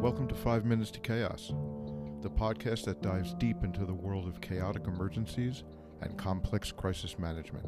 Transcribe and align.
Welcome 0.00 0.28
to 0.28 0.34
Five 0.36 0.64
Minutes 0.64 0.92
to 0.92 1.00
Chaos, 1.00 1.52
the 2.22 2.30
podcast 2.30 2.84
that 2.84 3.02
dives 3.02 3.34
deep 3.34 3.64
into 3.64 3.84
the 3.84 3.92
world 3.92 4.28
of 4.28 4.40
chaotic 4.40 4.86
emergencies 4.86 5.64
and 6.00 6.16
complex 6.16 6.70
crisis 6.70 7.18
management. 7.18 7.66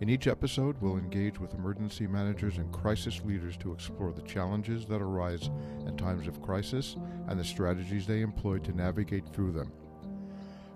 In 0.00 0.08
each 0.08 0.26
episode, 0.26 0.76
we'll 0.80 0.96
engage 0.96 1.38
with 1.38 1.52
emergency 1.52 2.06
managers 2.06 2.56
and 2.56 2.72
crisis 2.72 3.20
leaders 3.26 3.58
to 3.58 3.74
explore 3.74 4.14
the 4.14 4.22
challenges 4.22 4.86
that 4.86 5.02
arise 5.02 5.50
in 5.86 5.98
times 5.98 6.26
of 6.26 6.40
crisis 6.40 6.96
and 7.28 7.38
the 7.38 7.44
strategies 7.44 8.06
they 8.06 8.22
employ 8.22 8.56
to 8.60 8.72
navigate 8.72 9.30
through 9.34 9.52
them. 9.52 9.70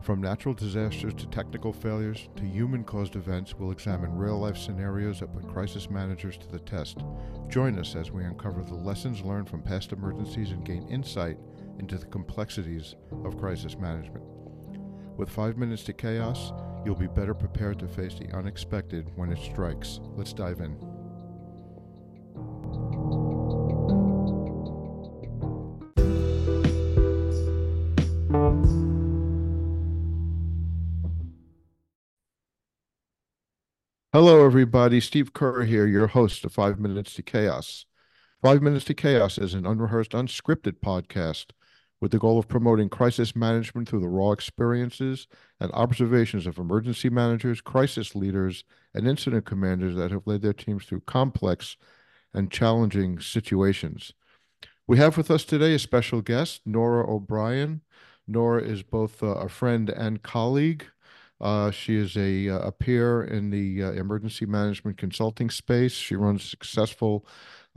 From 0.04 0.20
natural 0.20 0.52
disasters 0.52 1.14
to 1.14 1.26
technical 1.28 1.72
failures 1.72 2.28
to 2.36 2.44
human 2.44 2.84
caused 2.84 3.16
events, 3.16 3.54
we'll 3.54 3.70
examine 3.70 4.14
real 4.14 4.38
life 4.38 4.58
scenarios 4.58 5.20
that 5.20 5.32
put 5.32 5.48
crisis 5.48 5.88
managers 5.88 6.36
to 6.36 6.46
the 6.46 6.58
test. 6.58 6.98
Join 7.48 7.78
us 7.78 7.96
as 7.96 8.10
we 8.10 8.22
uncover 8.22 8.62
the 8.62 8.74
lessons 8.74 9.22
learned 9.22 9.48
from 9.48 9.62
past 9.62 9.92
emergencies 9.92 10.50
and 10.50 10.62
gain 10.62 10.86
insight 10.88 11.38
into 11.78 11.96
the 11.96 12.04
complexities 12.04 12.96
of 13.24 13.38
crisis 13.38 13.78
management. 13.78 14.24
With 15.16 15.30
five 15.30 15.56
minutes 15.56 15.84
to 15.84 15.94
chaos, 15.94 16.52
you'll 16.84 16.96
be 16.96 17.06
better 17.06 17.32
prepared 17.32 17.78
to 17.78 17.88
face 17.88 18.18
the 18.18 18.30
unexpected 18.36 19.10
when 19.16 19.32
it 19.32 19.38
strikes. 19.38 20.00
Let's 20.16 20.34
dive 20.34 20.60
in. 20.60 20.93
Hello, 34.14 34.46
everybody. 34.46 35.00
Steve 35.00 35.32
Kerr 35.32 35.64
here, 35.64 35.88
your 35.88 36.06
host 36.06 36.44
of 36.44 36.52
Five 36.52 36.78
Minutes 36.78 37.14
to 37.14 37.22
Chaos. 37.24 37.84
Five 38.40 38.62
Minutes 38.62 38.84
to 38.84 38.94
Chaos 38.94 39.38
is 39.38 39.54
an 39.54 39.66
unrehearsed, 39.66 40.12
unscripted 40.12 40.74
podcast 40.78 41.46
with 42.00 42.12
the 42.12 42.20
goal 42.20 42.38
of 42.38 42.46
promoting 42.46 42.88
crisis 42.88 43.34
management 43.34 43.88
through 43.88 43.98
the 43.98 44.08
raw 44.08 44.30
experiences 44.30 45.26
and 45.58 45.72
observations 45.72 46.46
of 46.46 46.58
emergency 46.58 47.10
managers, 47.10 47.60
crisis 47.60 48.14
leaders, 48.14 48.62
and 48.94 49.08
incident 49.08 49.46
commanders 49.46 49.96
that 49.96 50.12
have 50.12 50.28
led 50.28 50.42
their 50.42 50.52
teams 50.52 50.84
through 50.84 51.00
complex 51.00 51.76
and 52.32 52.52
challenging 52.52 53.18
situations. 53.18 54.12
We 54.86 54.96
have 54.98 55.16
with 55.16 55.28
us 55.28 55.44
today 55.44 55.74
a 55.74 55.78
special 55.80 56.20
guest, 56.20 56.60
Nora 56.64 57.04
O'Brien. 57.12 57.80
Nora 58.28 58.62
is 58.62 58.84
both 58.84 59.24
uh, 59.24 59.30
a 59.30 59.48
friend 59.48 59.90
and 59.90 60.22
colleague. 60.22 60.86
Uh, 61.40 61.70
she 61.70 61.96
is 61.96 62.16
a, 62.16 62.48
uh, 62.48 62.58
a 62.60 62.72
peer 62.72 63.24
in 63.24 63.50
the 63.50 63.82
uh, 63.82 63.92
emergency 63.92 64.46
management 64.46 64.96
consulting 64.96 65.50
space. 65.50 65.92
She 65.92 66.16
runs 66.16 66.44
a 66.44 66.48
successful 66.48 67.26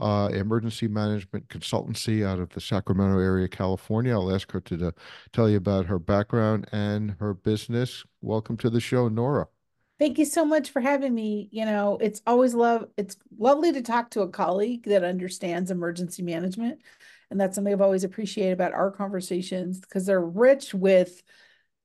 uh, 0.00 0.28
emergency 0.32 0.86
management 0.86 1.48
consultancy 1.48 2.24
out 2.24 2.38
of 2.38 2.50
the 2.50 2.60
Sacramento 2.60 3.18
area, 3.18 3.48
California. 3.48 4.12
I'll 4.12 4.32
ask 4.32 4.52
her 4.52 4.60
to, 4.60 4.76
to 4.78 4.94
tell 5.32 5.50
you 5.50 5.56
about 5.56 5.86
her 5.86 5.98
background 5.98 6.68
and 6.72 7.16
her 7.18 7.34
business. 7.34 8.04
Welcome 8.22 8.56
to 8.58 8.70
the 8.70 8.80
show, 8.80 9.08
Nora. 9.08 9.48
Thank 9.98 10.18
you 10.18 10.24
so 10.24 10.44
much 10.44 10.70
for 10.70 10.80
having 10.80 11.12
me. 11.12 11.48
You 11.50 11.64
know, 11.64 11.98
it's 12.00 12.22
always 12.24 12.54
love 12.54 12.86
it's 12.96 13.16
lovely 13.36 13.72
to 13.72 13.82
talk 13.82 14.10
to 14.10 14.20
a 14.20 14.28
colleague 14.28 14.84
that 14.84 15.02
understands 15.02 15.72
emergency 15.72 16.22
management. 16.22 16.80
And 17.30 17.40
that's 17.40 17.56
something 17.56 17.72
I've 17.72 17.80
always 17.80 18.04
appreciated 18.04 18.52
about 18.52 18.72
our 18.72 18.92
conversations 18.92 19.80
because 19.80 20.06
they're 20.06 20.20
rich 20.20 20.72
with 20.72 21.22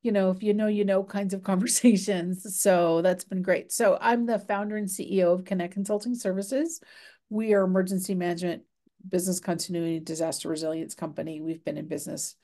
you 0.04 0.12
know, 0.12 0.30
if 0.30 0.44
you 0.44 0.54
know, 0.54 0.68
you 0.68 0.86
know 0.86 1.04
kinds 1.04 1.34
of 1.34 1.44
conversations. 1.44 2.46
So 2.64 3.02
that's 3.02 3.23
been 3.23 3.42
great. 3.42 3.72
So 3.72 3.98
I'm 4.00 4.26
the 4.26 4.38
founder 4.38 4.78
and 4.78 4.88
CEO 4.88 5.34
of 5.34 5.46
Connect 5.46 5.73
Consulting 5.73 6.14
Services. 6.14 6.82
We 7.30 7.54
are 7.54 7.64
emergency 7.64 8.14
management, 8.14 8.64
business 9.08 9.40
continuity, 9.40 10.00
disaster 10.00 10.50
resilience 10.50 10.94
company. 10.94 11.42
We've 11.42 11.64
been 11.64 11.78
in 11.78 11.88
business. 11.88 12.36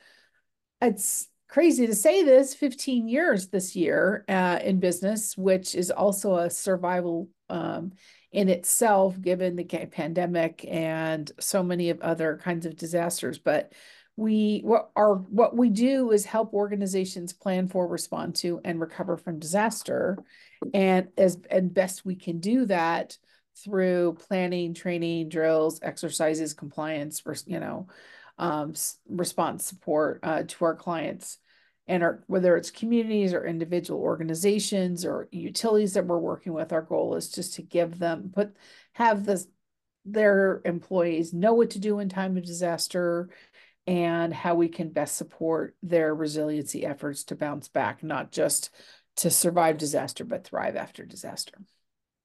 It's 0.82 1.28
crazy 1.48 1.88
to 1.88 1.96
say 1.96 2.24
this 2.24 2.54
15 2.54 3.08
years 3.08 3.48
this 3.48 3.76
year 3.76 4.24
uh, 4.28 4.60
in 4.64 4.80
business, 4.80 5.38
which 5.38 5.76
is 5.76 5.92
also 5.92 6.36
a 6.36 6.50
survival 6.50 7.30
um, 7.50 7.92
in 8.32 8.50
itself, 8.50 9.20
given 9.20 9.56
the 9.56 9.64
pandemic 9.64 10.66
and 10.68 11.32
so 11.40 11.64
many 11.64 11.90
of 11.90 12.00
other 12.02 12.40
kinds 12.42 12.66
of 12.66 12.76
disasters. 12.76 13.40
But 13.40 13.74
we 14.20 14.60
what 14.66 14.90
our 14.98 15.16
what 15.16 15.56
we 15.56 15.70
do 15.70 16.12
is 16.12 16.26
help 16.26 16.54
organizations 16.54 17.32
plan 17.32 17.70
for 17.70 17.88
respond 17.88 18.36
to 18.36 18.60
and 18.66 18.80
recover 18.80 19.16
from 19.16 19.40
disaster. 19.40 20.18
And 20.74 21.08
as 21.18 21.38
and 21.50 21.74
best 21.74 22.06
we 22.06 22.16
can 22.16 22.40
do 22.40 22.66
that 22.66 23.18
through 23.64 24.18
planning 24.28 24.74
training 24.74 25.30
drills 25.30 25.80
exercises 25.82 26.54
compliance 26.54 27.24
you 27.48 27.62
know 27.62 27.88
um, 28.38 28.74
response 29.08 29.66
support 29.66 30.20
uh, 30.24 30.44
to 30.46 30.66
our 30.66 30.76
clients. 30.76 31.38
And 31.88 32.04
our 32.04 32.22
whether 32.28 32.58
it's 32.58 32.72
communities 32.72 33.34
or 33.34 33.46
individual 33.46 34.02
organizations 34.02 35.06
or 35.06 35.30
utilities 35.32 35.94
that 35.94 36.06
we're 36.06 36.20
working 36.20 36.52
with 36.52 36.74
our 36.74 36.82
goal 36.82 37.16
is 37.16 37.32
just 37.32 37.54
to 37.54 37.62
give 37.62 38.00
them 38.00 38.32
put 38.36 38.54
have 38.94 39.26
this 39.26 39.48
their 40.06 40.62
employees 40.66 41.34
know 41.34 41.54
what 41.54 41.72
to 41.72 41.80
do 41.80 42.00
in 42.00 42.10
time 42.10 42.38
of 42.38 42.46
disaster 42.46 43.30
and 43.90 44.32
how 44.36 44.54
we 44.54 44.68
can 44.68 44.90
best 44.90 45.18
support 45.18 45.76
their 45.82 46.14
resiliency 46.14 46.86
efforts 46.86 47.24
to 47.24 47.36
bounce 47.36 47.68
back, 47.68 48.04
not 48.04 48.32
just 48.32 48.70
to 49.16 49.32
survive 49.32 49.80
disaster, 49.80 50.24
but 50.24 50.44
thrive 50.44 50.76
after 50.76 51.06
disaster. 51.06 51.56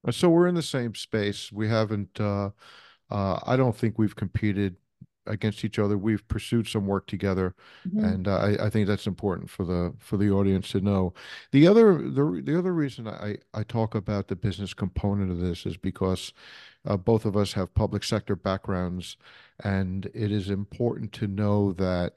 Uh, 0.07 0.11
so 0.11 0.29
we're 0.29 0.47
in 0.47 0.53
the 0.53 0.61
same 0.61 0.93
space. 0.93 1.51
We 1.51 1.67
haven't, 1.67 2.21
uh, 2.21 2.51
uh, 3.09 3.39
I 3.43 3.55
don't 3.55 3.75
think 3.75 3.97
we've 3.97 4.15
competed 4.15 4.75
against 5.25 5.65
each 5.65 5.79
other. 5.79 5.97
We've 5.97 6.25
pursued 6.27 6.67
some 6.67 6.85
work 6.85 7.07
together, 7.07 7.55
mm-hmm. 7.87 8.05
and 8.05 8.27
uh, 8.27 8.37
I, 8.37 8.67
I, 8.67 8.69
think 8.69 8.87
that's 8.87 9.07
important 9.07 9.49
for 9.49 9.65
the 9.65 9.91
for 9.97 10.17
the 10.17 10.29
audience 10.29 10.69
to 10.73 10.81
know. 10.81 11.15
The 11.51 11.65
other 11.65 11.97
the 11.97 12.43
the 12.45 12.59
other 12.59 12.73
reason 12.73 13.07
I 13.07 13.37
I 13.51 13.63
talk 13.63 13.95
about 13.95 14.27
the 14.27 14.35
business 14.35 14.75
component 14.75 15.31
of 15.31 15.39
this 15.39 15.65
is 15.65 15.77
because 15.77 16.31
uh, 16.85 16.97
both 16.97 17.25
of 17.25 17.35
us 17.35 17.53
have 17.53 17.73
public 17.73 18.03
sector 18.03 18.35
backgrounds, 18.35 19.17
and 19.63 20.05
it 20.13 20.31
is 20.31 20.49
important 20.49 21.11
to 21.13 21.27
know 21.27 21.73
that 21.73 22.13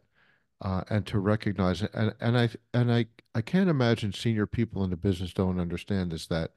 uh, 0.60 0.82
and 0.90 1.06
to 1.06 1.18
recognize 1.18 1.82
it. 1.82 1.90
And 1.94 2.14
and 2.20 2.38
I 2.38 2.50
and 2.74 2.92
I 2.92 3.06
I 3.34 3.42
can't 3.42 3.70
imagine 3.70 4.12
senior 4.12 4.46
people 4.46 4.84
in 4.84 4.90
the 4.90 4.96
business 4.96 5.32
don't 5.32 5.60
understand 5.60 6.12
this 6.12 6.26
that 6.26 6.52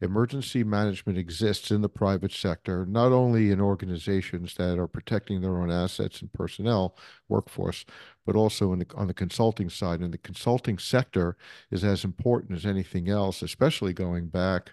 emergency 0.00 0.64
management 0.64 1.16
exists 1.16 1.70
in 1.70 1.80
the 1.80 1.88
private 1.88 2.32
sector, 2.32 2.84
not 2.84 3.12
only 3.12 3.50
in 3.52 3.60
organizations 3.60 4.54
that 4.54 4.78
are 4.78 4.88
protecting 4.88 5.40
their 5.40 5.58
own 5.58 5.70
assets 5.70 6.20
and 6.20 6.32
personnel 6.32 6.96
workforce, 7.28 7.84
but 8.26 8.34
also 8.34 8.74
the, 8.74 8.86
on 8.96 9.06
the 9.06 9.14
consulting 9.14 9.70
side. 9.70 10.00
And 10.00 10.12
the 10.12 10.18
consulting 10.18 10.78
sector 10.78 11.36
is 11.70 11.84
as 11.84 12.04
important 12.04 12.58
as 12.58 12.66
anything 12.66 13.08
else, 13.08 13.42
especially 13.42 13.92
going 13.92 14.26
back 14.26 14.72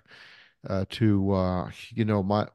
uh, 0.68 0.86
to 0.90 1.32
uh, 1.32 1.72
you 1.92 2.06
know 2.06 2.24
my 2.24 2.48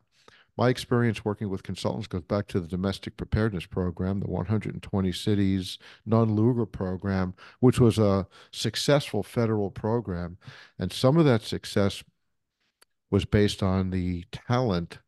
my 0.56 0.68
experience 0.68 1.24
working 1.24 1.48
with 1.48 1.62
consultants 1.62 2.06
goes 2.06 2.22
back 2.22 2.46
to 2.48 2.60
the 2.60 2.68
domestic 2.68 3.16
preparedness 3.16 3.66
program, 3.66 4.20
the 4.20 4.28
120 4.28 5.12
cities 5.12 5.78
Nunn-Lugar 6.06 6.66
program, 6.66 7.34
which 7.60 7.80
was 7.80 7.98
a 7.98 8.26
successful 8.52 9.22
federal 9.22 9.70
program. 9.70 10.38
And 10.78 10.92
some 10.92 11.16
of 11.16 11.24
that 11.24 11.42
success 11.42 12.04
was 13.10 13.24
based 13.24 13.62
on 13.62 13.90
the 13.90 14.24
talent 14.30 14.98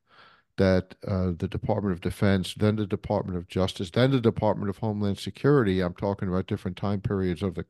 that 0.56 0.94
uh, 1.06 1.32
the 1.36 1.48
Department 1.48 1.92
of 1.92 2.00
Defense, 2.00 2.54
then 2.54 2.76
the 2.76 2.86
Department 2.86 3.36
of 3.36 3.46
Justice, 3.46 3.90
then 3.90 4.10
the 4.10 4.20
Department 4.20 4.70
of 4.70 4.78
Homeland 4.78 5.18
Security, 5.18 5.80
I'm 5.80 5.94
talking 5.94 6.28
about 6.28 6.46
different 6.46 6.76
time 6.76 7.00
periods 7.00 7.42
of 7.42 7.54
the 7.54 7.66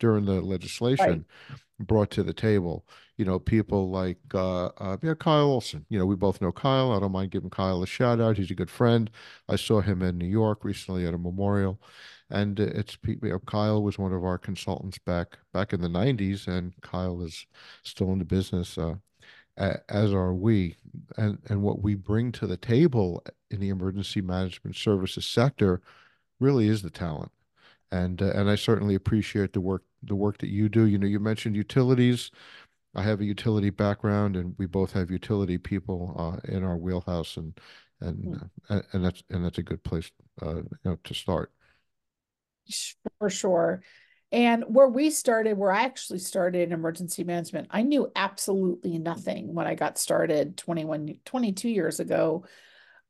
during 0.00 0.24
the 0.24 0.40
legislation 0.40 1.24
right. 1.48 1.58
brought 1.78 2.10
to 2.10 2.24
the 2.24 2.32
table. 2.32 2.84
You 3.16 3.26
know, 3.26 3.38
people 3.38 3.90
like 3.90 4.18
uh, 4.34 4.66
uh, 4.78 4.96
yeah, 5.02 5.14
Kyle 5.14 5.44
Olson. 5.44 5.84
You 5.90 5.98
know, 5.98 6.06
we 6.06 6.16
both 6.16 6.40
know 6.40 6.50
Kyle. 6.50 6.92
I 6.92 6.98
don't 6.98 7.12
mind 7.12 7.30
giving 7.30 7.50
Kyle 7.50 7.82
a 7.82 7.86
shout 7.86 8.20
out. 8.20 8.38
He's 8.38 8.50
a 8.50 8.54
good 8.54 8.70
friend. 8.70 9.10
I 9.48 9.56
saw 9.56 9.80
him 9.82 10.02
in 10.02 10.18
New 10.18 10.26
York 10.26 10.64
recently 10.64 11.06
at 11.06 11.14
a 11.14 11.18
memorial, 11.18 11.80
and 12.30 12.58
it's 12.58 12.96
you 13.06 13.18
know, 13.22 13.38
Kyle 13.40 13.82
was 13.82 13.98
one 13.98 14.14
of 14.14 14.24
our 14.24 14.38
consultants 14.38 14.98
back 14.98 15.38
back 15.52 15.72
in 15.72 15.82
the 15.82 15.88
'90s, 15.88 16.48
and 16.48 16.72
Kyle 16.80 17.22
is 17.22 17.46
still 17.84 18.10
in 18.12 18.18
the 18.18 18.24
business. 18.24 18.76
Uh, 18.78 18.94
as 19.90 20.14
are 20.14 20.32
we, 20.32 20.76
and 21.18 21.38
and 21.50 21.62
what 21.62 21.82
we 21.82 21.94
bring 21.94 22.32
to 22.32 22.46
the 22.46 22.56
table 22.56 23.22
in 23.50 23.60
the 23.60 23.68
emergency 23.68 24.22
management 24.22 24.76
services 24.76 25.26
sector 25.26 25.82
really 26.38 26.68
is 26.68 26.80
the 26.80 26.88
talent 26.88 27.30
and 27.92 28.22
uh, 28.22 28.32
and 28.34 28.50
I 28.50 28.54
certainly 28.54 28.94
appreciate 28.94 29.52
the 29.52 29.60
work 29.60 29.82
the 30.02 30.14
work 30.14 30.38
that 30.38 30.50
you 30.50 30.68
do. 30.68 30.86
You 30.86 30.98
know, 30.98 31.06
you 31.06 31.20
mentioned 31.20 31.56
utilities. 31.56 32.30
I 32.94 33.02
have 33.02 33.20
a 33.20 33.24
utility 33.24 33.70
background, 33.70 34.36
and 34.36 34.54
we 34.58 34.66
both 34.66 34.92
have 34.92 35.10
utility 35.10 35.58
people 35.58 36.14
uh, 36.18 36.52
in 36.52 36.64
our 36.64 36.76
wheelhouse, 36.76 37.36
and 37.36 37.58
and 38.00 38.50
mm. 38.68 38.82
and 38.92 39.04
that's 39.04 39.22
and 39.30 39.44
that's 39.44 39.58
a 39.58 39.62
good 39.62 39.82
place 39.84 40.10
uh, 40.42 40.56
you 40.56 40.78
know, 40.84 40.98
to 41.04 41.14
start. 41.14 41.52
For 43.18 43.30
sure. 43.30 43.82
And 44.32 44.64
where 44.68 44.88
we 44.88 45.10
started, 45.10 45.58
where 45.58 45.72
I 45.72 45.82
actually 45.82 46.20
started 46.20 46.62
in 46.62 46.72
emergency 46.72 47.24
management, 47.24 47.66
I 47.70 47.82
knew 47.82 48.12
absolutely 48.14 48.98
nothing 48.98 49.54
when 49.54 49.66
I 49.66 49.74
got 49.74 49.98
started 49.98 50.56
21, 50.56 51.16
22 51.24 51.68
years 51.68 51.98
ago. 51.98 52.44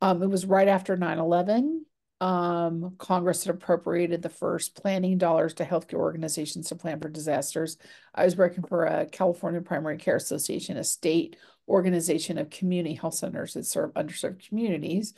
Um, 0.00 0.22
it 0.22 0.30
was 0.30 0.46
right 0.46 0.68
after 0.68 0.96
9 0.96 1.18
11 1.18 1.84
um, 2.20 2.94
Congress 2.98 3.44
had 3.44 3.54
appropriated 3.54 4.20
the 4.20 4.28
first 4.28 4.74
planning 4.74 5.16
dollars 5.16 5.54
to 5.54 5.64
healthcare 5.64 5.94
organizations 5.94 6.68
to 6.68 6.76
plan 6.76 7.00
for 7.00 7.08
disasters. 7.08 7.78
I 8.14 8.24
was 8.24 8.36
working 8.36 8.62
for 8.62 8.84
a 8.84 9.06
California 9.06 9.62
Primary 9.62 9.96
Care 9.96 10.16
Association, 10.16 10.76
a 10.76 10.84
state 10.84 11.36
organization 11.66 12.36
of 12.36 12.50
community 12.50 12.94
health 12.94 13.14
centers 13.14 13.54
that 13.54 13.64
serve 13.64 13.94
underserved 13.94 14.46
communities. 14.46 15.14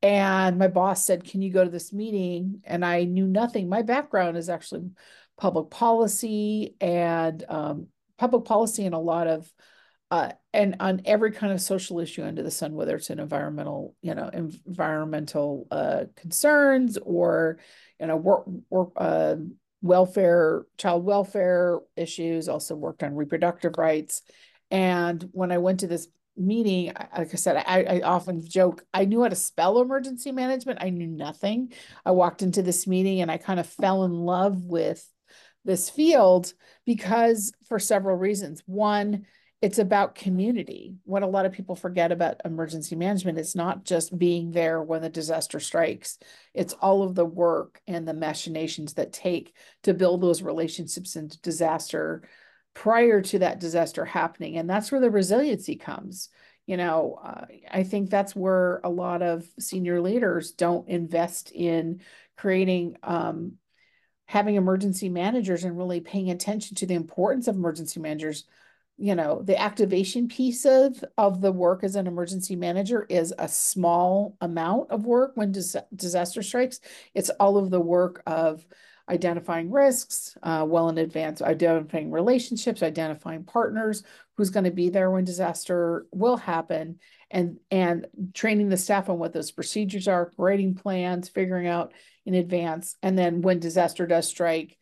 And 0.00 0.58
my 0.58 0.68
boss 0.68 1.04
said, 1.04 1.24
Can 1.24 1.42
you 1.42 1.50
go 1.50 1.64
to 1.64 1.70
this 1.70 1.92
meeting? 1.92 2.60
And 2.64 2.84
I 2.84 3.04
knew 3.04 3.26
nothing. 3.26 3.68
My 3.68 3.82
background 3.82 4.36
is 4.36 4.48
actually 4.48 4.90
public 5.36 5.70
policy 5.70 6.76
and 6.80 7.44
um, 7.48 7.86
public 8.18 8.44
policy 8.44 8.84
and 8.84 8.94
a 8.94 8.98
lot 8.98 9.26
of 9.26 9.50
uh, 10.14 10.32
and 10.52 10.76
on 10.78 11.02
every 11.06 11.32
kind 11.32 11.52
of 11.52 11.60
social 11.60 11.98
issue 11.98 12.22
under 12.22 12.44
the 12.44 12.50
sun, 12.50 12.74
whether 12.74 12.94
it's 12.94 13.10
an 13.10 13.18
environmental, 13.18 13.96
you 14.00 14.14
know, 14.14 14.30
environmental 14.32 15.66
uh, 15.72 16.04
concerns 16.14 16.96
or, 16.98 17.58
you 17.98 18.06
know, 18.06 18.14
work, 18.14 18.44
work 18.70 18.92
uh, 18.96 19.34
welfare, 19.82 20.66
child 20.78 21.04
welfare 21.04 21.80
issues. 21.96 22.48
Also 22.48 22.76
worked 22.76 23.02
on 23.02 23.16
reproductive 23.16 23.76
rights. 23.76 24.22
And 24.70 25.28
when 25.32 25.50
I 25.50 25.58
went 25.58 25.80
to 25.80 25.88
this 25.88 26.06
meeting, 26.36 26.92
like 27.18 27.32
I 27.32 27.36
said, 27.36 27.64
I, 27.66 27.82
I 27.82 28.00
often 28.02 28.48
joke, 28.48 28.84
I 28.94 29.06
knew 29.06 29.24
how 29.24 29.30
to 29.30 29.34
spell 29.34 29.80
emergency 29.80 30.30
management. 30.30 30.78
I 30.80 30.90
knew 30.90 31.08
nothing. 31.08 31.72
I 32.06 32.12
walked 32.12 32.42
into 32.42 32.62
this 32.62 32.86
meeting 32.86 33.20
and 33.20 33.32
I 33.32 33.38
kind 33.38 33.58
of 33.58 33.66
fell 33.66 34.04
in 34.04 34.12
love 34.12 34.62
with 34.62 35.04
this 35.64 35.90
field 35.90 36.52
because 36.86 37.52
for 37.66 37.80
several 37.80 38.16
reasons. 38.16 38.62
One, 38.66 39.26
it's 39.64 39.78
about 39.78 40.14
community. 40.14 40.96
What 41.04 41.22
a 41.22 41.26
lot 41.26 41.46
of 41.46 41.52
people 41.52 41.74
forget 41.74 42.12
about 42.12 42.42
emergency 42.44 42.96
management 42.96 43.38
is 43.38 43.56
not 43.56 43.82
just 43.82 44.16
being 44.18 44.50
there 44.50 44.82
when 44.82 45.00
the 45.00 45.08
disaster 45.08 45.58
strikes. 45.58 46.18
It's 46.52 46.74
all 46.74 47.02
of 47.02 47.14
the 47.14 47.24
work 47.24 47.80
and 47.86 48.06
the 48.06 48.12
machinations 48.12 48.92
that 48.94 49.14
take 49.14 49.54
to 49.84 49.94
build 49.94 50.20
those 50.20 50.42
relationships 50.42 51.16
into 51.16 51.40
disaster 51.40 52.28
prior 52.74 53.22
to 53.22 53.38
that 53.38 53.58
disaster 53.58 54.04
happening. 54.04 54.58
And 54.58 54.68
that's 54.68 54.92
where 54.92 55.00
the 55.00 55.10
resiliency 55.10 55.76
comes. 55.76 56.28
You 56.66 56.76
know, 56.76 57.18
uh, 57.24 57.46
I 57.70 57.84
think 57.84 58.10
that's 58.10 58.36
where 58.36 58.82
a 58.84 58.90
lot 58.90 59.22
of 59.22 59.46
senior 59.58 59.98
leaders 60.02 60.52
don't 60.52 60.90
invest 60.90 61.52
in 61.52 62.02
creating 62.36 62.98
um, 63.02 63.54
having 64.26 64.56
emergency 64.56 65.08
managers 65.08 65.64
and 65.64 65.78
really 65.78 66.00
paying 66.00 66.30
attention 66.30 66.76
to 66.76 66.86
the 66.86 66.94
importance 66.94 67.48
of 67.48 67.56
emergency 67.56 67.98
managers 67.98 68.44
you 68.96 69.14
know 69.14 69.42
the 69.42 69.60
activation 69.60 70.28
piece 70.28 70.64
of 70.64 71.04
of 71.18 71.40
the 71.40 71.52
work 71.52 71.82
as 71.82 71.96
an 71.96 72.06
emergency 72.06 72.54
manager 72.54 73.06
is 73.08 73.34
a 73.38 73.48
small 73.48 74.36
amount 74.40 74.90
of 74.90 75.04
work 75.04 75.32
when 75.34 75.52
dis 75.52 75.76
disaster 75.94 76.42
strikes. 76.42 76.80
It's 77.14 77.30
all 77.30 77.56
of 77.56 77.70
the 77.70 77.80
work 77.80 78.22
of 78.26 78.64
identifying 79.08 79.70
risks 79.70 80.36
uh, 80.42 80.64
well 80.66 80.88
in 80.88 80.96
advance 80.96 81.42
identifying 81.42 82.10
relationships 82.10 82.82
identifying 82.82 83.44
partners 83.44 84.02
who's 84.36 84.48
going 84.48 84.64
to 84.64 84.70
be 84.70 84.88
there 84.88 85.10
when 85.10 85.24
disaster 85.24 86.06
will 86.10 86.38
happen 86.38 86.98
and 87.30 87.58
and 87.70 88.06
training 88.32 88.70
the 88.70 88.78
staff 88.78 89.10
on 89.10 89.18
what 89.18 89.34
those 89.34 89.50
procedures 89.50 90.08
are 90.08 90.32
writing 90.38 90.74
plans 90.74 91.28
figuring 91.28 91.66
out 91.66 91.92
in 92.24 92.32
advance 92.32 92.96
and 93.02 93.18
then 93.18 93.42
when 93.42 93.58
disaster 93.58 94.06
does 94.06 94.26
strike 94.26 94.78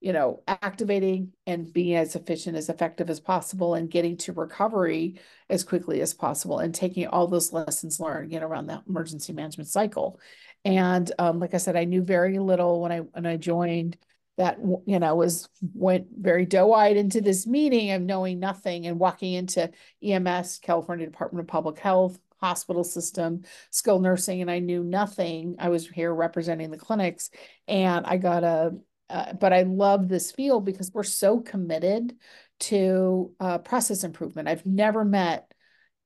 you 0.00 0.14
know, 0.14 0.42
activating 0.48 1.32
and 1.46 1.70
being 1.72 1.94
as 1.94 2.16
efficient, 2.16 2.56
as 2.56 2.70
effective 2.70 3.10
as 3.10 3.20
possible 3.20 3.74
and 3.74 3.90
getting 3.90 4.16
to 4.16 4.32
recovery 4.32 5.20
as 5.50 5.62
quickly 5.62 6.00
as 6.00 6.14
possible 6.14 6.58
and 6.58 6.74
taking 6.74 7.06
all 7.06 7.26
those 7.26 7.52
lessons 7.52 8.00
learned, 8.00 8.32
you 8.32 8.40
know, 8.40 8.46
around 8.46 8.66
that 8.66 8.82
emergency 8.88 9.34
management 9.34 9.68
cycle. 9.68 10.18
And 10.64 11.10
um, 11.18 11.38
like 11.38 11.52
I 11.52 11.58
said, 11.58 11.76
I 11.76 11.84
knew 11.84 12.02
very 12.02 12.38
little 12.38 12.80
when 12.80 12.92
I 12.92 12.98
when 12.98 13.26
I 13.26 13.36
joined 13.36 13.98
that, 14.38 14.58
you 14.86 14.98
know, 14.98 15.14
was 15.16 15.48
went 15.74 16.06
very 16.18 16.46
doe-eyed 16.46 16.96
into 16.96 17.20
this 17.20 17.46
meeting 17.46 17.90
of 17.90 18.00
knowing 18.00 18.38
nothing 18.38 18.86
and 18.86 18.98
walking 18.98 19.34
into 19.34 19.70
EMS, 20.02 20.60
California 20.62 21.04
Department 21.04 21.42
of 21.42 21.48
Public 21.48 21.78
Health, 21.78 22.18
hospital 22.40 22.84
system, 22.84 23.42
skilled 23.70 24.02
nursing, 24.02 24.40
and 24.40 24.50
I 24.50 24.60
knew 24.60 24.82
nothing. 24.82 25.56
I 25.58 25.68
was 25.68 25.86
here 25.86 26.14
representing 26.14 26.70
the 26.70 26.78
clinics, 26.78 27.28
and 27.68 28.06
I 28.06 28.16
got 28.16 28.44
a 28.44 28.72
uh, 29.10 29.32
but 29.34 29.52
I 29.52 29.62
love 29.62 30.08
this 30.08 30.30
field 30.30 30.64
because 30.64 30.92
we're 30.92 31.02
so 31.02 31.40
committed 31.40 32.16
to 32.60 33.32
uh, 33.40 33.58
process 33.58 34.04
improvement. 34.04 34.48
I've 34.48 34.66
never 34.66 35.04
met 35.04 35.52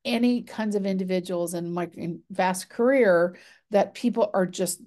any 0.05 0.43
kinds 0.43 0.77
of 0.77 0.87
individuals 0.87 1.55
in 1.55 1.73
my 1.73 1.89
vast 2.31 2.69
career 2.69 3.37
that 3.71 3.95
people 3.95 4.31
are 4.35 4.47
just 4.47 4.81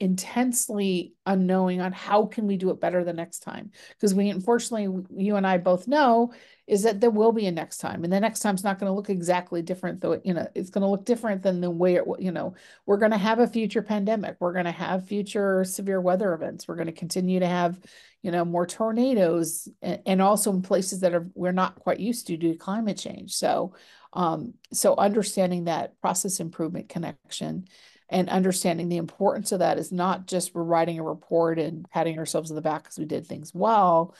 intensely 0.00 1.12
unknowing 1.26 1.82
on 1.82 1.92
how 1.92 2.24
can 2.24 2.46
we 2.46 2.56
do 2.56 2.70
it 2.70 2.80
better 2.80 3.04
the 3.04 3.12
next 3.12 3.40
time. 3.40 3.70
Because 3.90 4.14
we 4.14 4.30
unfortunately 4.30 5.04
you 5.14 5.36
and 5.36 5.46
i 5.46 5.58
both 5.58 5.86
know 5.86 6.32
is 6.66 6.84
that 6.84 7.00
there 7.00 7.10
will 7.10 7.32
be 7.32 7.46
a 7.46 7.52
next 7.52 7.78
time 7.78 8.02
and 8.02 8.12
the 8.12 8.18
next 8.18 8.40
time's 8.40 8.64
not 8.64 8.78
going 8.78 8.88
to 8.88 8.94
look 8.94 9.10
exactly 9.10 9.60
different 9.60 10.00
though 10.00 10.20
you 10.24 10.32
know 10.32 10.48
it's 10.54 10.70
going 10.70 10.82
to 10.82 10.88
look 10.88 11.04
different 11.04 11.42
than 11.42 11.60
the 11.60 11.70
way 11.70 11.96
it 11.96 12.04
you 12.18 12.32
know 12.32 12.54
we're 12.86 12.96
going 12.96 13.10
to 13.10 13.18
have 13.18 13.38
a 13.38 13.46
future 13.46 13.82
pandemic. 13.82 14.36
We're 14.40 14.52
going 14.52 14.64
to 14.64 14.70
have 14.70 15.06
future 15.06 15.64
severe 15.64 16.00
weather 16.00 16.32
events. 16.32 16.66
We're 16.66 16.76
going 16.76 16.86
to 16.86 16.92
continue 16.92 17.40
to 17.40 17.46
have 17.46 17.78
you 18.22 18.30
know 18.30 18.44
more 18.44 18.66
tornadoes 18.66 19.68
and, 19.82 20.00
and 20.06 20.22
also 20.22 20.50
in 20.50 20.62
places 20.62 21.00
that 21.00 21.14
are 21.14 21.28
we're 21.34 21.52
not 21.52 21.76
quite 21.76 22.00
used 22.00 22.26
to 22.28 22.36
due 22.36 22.52
to 22.52 22.58
climate 22.58 22.96
change. 22.96 23.32
So 23.32 23.74
um 24.12 24.54
so 24.72 24.96
understanding 24.96 25.64
that 25.64 26.00
process 26.00 26.40
improvement 26.40 26.88
connection 26.88 27.66
and 28.10 28.28
understanding 28.28 28.88
the 28.88 28.96
importance 28.96 29.52
of 29.52 29.60
that 29.60 29.78
is 29.78 29.92
not 29.92 30.26
just 30.26 30.54
we're 30.54 30.62
writing 30.64 30.98
a 30.98 31.04
report 31.04 31.58
and 31.58 31.88
patting 31.90 32.18
ourselves 32.18 32.50
on 32.50 32.56
the 32.56 32.60
back 32.62 32.82
because 32.82 32.98
we 32.98 33.04
did 33.04 33.26
things 33.26 33.54
well, 33.54 34.14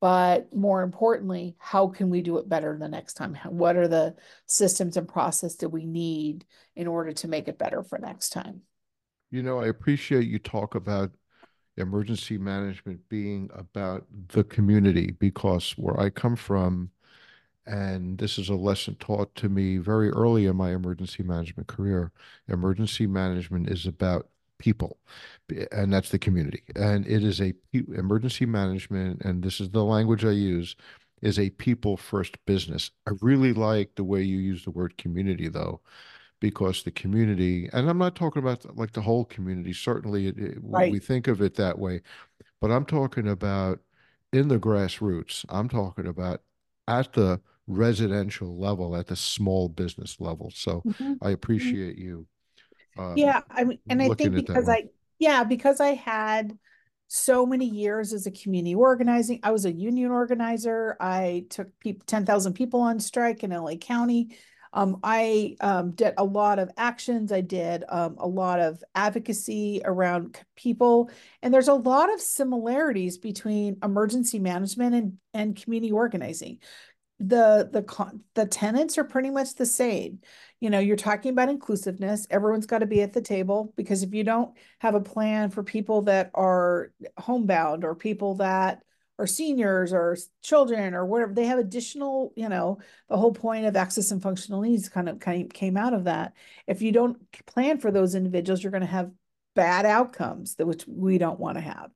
but 0.00 0.54
more 0.54 0.82
importantly, 0.82 1.54
how 1.58 1.88
can 1.88 2.10
we 2.10 2.22
do 2.22 2.38
it 2.38 2.48
better 2.48 2.76
the 2.76 2.88
next 2.88 3.14
time? 3.14 3.38
What 3.48 3.76
are 3.76 3.88
the 3.88 4.16
systems 4.46 4.96
and 4.96 5.06
process 5.06 5.56
that 5.56 5.68
we 5.68 5.84
need 5.84 6.44
in 6.74 6.86
order 6.86 7.12
to 7.12 7.28
make 7.28 7.48
it 7.48 7.58
better 7.58 7.82
for 7.82 7.98
next 7.98 8.30
time? 8.30 8.62
You 9.30 9.42
know, 9.42 9.60
I 9.60 9.66
appreciate 9.66 10.26
you 10.26 10.38
talk 10.38 10.74
about 10.74 11.10
emergency 11.76 12.38
management 12.38 13.00
being 13.08 13.50
about 13.54 14.06
the 14.28 14.44
community 14.44 15.10
because 15.18 15.72
where 15.72 15.98
I 15.98 16.10
come 16.10 16.36
from, 16.36 16.90
and 17.66 18.18
this 18.18 18.38
is 18.38 18.48
a 18.48 18.54
lesson 18.54 18.96
taught 18.96 19.34
to 19.36 19.48
me 19.48 19.78
very 19.78 20.10
early 20.10 20.46
in 20.46 20.56
my 20.56 20.72
emergency 20.72 21.22
management 21.22 21.68
career. 21.68 22.12
Emergency 22.48 23.06
management 23.06 23.70
is 23.70 23.86
about 23.86 24.28
people, 24.58 24.98
and 25.72 25.92
that's 25.92 26.10
the 26.10 26.18
community. 26.18 26.62
And 26.76 27.06
it 27.06 27.24
is 27.24 27.40
a 27.40 27.54
emergency 27.72 28.46
management, 28.46 29.22
and 29.22 29.42
this 29.42 29.60
is 29.60 29.70
the 29.70 29.84
language 29.84 30.24
I 30.24 30.30
use, 30.30 30.76
is 31.22 31.38
a 31.38 31.50
people 31.50 31.96
first 31.96 32.36
business. 32.44 32.90
I 33.06 33.12
really 33.22 33.54
like 33.54 33.94
the 33.94 34.04
way 34.04 34.22
you 34.22 34.38
use 34.38 34.64
the 34.64 34.70
word 34.70 34.98
community, 34.98 35.48
though, 35.48 35.80
because 36.40 36.82
the 36.82 36.90
community, 36.90 37.70
and 37.72 37.88
I'm 37.88 37.98
not 37.98 38.14
talking 38.14 38.42
about 38.42 38.76
like 38.76 38.92
the 38.92 39.00
whole 39.00 39.24
community. 39.24 39.72
Certainly, 39.72 40.28
it, 40.28 40.38
it, 40.38 40.58
right. 40.62 40.92
we 40.92 40.98
think 40.98 41.28
of 41.28 41.40
it 41.40 41.54
that 41.54 41.78
way, 41.78 42.02
but 42.60 42.70
I'm 42.70 42.84
talking 42.84 43.28
about 43.28 43.80
in 44.34 44.48
the 44.48 44.58
grassroots. 44.58 45.46
I'm 45.48 45.68
talking 45.68 46.06
about 46.06 46.42
at 46.86 47.12
the 47.14 47.40
residential 47.66 48.58
level 48.58 48.96
at 48.96 49.06
the 49.06 49.16
small 49.16 49.68
business 49.68 50.20
level. 50.20 50.50
So 50.54 50.82
mm-hmm. 50.86 51.02
I 51.02 51.06
mm-hmm. 51.06 51.32
appreciate 51.32 51.98
you. 51.98 52.26
Um, 52.96 53.16
yeah, 53.16 53.40
I 53.50 53.64
mean, 53.64 53.78
and 53.88 54.00
I 54.00 54.08
think 54.10 54.34
because 54.34 54.68
I, 54.68 54.84
yeah, 55.18 55.44
because 55.44 55.80
I 55.80 55.94
had 55.94 56.56
so 57.08 57.46
many 57.46 57.66
years 57.66 58.12
as 58.12 58.26
a 58.26 58.30
community 58.30 58.74
organizing. 58.74 59.40
I 59.42 59.52
was 59.52 59.64
a 59.64 59.72
union 59.72 60.10
organizer. 60.10 60.96
I 60.98 61.46
took 61.50 61.68
10,000 62.06 62.54
people 62.54 62.80
on 62.80 62.98
strike 62.98 63.44
in 63.44 63.50
LA 63.50 63.74
County. 63.76 64.36
Um, 64.72 64.98
I 65.04 65.54
um, 65.60 65.92
did 65.92 66.14
a 66.18 66.24
lot 66.24 66.58
of 66.58 66.70
actions. 66.76 67.30
I 67.30 67.40
did 67.42 67.84
um, 67.88 68.16
a 68.18 68.26
lot 68.26 68.58
of 68.58 68.82
advocacy 68.96 69.80
around 69.84 70.40
people. 70.56 71.10
And 71.42 71.54
there's 71.54 71.68
a 71.68 71.74
lot 71.74 72.12
of 72.12 72.20
similarities 72.20 73.18
between 73.18 73.76
emergency 73.84 74.40
management 74.40 74.96
and, 74.96 75.18
and 75.32 75.54
community 75.54 75.92
organizing 75.92 76.58
the 77.20 77.68
the 77.72 78.20
the 78.34 78.46
tenants 78.46 78.98
are 78.98 79.04
pretty 79.04 79.30
much 79.30 79.54
the 79.54 79.66
same. 79.66 80.20
You 80.60 80.70
know, 80.70 80.78
you're 80.78 80.96
talking 80.96 81.30
about 81.30 81.48
inclusiveness. 81.48 82.26
Everyone's 82.30 82.66
got 82.66 82.78
to 82.78 82.86
be 82.86 83.02
at 83.02 83.12
the 83.12 83.20
table 83.20 83.72
because 83.76 84.02
if 84.02 84.14
you 84.14 84.24
don't 84.24 84.54
have 84.80 84.94
a 84.94 85.00
plan 85.00 85.50
for 85.50 85.62
people 85.62 86.02
that 86.02 86.30
are 86.34 86.92
homebound 87.18 87.84
or 87.84 87.94
people 87.94 88.36
that 88.36 88.82
are 89.18 89.26
seniors 89.26 89.92
or 89.92 90.16
children 90.42 90.94
or 90.94 91.06
whatever, 91.06 91.32
they 91.32 91.46
have 91.46 91.58
additional, 91.58 92.32
you 92.34 92.48
know, 92.48 92.78
the 93.08 93.16
whole 93.16 93.32
point 93.32 93.64
of 93.64 93.76
access 93.76 94.10
and 94.10 94.22
functional 94.22 94.60
needs 94.60 94.88
kind 94.88 95.08
of 95.08 95.20
kind 95.20 95.44
of 95.44 95.50
came 95.52 95.76
out 95.76 95.94
of 95.94 96.04
that. 96.04 96.32
If 96.66 96.82
you 96.82 96.90
don't 96.92 97.18
plan 97.46 97.78
for 97.78 97.92
those 97.92 98.14
individuals, 98.14 98.62
you're 98.62 98.72
going 98.72 98.80
to 98.80 98.86
have 98.86 99.12
bad 99.54 99.86
outcomes 99.86 100.56
that 100.56 100.66
which 100.66 100.84
we 100.88 101.16
don't 101.16 101.38
want 101.38 101.56
to 101.56 101.62
have. 101.62 101.90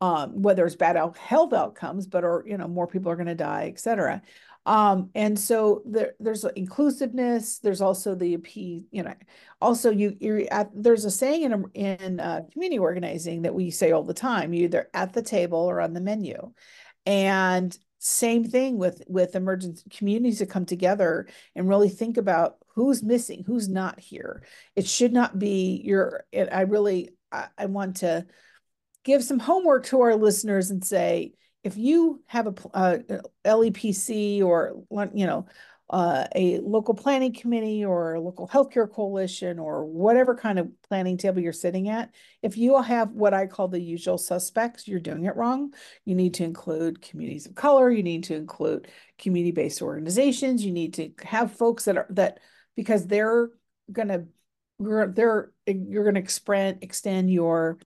Um, 0.00 0.42
whether 0.42 0.64
it's 0.64 0.76
bad 0.76 0.94
health 1.16 1.52
outcomes, 1.52 2.06
but 2.06 2.22
or 2.22 2.44
you 2.46 2.56
know, 2.56 2.68
more 2.68 2.86
people 2.86 3.10
are 3.10 3.16
going 3.16 3.26
to 3.26 3.34
die, 3.34 3.68
et 3.72 3.80
cetera. 3.80 4.22
Um, 4.68 5.08
and 5.14 5.38
so 5.38 5.80
there, 5.86 6.12
there's 6.20 6.44
inclusiveness. 6.44 7.58
There's 7.58 7.80
also 7.80 8.14
the 8.14 8.36
P, 8.36 8.84
you 8.90 9.02
know, 9.02 9.14
also 9.62 9.90
you, 9.90 10.14
you're 10.20 10.42
at, 10.50 10.68
there's 10.74 11.06
a 11.06 11.10
saying 11.10 11.44
in, 11.44 11.64
in 11.72 12.20
uh, 12.20 12.42
community 12.52 12.78
organizing 12.78 13.42
that 13.42 13.54
we 13.54 13.70
say 13.70 13.92
all 13.92 14.02
the 14.04 14.12
time, 14.12 14.52
you're 14.52 14.66
either 14.66 14.90
at 14.92 15.14
the 15.14 15.22
table 15.22 15.60
or 15.60 15.80
on 15.80 15.94
the 15.94 16.02
menu. 16.02 16.52
And 17.06 17.74
same 17.98 18.44
thing 18.44 18.76
with, 18.76 19.02
with 19.08 19.34
emergent 19.36 19.82
communities 19.88 20.40
that 20.40 20.50
come 20.50 20.66
together 20.66 21.28
and 21.56 21.66
really 21.66 21.88
think 21.88 22.18
about 22.18 22.58
who's 22.74 23.02
missing, 23.02 23.44
who's 23.46 23.70
not 23.70 23.98
here. 23.98 24.44
It 24.76 24.86
should 24.86 25.14
not 25.14 25.38
be 25.38 25.80
your, 25.82 26.26
I 26.34 26.60
really, 26.60 27.08
I, 27.32 27.46
I 27.56 27.66
want 27.66 27.96
to 27.96 28.26
give 29.02 29.24
some 29.24 29.38
homework 29.38 29.86
to 29.86 30.02
our 30.02 30.14
listeners 30.14 30.70
and 30.70 30.84
say, 30.84 31.32
if 31.64 31.76
you 31.76 32.22
have 32.26 32.46
a, 32.46 33.04
LEPC 33.44 34.42
or 34.42 34.82
you 35.12 35.26
know 35.26 35.46
uh, 35.90 36.26
a 36.34 36.58
local 36.58 36.94
planning 36.94 37.32
committee 37.32 37.84
or 37.84 38.14
a 38.14 38.20
local 38.20 38.46
healthcare 38.46 38.90
coalition 38.90 39.58
or 39.58 39.86
whatever 39.86 40.34
kind 40.34 40.58
of 40.58 40.68
planning 40.86 41.16
table 41.16 41.40
you're 41.40 41.52
sitting 41.52 41.88
at, 41.88 42.10
if 42.42 42.58
you 42.58 42.80
have 42.82 43.12
what 43.12 43.32
I 43.32 43.46
call 43.46 43.68
the 43.68 43.80
usual 43.80 44.18
suspects, 44.18 44.86
you're 44.86 45.00
doing 45.00 45.24
it 45.24 45.34
wrong. 45.34 45.72
You 46.04 46.14
need 46.14 46.34
to 46.34 46.44
include 46.44 47.00
communities 47.00 47.46
of 47.46 47.54
color. 47.54 47.90
You 47.90 48.02
need 48.02 48.24
to 48.24 48.34
include 48.34 48.88
community-based 49.18 49.80
organizations. 49.80 50.64
You 50.64 50.72
need 50.72 50.94
to 50.94 51.10
have 51.24 51.56
folks 51.56 51.86
that 51.86 51.96
are 51.96 52.06
that 52.10 52.40
because 52.76 53.06
they're 53.06 53.50
gonna 53.90 54.26
they're 54.78 55.52
you're 55.66 56.04
gonna 56.04 56.20
extend 56.20 56.82
extend 56.82 57.30
your 57.32 57.78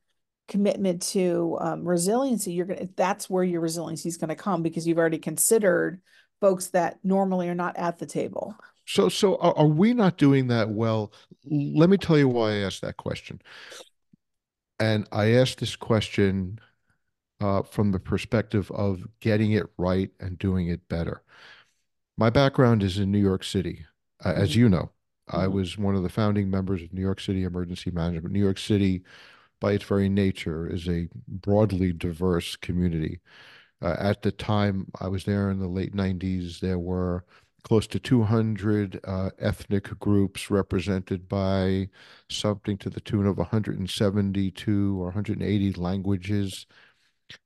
commitment 0.52 1.00
to 1.00 1.56
um, 1.62 1.82
resiliency, 1.88 2.52
you're 2.52 2.66
gonna 2.66 2.86
that's 2.94 3.30
where 3.30 3.42
your 3.42 3.62
resiliency 3.62 4.08
is 4.08 4.18
going 4.18 4.28
to 4.28 4.36
come 4.36 4.62
because 4.62 4.86
you've 4.86 4.98
already 4.98 5.18
considered 5.18 6.00
folks 6.42 6.66
that 6.68 6.98
normally 7.02 7.48
are 7.48 7.54
not 7.54 7.74
at 7.78 7.98
the 7.98 8.04
table. 8.04 8.54
So, 8.86 9.08
so 9.08 9.36
are, 9.36 9.56
are 9.56 9.66
we 9.66 9.94
not 9.94 10.18
doing 10.18 10.48
that 10.48 10.68
well? 10.68 11.12
Let 11.46 11.88
me 11.88 11.96
tell 11.96 12.18
you 12.18 12.28
why 12.28 12.50
I 12.50 12.56
asked 12.56 12.82
that 12.82 12.98
question. 12.98 13.40
And 14.78 15.08
I 15.10 15.32
asked 15.34 15.58
this 15.58 15.74
question 15.74 16.58
uh, 17.40 17.62
from 17.62 17.92
the 17.92 18.00
perspective 18.00 18.70
of 18.72 19.06
getting 19.20 19.52
it 19.52 19.66
right 19.78 20.10
and 20.20 20.38
doing 20.38 20.68
it 20.68 20.86
better. 20.88 21.22
My 22.18 22.28
background 22.28 22.82
is 22.82 22.98
in 22.98 23.10
New 23.10 23.18
York 23.18 23.42
City, 23.42 23.86
uh, 24.22 24.32
mm-hmm. 24.32 24.42
as 24.42 24.54
you 24.54 24.68
know. 24.68 24.90
Mm-hmm. 25.30 25.40
I 25.40 25.46
was 25.46 25.78
one 25.78 25.94
of 25.94 26.02
the 26.02 26.10
founding 26.10 26.50
members 26.50 26.82
of 26.82 26.92
New 26.92 27.00
York 27.00 27.20
City 27.20 27.44
Emergency 27.44 27.90
Management. 27.90 28.34
New 28.34 28.42
York 28.42 28.58
City 28.58 29.02
by 29.62 29.72
its 29.72 29.84
very 29.84 30.08
nature, 30.08 30.66
is 30.66 30.88
a 30.88 31.08
broadly 31.28 31.92
diverse 31.92 32.56
community. 32.56 33.20
Uh, 33.80 33.94
at 33.98 34.22
the 34.22 34.32
time 34.32 34.88
I 35.00 35.06
was 35.06 35.24
there 35.24 35.50
in 35.50 35.60
the 35.60 35.68
late 35.68 35.94
90s, 35.94 36.58
there 36.58 36.80
were 36.80 37.24
close 37.62 37.86
to 37.86 38.00
200 38.00 38.98
uh, 39.04 39.30
ethnic 39.38 39.84
groups 40.00 40.50
represented 40.50 41.28
by 41.28 41.88
something 42.28 42.76
to 42.78 42.90
the 42.90 43.00
tune 43.00 43.24
of 43.24 43.38
172 43.38 45.00
or 45.00 45.04
180 45.04 45.72
languages. 45.74 46.66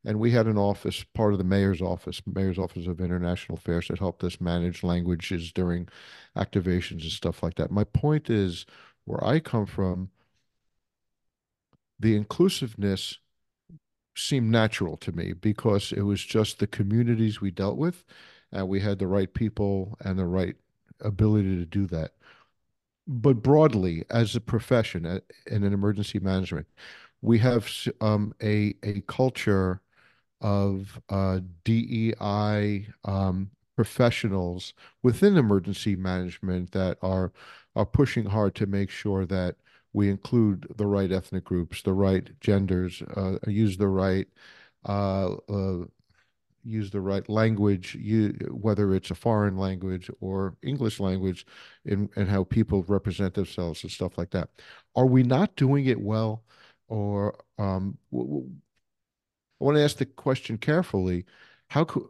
And 0.03 0.19
we 0.19 0.31
had 0.31 0.47
an 0.47 0.57
office, 0.57 1.05
part 1.15 1.33
of 1.33 1.39
the 1.39 1.45
mayor's 1.45 1.83
office, 1.83 2.23
mayor's 2.27 2.59
office 2.59 2.87
of 2.87 2.99
international 2.99 3.59
affairs, 3.59 3.89
that 3.89 3.99
helped 3.99 4.25
us 4.25 4.41
manage 4.41 4.83
languages 4.83 5.53
during 5.53 5.87
activations 6.35 7.03
and 7.03 7.13
stuff 7.13 7.43
like 7.43 7.57
that. 7.57 7.71
My 7.71 7.85
point 7.85 8.31
is, 8.31 8.65
where 9.05 9.23
I 9.23 9.39
come 9.39 9.67
from, 9.67 10.11
the 11.99 12.17
inclusiveness 12.17 13.19
seemed 14.17 14.50
natural 14.50 14.97
to 14.97 15.12
me 15.12 15.33
because 15.33 15.93
it 15.93 16.03
was 16.03 16.23
just 16.23 16.59
the 16.59 16.67
communities 16.67 17.41
we 17.41 17.50
dealt 17.50 17.76
with 17.76 18.05
and 18.53 18.69
we 18.69 18.81
had 18.81 18.99
the 18.99 19.07
right 19.07 19.33
people 19.35 19.97
and 20.00 20.19
the 20.19 20.26
right 20.26 20.57
ability 21.00 21.57
to 21.57 21.67
do 21.67 21.87
that. 21.87 22.12
But 23.07 23.43
broadly 23.43 24.05
as 24.11 24.35
a 24.35 24.41
profession 24.41 25.21
in 25.47 25.65
an 25.65 25.73
emergency 25.73 26.19
management 26.19 26.67
we 27.23 27.38
have 27.38 27.69
um, 28.00 28.35
a 28.43 28.75
a 28.83 29.00
culture 29.03 29.81
of 30.41 31.00
uh, 31.09 31.41
DEI 31.65 32.87
um, 33.05 33.50
professionals 33.75 34.75
within 35.03 35.37
emergency 35.37 35.97
management 35.97 36.73
that 36.73 36.99
are 37.03 37.33
are 37.75 37.87
pushing 37.87 38.26
hard 38.26 38.55
to 38.55 38.67
make 38.67 38.91
sure 38.91 39.26
that 39.26 39.57
we 39.97 40.11
include 40.11 40.67
the 40.76 40.87
right 40.87 41.11
ethnic 41.11 41.45
groups, 41.45 41.81
the 41.81 41.95
right 41.95 42.29
genders, 42.41 43.00
uh, 43.17 43.38
use 43.47 43.79
the 43.79 43.88
right 43.88 44.29
uh, 44.87 45.37
uh, 45.49 45.85
use 46.62 46.91
the 46.91 47.00
right 47.00 47.26
language, 47.31 47.95
you, 47.95 48.37
whether 48.50 48.95
it's 48.95 49.11
a 49.11 49.15
foreign 49.15 49.57
language 49.57 50.11
or 50.21 50.55
English 50.62 51.00
language, 51.00 51.47
in 51.87 52.11
how 52.15 52.45
people 52.45 52.83
represent 52.83 53.33
themselves 53.33 53.83
and 53.85 53.91
stuff 53.91 54.19
like 54.19 54.31
that. 54.33 54.50
Are 54.95 55.07
we 55.07 55.23
not 55.23 55.57
doing 55.57 55.87
it 55.87 55.99
well, 55.99 56.45
or 56.88 57.35
um, 57.57 57.97
I 58.12 59.65
want 59.65 59.79
to 59.79 59.83
ask 59.83 59.97
the 59.97 60.05
question 60.05 60.59
carefully: 60.59 61.25
How 61.69 61.85
could 61.85 62.03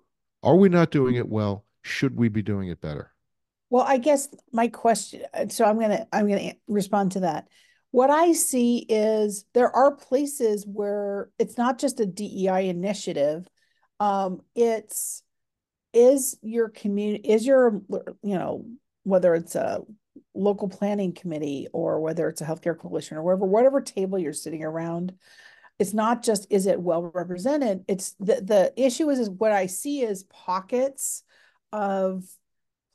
are 0.42 0.56
we 0.56 0.68
not 0.68 0.90
doing 0.90 1.14
it 1.14 1.28
well? 1.28 1.64
Should 1.82 2.16
we 2.16 2.28
be 2.30 2.42
doing 2.42 2.66
it 2.66 2.80
better? 2.80 3.12
Well, 3.70 3.84
I 3.86 3.98
guess 3.98 4.28
my 4.52 4.66
question. 4.66 5.22
So 5.50 5.64
I'm 5.64 5.78
gonna 5.78 6.08
I'm 6.12 6.28
gonna 6.28 6.54
respond 6.66 7.12
to 7.12 7.20
that 7.20 7.46
what 7.90 8.10
I 8.10 8.32
see 8.32 8.78
is 8.88 9.44
there 9.54 9.74
are 9.74 9.94
places 9.94 10.66
where 10.66 11.30
it's 11.38 11.56
not 11.56 11.78
just 11.78 12.00
a 12.00 12.06
DEI 12.06 12.68
initiative. 12.68 13.48
Um, 14.00 14.42
it's 14.54 15.22
is 15.92 16.36
your 16.42 16.68
community, 16.68 17.28
is 17.28 17.46
your, 17.46 17.80
you 18.22 18.36
know, 18.36 18.66
whether 19.04 19.34
it's 19.34 19.54
a 19.54 19.80
local 20.34 20.68
planning 20.68 21.14
committee 21.14 21.68
or 21.72 22.00
whether 22.00 22.28
it's 22.28 22.42
a 22.42 22.44
healthcare 22.44 22.78
coalition 22.78 23.16
or 23.16 23.22
wherever, 23.22 23.46
whatever 23.46 23.80
table 23.80 24.18
you're 24.18 24.32
sitting 24.34 24.62
around, 24.62 25.14
it's 25.78 25.94
not 25.94 26.22
just 26.22 26.46
is 26.50 26.66
it 26.66 26.80
well 26.80 27.10
represented. 27.14 27.84
It's 27.88 28.14
the 28.18 28.40
the 28.42 28.72
issue 28.76 29.10
is, 29.10 29.18
is 29.18 29.30
what 29.30 29.52
I 29.52 29.66
see 29.66 30.02
is 30.02 30.24
pockets 30.24 31.22
of 31.72 32.24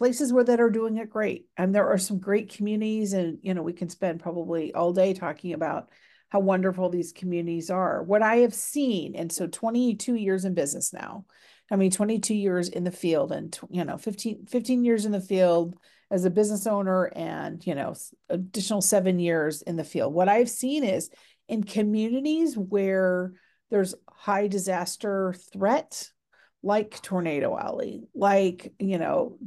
places 0.01 0.34
where 0.34 0.43
that 0.43 0.60
are 0.60 0.72
doing 0.72 0.98
it 0.98 1.12
great. 1.12 1.46
And 1.58 1.75
there 1.75 1.88
are 1.88 2.00
some 2.00 2.17
great 2.17 2.51
communities 2.51 3.13
and, 3.13 3.38
you 3.43 3.53
know, 3.53 3.62
we 3.62 3.72
can 3.72 3.88
spend 3.88 4.20
probably 4.20 4.74
all 4.74 4.93
day 4.93 5.13
talking 5.13 5.53
about 5.53 5.89
how 6.29 6.39
wonderful 6.39 6.89
these 6.89 7.12
communities 7.12 7.70
are. 7.70 8.01
What 8.01 8.24
I 8.24 8.38
have 8.38 8.55
seen, 8.55 9.13
and 9.15 9.31
so 9.31 9.46
22 9.46 10.15
years 10.15 10.43
in 10.43 10.55
business 10.55 10.91
now, 10.91 11.25
I 11.70 11.75
mean, 11.75 11.91
22 11.91 12.34
years 12.34 12.67
in 12.67 12.84
the 12.84 12.89
field 12.89 13.31
and, 13.31 13.55
you 13.70 13.86
know, 13.86 13.96
15, 13.96 14.48
15 14.48 14.84
years 14.84 15.05
in 15.05 15.12
the 15.12 15.22
field 15.22 15.77
as 16.10 16.25
a 16.25 16.31
business 16.31 16.65
owner 16.65 17.03
and, 17.15 17.63
you 17.67 17.75
know, 17.75 17.93
additional 18.27 18.81
seven 18.81 19.20
years 19.20 19.62
in 19.62 19.75
the 19.75 19.84
field. 19.84 20.15
What 20.15 20.29
I've 20.29 20.50
seen 20.50 20.84
is 20.84 21.12
in 21.48 21.63
communities 21.63 22.58
where 22.58 23.34
there's 23.70 23.93
high 24.10 24.48
disaster 24.48 25.36
threat, 25.53 26.10
like 26.63 27.03
Tornado 27.03 27.55
Alley, 27.55 28.08
like, 28.15 28.74
you 28.79 28.98
know, 28.98 29.38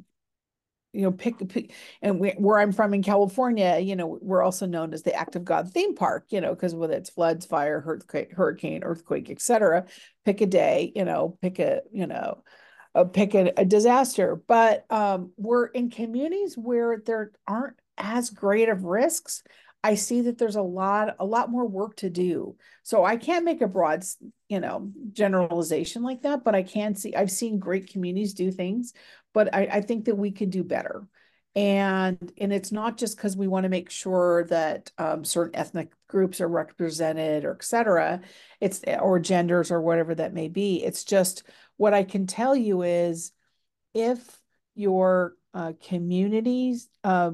you 0.95 1.03
know, 1.03 1.13
pick, 1.13 1.47
pick 1.49 1.73
and 2.01 2.21
we, 2.21 2.31
where 2.31 2.59
I'm 2.59 2.73
from 2.73 2.95
in 2.95 3.03
California, 3.03 3.79
you 3.79 3.97
know, 3.97 4.19
we're 4.23 4.43
also 4.43 4.67
known 4.67 4.95
as 4.95 5.03
the 5.03 5.15
Act 5.15 5.37
of 5.37 5.45
God 5.45 5.73
theme 5.73 5.95
park, 5.95 6.27
you 6.31 6.41
know, 6.41 6.55
because 6.55 6.75
whether 6.75 6.95
it's 6.95 7.11
floods, 7.11 7.45
fire, 7.45 7.83
earthquake, 7.85 8.33
hurricane, 8.33 8.85
earthquake, 8.85 9.31
etc., 9.31 9.87
pick 10.25 10.41
a 10.41 10.47
day, 10.47 10.93
you 10.95 11.05
know, 11.05 11.37
pick 11.43 11.59
a, 11.59 11.83
you 11.93 12.07
know, 12.07 12.43
uh, 12.95 13.05
pick 13.05 13.35
a, 13.35 13.53
a 13.57 13.65
disaster. 13.65 14.37
But 14.47 14.87
um, 14.91 15.33
we're 15.37 15.67
in 15.67 15.91
communities 15.91 16.57
where 16.57 17.03
there 17.05 17.33
aren't 17.47 17.77
as 17.99 18.31
great 18.31 18.69
of 18.69 18.85
risks. 18.85 19.43
I 19.83 19.97
see 19.97 20.23
that 20.23 20.39
there's 20.39 20.57
a 20.57 20.63
lot, 20.63 21.17
a 21.19 21.27
lot 21.27 21.51
more 21.51 21.67
work 21.67 21.97
to 21.97 22.09
do. 22.09 22.57
So 22.85 23.05
I 23.05 23.17
can't 23.17 23.45
make 23.45 23.61
a 23.61 23.69
broad, 23.69 24.03
you 24.49 24.61
know, 24.61 24.91
generalization 25.13 26.03
like 26.03 26.23
that, 26.23 26.43
but 26.43 26.55
I 26.55 26.63
can 26.63 26.95
see 26.95 27.15
I've 27.15 27.31
seen 27.31 27.59
great 27.59 27.91
communities 27.91 28.33
do 28.33 28.51
things 28.51 28.95
but 29.35 29.55
I, 29.55 29.69
I 29.71 29.81
think 29.83 30.07
that 30.07 30.17
we 30.17 30.31
could 30.31 30.51
do 30.51 30.65
better. 30.65 31.07
And 31.57 32.33
and 32.37 32.53
it's 32.53 32.73
not 32.73 32.97
just 32.97 33.17
because 33.17 33.37
we 33.37 33.47
want 33.47 33.63
to 33.63 33.69
make 33.69 33.89
sure 33.89 34.45
that 34.45 34.91
um, 34.99 35.25
certain 35.25 35.55
ethnic 35.55 35.91
groups 36.09 36.41
are 36.41 36.49
represented 36.49 37.45
or 37.45 37.53
et 37.53 37.63
cetera, 37.65 38.23
it's 38.61 38.83
or 39.01 39.21
genders 39.21 39.71
or 39.71 39.81
whatever 39.81 40.17
that 40.17 40.35
may 40.35 40.49
be. 40.49 40.83
It's 40.83 41.05
just 41.05 41.45
what 41.77 41.95
I 41.95 42.03
can 42.03 42.27
tell 42.27 42.57
you 42.57 42.83
is 42.83 43.31
if 43.93 44.19
your 44.75 45.35
uh, 45.53 45.75
communities 45.87 46.89
uh, 47.05 47.33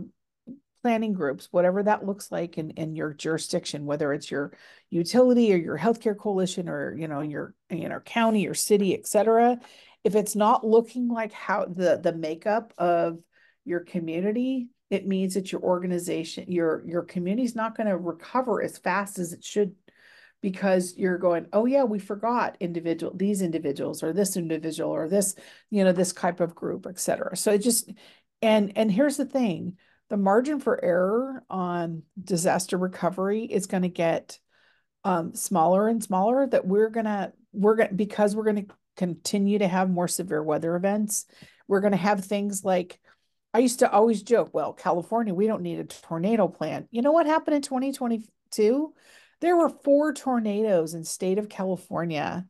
planning 0.82 1.14
groups, 1.14 1.48
whatever 1.50 1.82
that 1.82 2.04
looks 2.04 2.30
like 2.30 2.58
in, 2.58 2.70
in 2.72 2.94
your 2.94 3.14
jurisdiction, 3.14 3.86
whether 3.86 4.12
it's 4.12 4.30
your 4.30 4.52
utility 4.90 5.52
or 5.52 5.56
your 5.56 5.78
healthcare 5.78 6.16
coalition 6.16 6.68
or 6.68 6.94
you 6.94 7.08
know 7.08 7.20
your 7.20 7.54
you 7.70 7.88
know 7.88 8.00
county 8.00 8.46
or 8.46 8.54
city, 8.54 8.94
et 8.94 9.06
cetera, 9.06 9.58
if 10.04 10.14
it's 10.14 10.34
not 10.34 10.66
looking 10.66 11.08
like 11.08 11.32
how 11.32 11.66
the 11.66 12.00
the 12.02 12.12
makeup 12.12 12.72
of 12.78 13.18
your 13.64 13.80
community, 13.80 14.68
it 14.90 15.06
means 15.06 15.34
that 15.34 15.52
your 15.52 15.60
organization, 15.62 16.50
your 16.50 16.82
your 16.86 17.02
community 17.02 17.44
is 17.44 17.54
not 17.54 17.76
going 17.76 17.88
to 17.88 17.96
recover 17.96 18.62
as 18.62 18.78
fast 18.78 19.18
as 19.18 19.32
it 19.32 19.44
should 19.44 19.74
because 20.42 20.94
you're 20.96 21.18
going, 21.18 21.46
oh 21.52 21.66
yeah, 21.66 21.84
we 21.84 21.98
forgot 21.98 22.56
individual 22.60 23.12
these 23.14 23.42
individuals 23.42 24.02
or 24.02 24.12
this 24.12 24.36
individual 24.36 24.90
or 24.90 25.08
this, 25.08 25.34
you 25.70 25.84
know, 25.84 25.92
this 25.92 26.12
type 26.12 26.40
of 26.40 26.54
group, 26.54 26.86
et 26.88 26.98
cetera. 26.98 27.36
So 27.36 27.52
it 27.52 27.58
just 27.58 27.90
and 28.42 28.72
and 28.76 28.90
here's 28.90 29.18
the 29.18 29.26
thing, 29.26 29.76
the 30.08 30.16
margin 30.16 30.60
for 30.60 30.82
error 30.82 31.44
on 31.50 32.02
disaster 32.22 32.78
recovery 32.78 33.44
is 33.44 33.66
going 33.66 33.82
to 33.82 33.88
get 33.88 34.38
um, 35.04 35.34
smaller 35.34 35.88
and 35.88 36.02
smaller 36.02 36.46
that 36.46 36.66
we're 36.66 36.90
gonna 36.90 37.32
we're 37.52 37.76
gonna 37.76 37.92
because 37.92 38.34
we're 38.36 38.44
gonna 38.44 38.64
continue 39.00 39.58
to 39.58 39.66
have 39.66 39.88
more 39.88 40.08
severe 40.08 40.42
weather 40.42 40.76
events. 40.76 41.24
We're 41.66 41.80
gonna 41.80 41.96
have 41.96 42.22
things 42.22 42.64
like 42.64 43.00
I 43.54 43.60
used 43.60 43.78
to 43.78 43.90
always 43.90 44.22
joke, 44.22 44.50
well, 44.52 44.74
California, 44.74 45.32
we 45.32 45.46
don't 45.46 45.62
need 45.62 45.80
a 45.80 45.84
tornado 45.84 46.48
plan. 46.48 46.86
You 46.90 47.00
know 47.00 47.10
what 47.10 47.26
happened 47.26 47.56
in 47.56 47.62
2022? 47.62 48.92
There 49.40 49.56
were 49.56 49.70
four 49.70 50.12
tornadoes 50.12 50.92
in 50.92 51.02
state 51.02 51.38
of 51.38 51.48
California. 51.48 52.46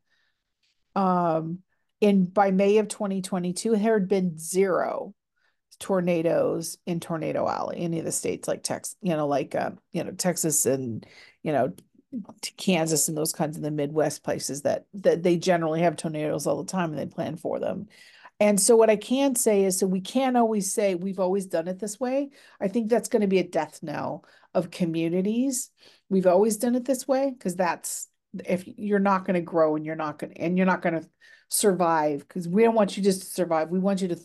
Um, 0.97 1.61
in 2.01 2.25
by 2.25 2.51
May 2.51 2.79
of 2.79 2.89
2022, 2.89 3.77
there 3.77 4.01
had 4.01 4.09
been 4.09 4.37
zero 4.37 5.15
tornadoes 5.79 6.79
in 6.85 6.99
Tornado 6.99 7.49
Alley, 7.49 7.79
any 7.79 8.01
of 8.01 8.05
the 8.05 8.13
states 8.13 8.49
like 8.49 8.65
Texas, 8.65 8.97
you 9.01 9.17
know, 9.17 9.29
like 9.29 9.55
uh, 9.55 9.71
you 9.93 10.03
know, 10.03 10.11
Texas 10.11 10.67
and 10.67 11.07
you 11.45 11.53
know, 11.53 11.73
Kansas 12.57 13.09
and 13.09 13.17
those 13.17 13.33
kinds 13.33 13.57
of 13.57 13.63
the 13.63 13.71
Midwest 13.71 14.25
places 14.25 14.63
that 14.63 14.87
that 14.95 15.23
they 15.23 15.37
generally 15.37 15.83
have 15.83 15.97
tornadoes 15.97 16.47
all 16.47 16.63
the 16.63 16.71
time 16.71 16.91
and 16.91 16.99
they 16.99 17.07
plan 17.07 17.37
for 17.37 17.59
them. 17.59 17.89
And 18.41 18.59
so 18.59 18.75
what 18.75 18.91
I 18.91 18.97
can 18.97 19.35
say 19.35 19.65
is 19.65 19.79
so 19.79 19.87
we 19.87 20.01
can't 20.01 20.37
always 20.37 20.73
say 20.73 20.95
we've 20.95 21.21
always 21.21 21.47
done 21.47 21.69
it 21.69 21.79
this 21.79 22.01
way. 22.01 22.31
I 22.61 22.69
think 22.69 22.89
that's 22.89 23.09
going 23.09 23.23
to 23.23 23.29
be 23.29 23.39
a 23.39 23.47
death 23.47 23.81
knell 23.83 24.25
of 24.55 24.71
communities. 24.71 25.71
We've 26.09 26.27
always 26.27 26.57
done 26.57 26.75
it 26.75 26.85
this 26.85 27.07
way 27.07 27.31
because 27.31 27.55
that's 27.55 28.09
if 28.47 28.65
you're 28.67 28.99
not 28.99 29.25
going 29.25 29.35
to 29.35 29.41
grow 29.41 29.77
and 29.77 29.85
you're 29.85 29.97
not 29.97 30.19
going 30.19 30.33
and 30.39 30.57
you're 30.57 30.67
not 30.67 30.83
going 30.83 31.01
to 31.01 31.09
survive 31.51 32.21
because 32.21 32.49
we 32.49 32.63
don't 32.63 32.77
want 32.77 32.97
you 32.97 33.03
just 33.03 33.23
to 33.23 33.27
survive. 33.27 33.71
We 33.71 33.81
want 33.81 34.01
you 34.01 34.09
to 34.09 34.19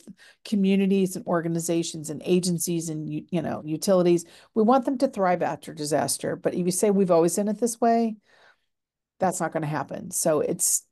communities 0.45 1.15
and 1.15 1.25
organizations 1.25 2.09
and 2.09 2.21
agencies 2.23 2.89
and 2.89 3.11
you, 3.11 3.25
you 3.31 3.41
know 3.41 3.61
utilities. 3.65 4.25
We 4.53 4.63
want 4.63 4.85
them 4.85 4.97
to 4.99 5.07
thrive 5.07 5.41
after 5.41 5.73
disaster. 5.73 6.35
But 6.35 6.53
if 6.53 6.65
you 6.65 6.71
say 6.71 6.91
we've 6.91 7.11
always 7.11 7.35
done 7.35 7.47
it 7.47 7.59
this 7.59 7.81
way, 7.81 8.15
that's 9.19 9.41
not 9.41 9.51
going 9.51 9.61
to 9.61 9.67
happen. 9.67 10.11
So 10.11 10.39
it's 10.39 10.83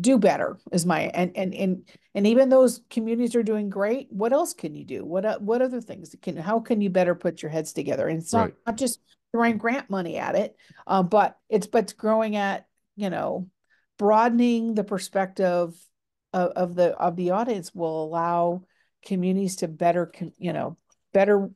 do 0.00 0.18
better 0.18 0.58
is 0.72 0.84
my 0.84 1.02
and 1.14 1.30
and 1.36 1.54
and 1.54 1.88
and 2.16 2.26
even 2.26 2.48
those 2.48 2.80
communities 2.90 3.36
are 3.36 3.44
doing 3.44 3.70
great 3.70 4.08
what 4.10 4.32
else 4.32 4.54
can 4.54 4.74
you 4.74 4.84
do 4.84 5.04
what 5.04 5.40
what 5.40 5.62
other 5.62 5.80
things 5.80 6.16
can 6.20 6.36
how 6.36 6.58
can 6.58 6.80
you 6.80 6.90
better 6.90 7.14
put 7.14 7.42
your 7.42 7.50
heads 7.50 7.72
together 7.72 8.08
and 8.08 8.18
it's 8.18 8.32
not, 8.32 8.42
right. 8.42 8.54
not 8.66 8.76
just 8.76 9.00
throwing 9.30 9.58
grant 9.58 9.88
money 9.88 10.18
at 10.18 10.34
it 10.34 10.56
uh, 10.88 11.00
but 11.00 11.38
it's 11.48 11.68
but 11.68 11.84
it's 11.84 11.92
growing 11.92 12.34
at 12.34 12.66
you 12.96 13.08
know 13.08 13.48
broadening 14.02 14.74
the 14.74 14.82
perspective 14.82 15.76
of, 16.32 16.50
of 16.50 16.74
the 16.74 16.90
of 16.98 17.14
the 17.14 17.30
audience 17.30 17.72
will 17.72 18.02
allow 18.02 18.64
communities 19.06 19.54
to 19.54 19.68
better 19.68 20.10
you 20.38 20.52
know 20.52 20.76
better 21.12 21.48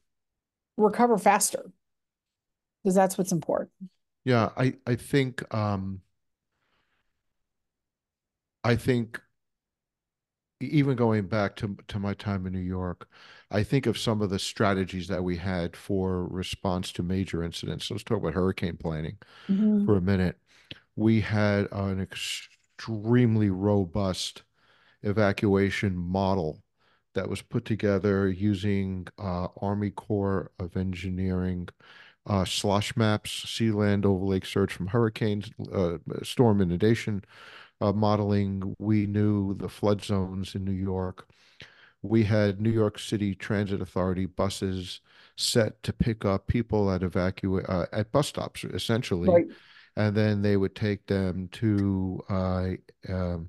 recover 0.76 1.18
faster 1.18 1.72
because 2.84 2.94
that's 2.94 3.18
what's 3.18 3.32
important 3.32 3.72
yeah 4.24 4.50
i 4.56 4.72
i 4.86 4.94
think 4.94 5.42
um 5.52 6.00
i 8.62 8.76
think 8.76 9.20
even 10.60 10.94
going 10.94 11.26
back 11.26 11.56
to 11.56 11.76
to 11.88 11.98
my 11.98 12.14
time 12.14 12.46
in 12.46 12.52
New 12.54 12.60
York, 12.60 13.08
I 13.50 13.62
think 13.62 13.84
of 13.84 13.98
some 13.98 14.22
of 14.22 14.30
the 14.30 14.38
strategies 14.38 15.06
that 15.08 15.22
we 15.22 15.36
had 15.36 15.76
for 15.76 16.26
response 16.28 16.92
to 16.92 17.02
major 17.02 17.42
incidents. 17.42 17.90
Let's 17.90 18.02
talk 18.02 18.16
about 18.16 18.32
hurricane 18.32 18.78
planning 18.78 19.18
mm-hmm. 19.50 19.84
for 19.84 19.98
a 19.98 20.00
minute 20.00 20.38
we 20.96 21.20
had 21.20 21.68
an 21.70 22.00
extremely 22.00 23.50
robust 23.50 24.42
evacuation 25.02 25.96
model 25.96 26.62
that 27.14 27.28
was 27.28 27.42
put 27.42 27.64
together 27.64 28.28
using 28.28 29.06
uh, 29.18 29.48
Army 29.60 29.90
Corps 29.90 30.50
of 30.58 30.76
Engineering 30.76 31.68
uh, 32.26 32.44
slosh 32.44 32.96
maps, 32.96 33.30
sea 33.30 33.70
land 33.70 34.04
overlake 34.04 34.44
search 34.44 34.72
from 34.72 34.88
hurricanes, 34.88 35.50
uh, 35.72 35.98
storm 36.22 36.60
inundation 36.60 37.22
uh, 37.80 37.92
modeling. 37.92 38.74
We 38.78 39.06
knew 39.06 39.54
the 39.54 39.68
flood 39.68 40.02
zones 40.02 40.54
in 40.54 40.64
New 40.64 40.72
York. 40.72 41.28
We 42.02 42.24
had 42.24 42.60
New 42.60 42.70
York 42.70 42.98
City 42.98 43.34
Transit 43.34 43.80
Authority 43.80 44.26
buses 44.26 45.00
set 45.36 45.82
to 45.82 45.92
pick 45.92 46.24
up 46.24 46.46
people 46.46 46.90
at 46.90 47.02
evacuate 47.02 47.66
uh, 47.68 47.86
at 47.92 48.10
bus 48.12 48.28
stops, 48.28 48.64
essentially. 48.64 49.28
Right 49.28 49.46
and 49.96 50.14
then 50.14 50.42
they 50.42 50.56
would 50.56 50.74
take 50.74 51.06
them 51.06 51.48
to 51.52 52.22
uh, 52.28 52.68
um, 53.08 53.48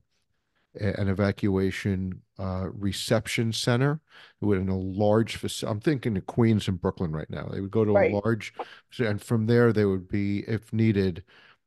an 0.80 1.10
evacuation 1.10 2.22
uh, 2.40 2.68
reception 2.72 3.52
center 3.52 4.00
in 4.42 4.70
a 4.70 4.78
large 4.78 5.38
facility. 5.38 5.72
I'm 5.72 5.82
thinking 5.82 6.18
of 6.18 6.26
Queens 6.26 6.68
and 6.68 6.80
Brooklyn 6.80 7.12
right 7.12 7.30
now. 7.30 7.48
They 7.52 7.62
would 7.62 7.72
go 7.72 7.84
to 7.84 7.92
right. 7.92 8.12
a 8.12 8.16
large, 8.16 8.54
and 9.00 9.22
from 9.22 9.48
there 9.48 9.74
they 9.74 9.86
would 9.86 10.08
be, 10.08 10.40
if 10.48 10.72
needed, 10.72 11.24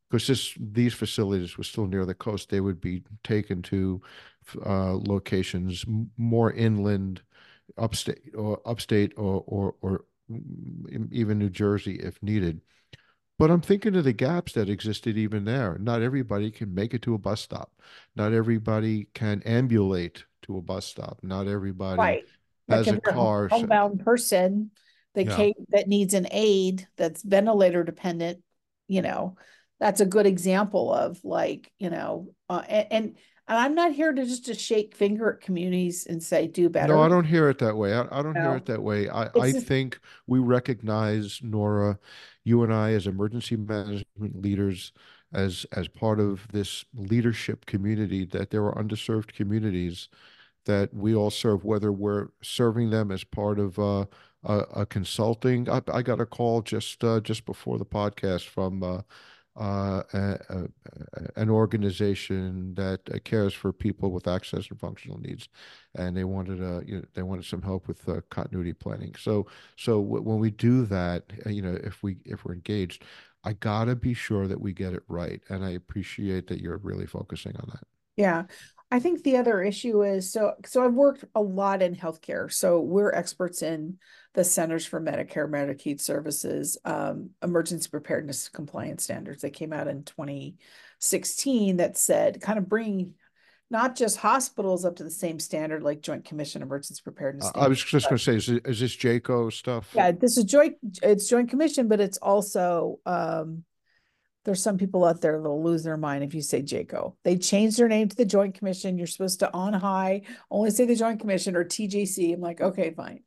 because 0.08 0.26
this 0.26 0.54
these 0.58 0.94
facilities 0.94 1.58
were 1.58 1.64
still 1.64 1.86
near 1.86 2.04
the 2.04 2.14
coast, 2.14 2.48
they 2.48 2.60
would 2.60 2.80
be 2.80 3.02
taken 3.24 3.62
to 3.62 4.00
uh, 4.64 4.94
locations 4.94 5.84
more 6.16 6.52
inland, 6.52 7.22
upstate 7.78 8.34
or 8.36 8.60
upstate 8.64 9.12
or 9.16 9.44
or, 9.46 9.74
or 9.82 10.04
even 11.10 11.38
New 11.38 11.50
Jersey 11.50 11.96
if 11.96 12.22
needed. 12.22 12.60
But 13.40 13.50
I'm 13.50 13.62
thinking 13.62 13.96
of 13.96 14.04
the 14.04 14.12
gaps 14.12 14.52
that 14.52 14.68
existed 14.68 15.16
even 15.16 15.46
there. 15.46 15.78
Not 15.80 16.02
everybody 16.02 16.50
can 16.50 16.74
make 16.74 16.92
it 16.92 17.00
to 17.02 17.14
a 17.14 17.18
bus 17.18 17.40
stop. 17.40 17.72
Not 18.14 18.34
everybody 18.34 19.08
can 19.14 19.40
ambulate 19.46 20.26
to 20.42 20.58
a 20.58 20.60
bus 20.60 20.84
stop. 20.84 21.20
Not 21.22 21.48
everybody 21.48 21.96
right. 21.96 22.24
has 22.68 22.86
like 22.86 22.98
a 22.98 23.12
car. 23.12 23.46
A 23.46 23.48
homebound 23.48 24.04
person 24.04 24.72
that 25.14 25.24
yeah. 25.24 25.52
that 25.70 25.88
needs 25.88 26.12
an 26.12 26.28
aid 26.30 26.86
that's 26.98 27.22
ventilator 27.22 27.82
dependent, 27.82 28.42
you 28.88 29.00
know, 29.00 29.36
that's 29.78 30.02
a 30.02 30.06
good 30.06 30.26
example 30.26 30.92
of 30.92 31.18
like, 31.24 31.72
you 31.78 31.88
know, 31.88 32.28
uh, 32.50 32.62
and, 32.68 32.86
and 32.90 33.16
and 33.50 33.58
I'm 33.58 33.74
not 33.74 33.90
here 33.90 34.12
to 34.12 34.24
just 34.24 34.46
to 34.46 34.54
shake 34.54 34.94
finger 34.94 35.32
at 35.32 35.40
communities 35.40 36.06
and 36.06 36.22
say 36.22 36.46
do 36.46 36.68
better. 36.68 36.94
No, 36.94 37.02
I 37.02 37.08
don't 37.08 37.24
hear 37.24 37.50
it 37.50 37.58
that 37.58 37.76
way. 37.76 37.92
I, 37.92 38.02
I 38.02 38.22
don't 38.22 38.32
no. 38.32 38.42
hear 38.42 38.56
it 38.56 38.66
that 38.66 38.80
way. 38.80 39.08
I, 39.08 39.24
I 39.24 39.50
just, 39.50 39.66
think 39.66 39.98
we 40.28 40.38
recognize 40.38 41.40
Nora 41.42 41.98
you 42.44 42.62
and 42.62 42.72
I 42.72 42.92
as 42.92 43.08
emergency 43.08 43.56
management 43.56 44.40
leaders, 44.40 44.92
as 45.32 45.66
as 45.72 45.88
part 45.88 46.20
of 46.20 46.46
this 46.52 46.84
leadership 46.94 47.66
community, 47.66 48.24
that 48.26 48.50
there 48.50 48.64
are 48.64 48.80
underserved 48.80 49.32
communities 49.32 50.08
that 50.66 50.94
we 50.94 51.12
all 51.16 51.30
serve, 51.30 51.64
whether 51.64 51.90
we're 51.90 52.28
serving 52.42 52.90
them 52.90 53.10
as 53.10 53.24
part 53.24 53.58
of 53.58 53.80
uh, 53.80 54.04
a, 54.44 54.58
a, 54.76 54.86
consulting. 54.86 55.68
I, 55.68 55.82
I, 55.92 56.02
got 56.02 56.20
a 56.20 56.26
call 56.26 56.62
just 56.62 57.02
uh, 57.02 57.18
just 57.18 57.46
before 57.46 57.78
the 57.78 57.84
podcast 57.84 58.44
from 58.44 58.84
uh, 58.84 59.00
uh, 59.58 60.02
a, 60.12 60.38
a, 60.48 60.68
an 61.36 61.50
organization 61.50 62.74
that 62.74 63.00
uh, 63.12 63.18
cares 63.24 63.52
for 63.52 63.72
people 63.72 64.10
with 64.10 64.28
access 64.28 64.68
and 64.70 64.78
functional 64.80 65.18
needs, 65.18 65.48
and 65.96 66.16
they 66.16 66.24
wanted 66.24 66.62
uh, 66.62 66.80
you 66.86 66.96
know, 66.96 67.04
they 67.14 67.22
wanted 67.22 67.44
some 67.44 67.62
help 67.62 67.88
with 67.88 68.08
uh, 68.08 68.20
continuity 68.30 68.72
planning. 68.72 69.14
So 69.18 69.46
so 69.76 70.00
when 70.00 70.38
we 70.38 70.50
do 70.50 70.86
that, 70.86 71.24
uh, 71.46 71.50
you 71.50 71.62
know, 71.62 71.78
if 71.82 72.02
we 72.02 72.18
if 72.24 72.44
we're 72.44 72.54
engaged, 72.54 73.04
I 73.44 73.54
gotta 73.54 73.96
be 73.96 74.14
sure 74.14 74.46
that 74.46 74.60
we 74.60 74.72
get 74.72 74.94
it 74.94 75.02
right, 75.08 75.40
and 75.48 75.64
I 75.64 75.70
appreciate 75.70 76.46
that 76.48 76.60
you're 76.60 76.78
really 76.78 77.06
focusing 77.06 77.56
on 77.56 77.68
that. 77.72 77.84
Yeah, 78.16 78.44
I 78.90 78.98
think 78.98 79.22
the 79.22 79.36
other 79.36 79.62
issue 79.62 80.02
is 80.02 80.32
so 80.32 80.54
so 80.66 80.84
I've 80.84 80.94
worked 80.94 81.24
a 81.34 81.40
lot 81.40 81.80
in 81.82 81.94
healthcare. 81.94 82.52
So 82.52 82.80
we're 82.80 83.12
experts 83.12 83.62
in 83.62 83.98
the 84.34 84.42
Centers 84.42 84.84
for 84.84 85.00
Medicare 85.00 85.48
Medicaid 85.48 86.00
Services 86.00 86.76
um, 86.84 87.30
emergency 87.42 87.88
preparedness 87.88 88.48
compliance 88.48 89.04
standards. 89.04 89.42
that 89.42 89.50
came 89.50 89.72
out 89.72 89.88
in 89.88 90.02
2016 90.04 91.76
that 91.76 91.96
said 91.96 92.40
kind 92.40 92.58
of 92.58 92.68
bring 92.68 93.14
not 93.70 93.94
just 93.94 94.16
hospitals 94.16 94.84
up 94.84 94.96
to 94.96 95.04
the 95.04 95.10
same 95.10 95.38
standard 95.38 95.82
like 95.82 96.02
Joint 96.02 96.24
Commission 96.24 96.60
emergency 96.60 97.00
preparedness. 97.04 97.50
I 97.54 97.68
was 97.68 97.82
just 97.82 98.08
going 98.08 98.18
to 98.18 98.24
say, 98.24 98.34
is, 98.34 98.48
it, 98.48 98.66
is 98.66 98.80
this 98.80 98.96
JCAHO 98.96 99.52
stuff? 99.52 99.92
Yeah, 99.94 100.10
this 100.10 100.36
is 100.36 100.44
joint. 100.44 100.76
It's 101.02 101.28
Joint 101.28 101.48
Commission, 101.48 101.86
but 101.86 102.00
it's 102.00 102.18
also 102.18 102.98
um, 103.06 103.62
there's 104.44 104.62
some 104.62 104.78
people 104.78 105.04
out 105.04 105.20
there 105.20 105.38
that'll 105.38 105.62
lose 105.62 105.82
their 105.82 105.96
mind 105.96 106.24
if 106.24 106.34
you 106.34 106.42
say 106.42 106.62
JCAHO. 106.62 107.14
They 107.24 107.36
changed 107.36 107.78
their 107.78 107.88
name 107.88 108.08
to 108.08 108.16
the 108.16 108.24
Joint 108.24 108.54
Commission. 108.54 108.96
You're 108.96 109.06
supposed 109.06 109.40
to 109.40 109.52
on 109.52 109.72
high 109.72 110.22
only 110.50 110.70
say 110.70 110.86
the 110.86 110.96
Joint 110.96 111.20
Commission 111.20 111.56
or 111.56 111.64
TJC. 111.64 112.34
I'm 112.34 112.40
like, 112.40 112.60
okay, 112.60 112.90
fine. 112.90 113.20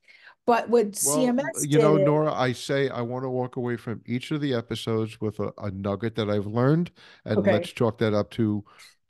But 0.45 0.69
what 0.69 0.99
well, 1.05 1.17
CMS 1.17 1.39
uh, 1.39 1.61
you 1.61 1.79
know, 1.79 1.95
Nora, 1.95 2.33
I 2.33 2.51
say 2.51 2.89
I 2.89 3.01
want 3.01 3.23
to 3.23 3.29
walk 3.29 3.55
away 3.55 3.77
from 3.77 4.01
each 4.05 4.31
of 4.31 4.41
the 4.41 4.53
episodes 4.53 5.21
with 5.21 5.39
a, 5.39 5.53
a 5.57 5.71
nugget 5.71 6.15
that 6.15 6.29
I've 6.29 6.47
learned, 6.47 6.91
and 7.23 7.37
okay. 7.37 7.53
let's 7.53 7.71
chalk 7.71 7.97
that 7.99 8.13
up 8.13 8.29
to 8.31 8.63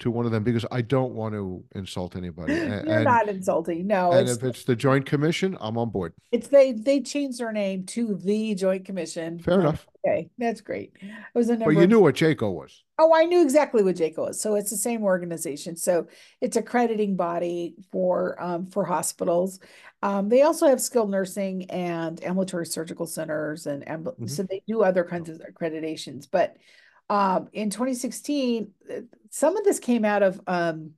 to 0.04 0.12
one 0.12 0.26
of 0.26 0.32
them 0.32 0.44
because 0.44 0.66
I 0.72 0.82
don't 0.82 1.14
want 1.14 1.34
to 1.34 1.64
insult 1.76 2.16
anybody. 2.16 2.54
And, 2.64 2.88
You're 2.88 3.04
not 3.04 3.28
insulting. 3.28 3.88
No. 3.88 4.12
And 4.12 4.30
if 4.30 4.44
it's 4.44 4.64
the 4.64 4.76
Joint 4.76 5.06
Commission, 5.06 5.58
I'm 5.60 5.78
on 5.78 5.90
board. 5.90 6.14
It's 6.32 6.48
they 6.48 6.72
they 6.72 7.02
changed 7.02 7.40
their 7.40 7.52
name 7.52 7.86
to 7.88 8.16
the 8.16 8.56
Joint 8.56 8.86
Commission. 8.86 9.40
Fair 9.40 9.60
enough. 9.60 9.88
Okay, 10.06 10.30
that's 10.38 10.62
great. 10.62 10.94
It 11.02 11.12
was 11.34 11.50
a 11.50 11.54
number. 11.54 11.74
But 11.74 11.80
you 11.80 11.88
knew 11.88 12.00
what 12.00 12.16
JCAHO 12.16 12.54
was. 12.54 12.84
Oh, 13.00 13.14
I 13.14 13.24
knew 13.24 13.42
exactly 13.42 13.84
what 13.84 13.96
JCAHO 13.96 14.18
was. 14.18 14.42
So 14.42 14.56
it's 14.56 14.70
the 14.70 14.78
same 14.78 15.04
organization. 15.04 15.76
So 15.78 16.08
it's 16.42 16.58
a 16.58 16.60
accrediting 16.60 17.16
body 17.16 17.76
for 17.92 18.42
um, 18.42 18.68
for 18.68 18.86
hospitals. 18.86 19.60
Um, 20.02 20.28
they 20.28 20.42
also 20.42 20.68
have 20.68 20.82
skilled 20.82 21.10
nursing 21.10 21.70
and 21.72 22.22
ambulatory 22.24 22.66
surgical 22.66 23.06
centers, 23.06 23.66
and 23.66 23.86
amb- 23.86 24.04
mm-hmm. 24.04 24.28
so 24.28 24.44
they 24.44 24.62
do 24.68 24.84
other 24.84 25.04
kinds 25.04 25.30
of 25.30 25.40
accreditations. 25.40 26.28
But 26.30 26.58
um, 27.10 27.50
in 27.54 27.70
2016, 27.70 28.72
uh, 28.90 28.94
some 29.30 29.58
of 29.58 29.64
this 29.64 29.80
came 29.80 30.06
out 30.06 30.24
of 30.24 30.40
um, 30.48 30.92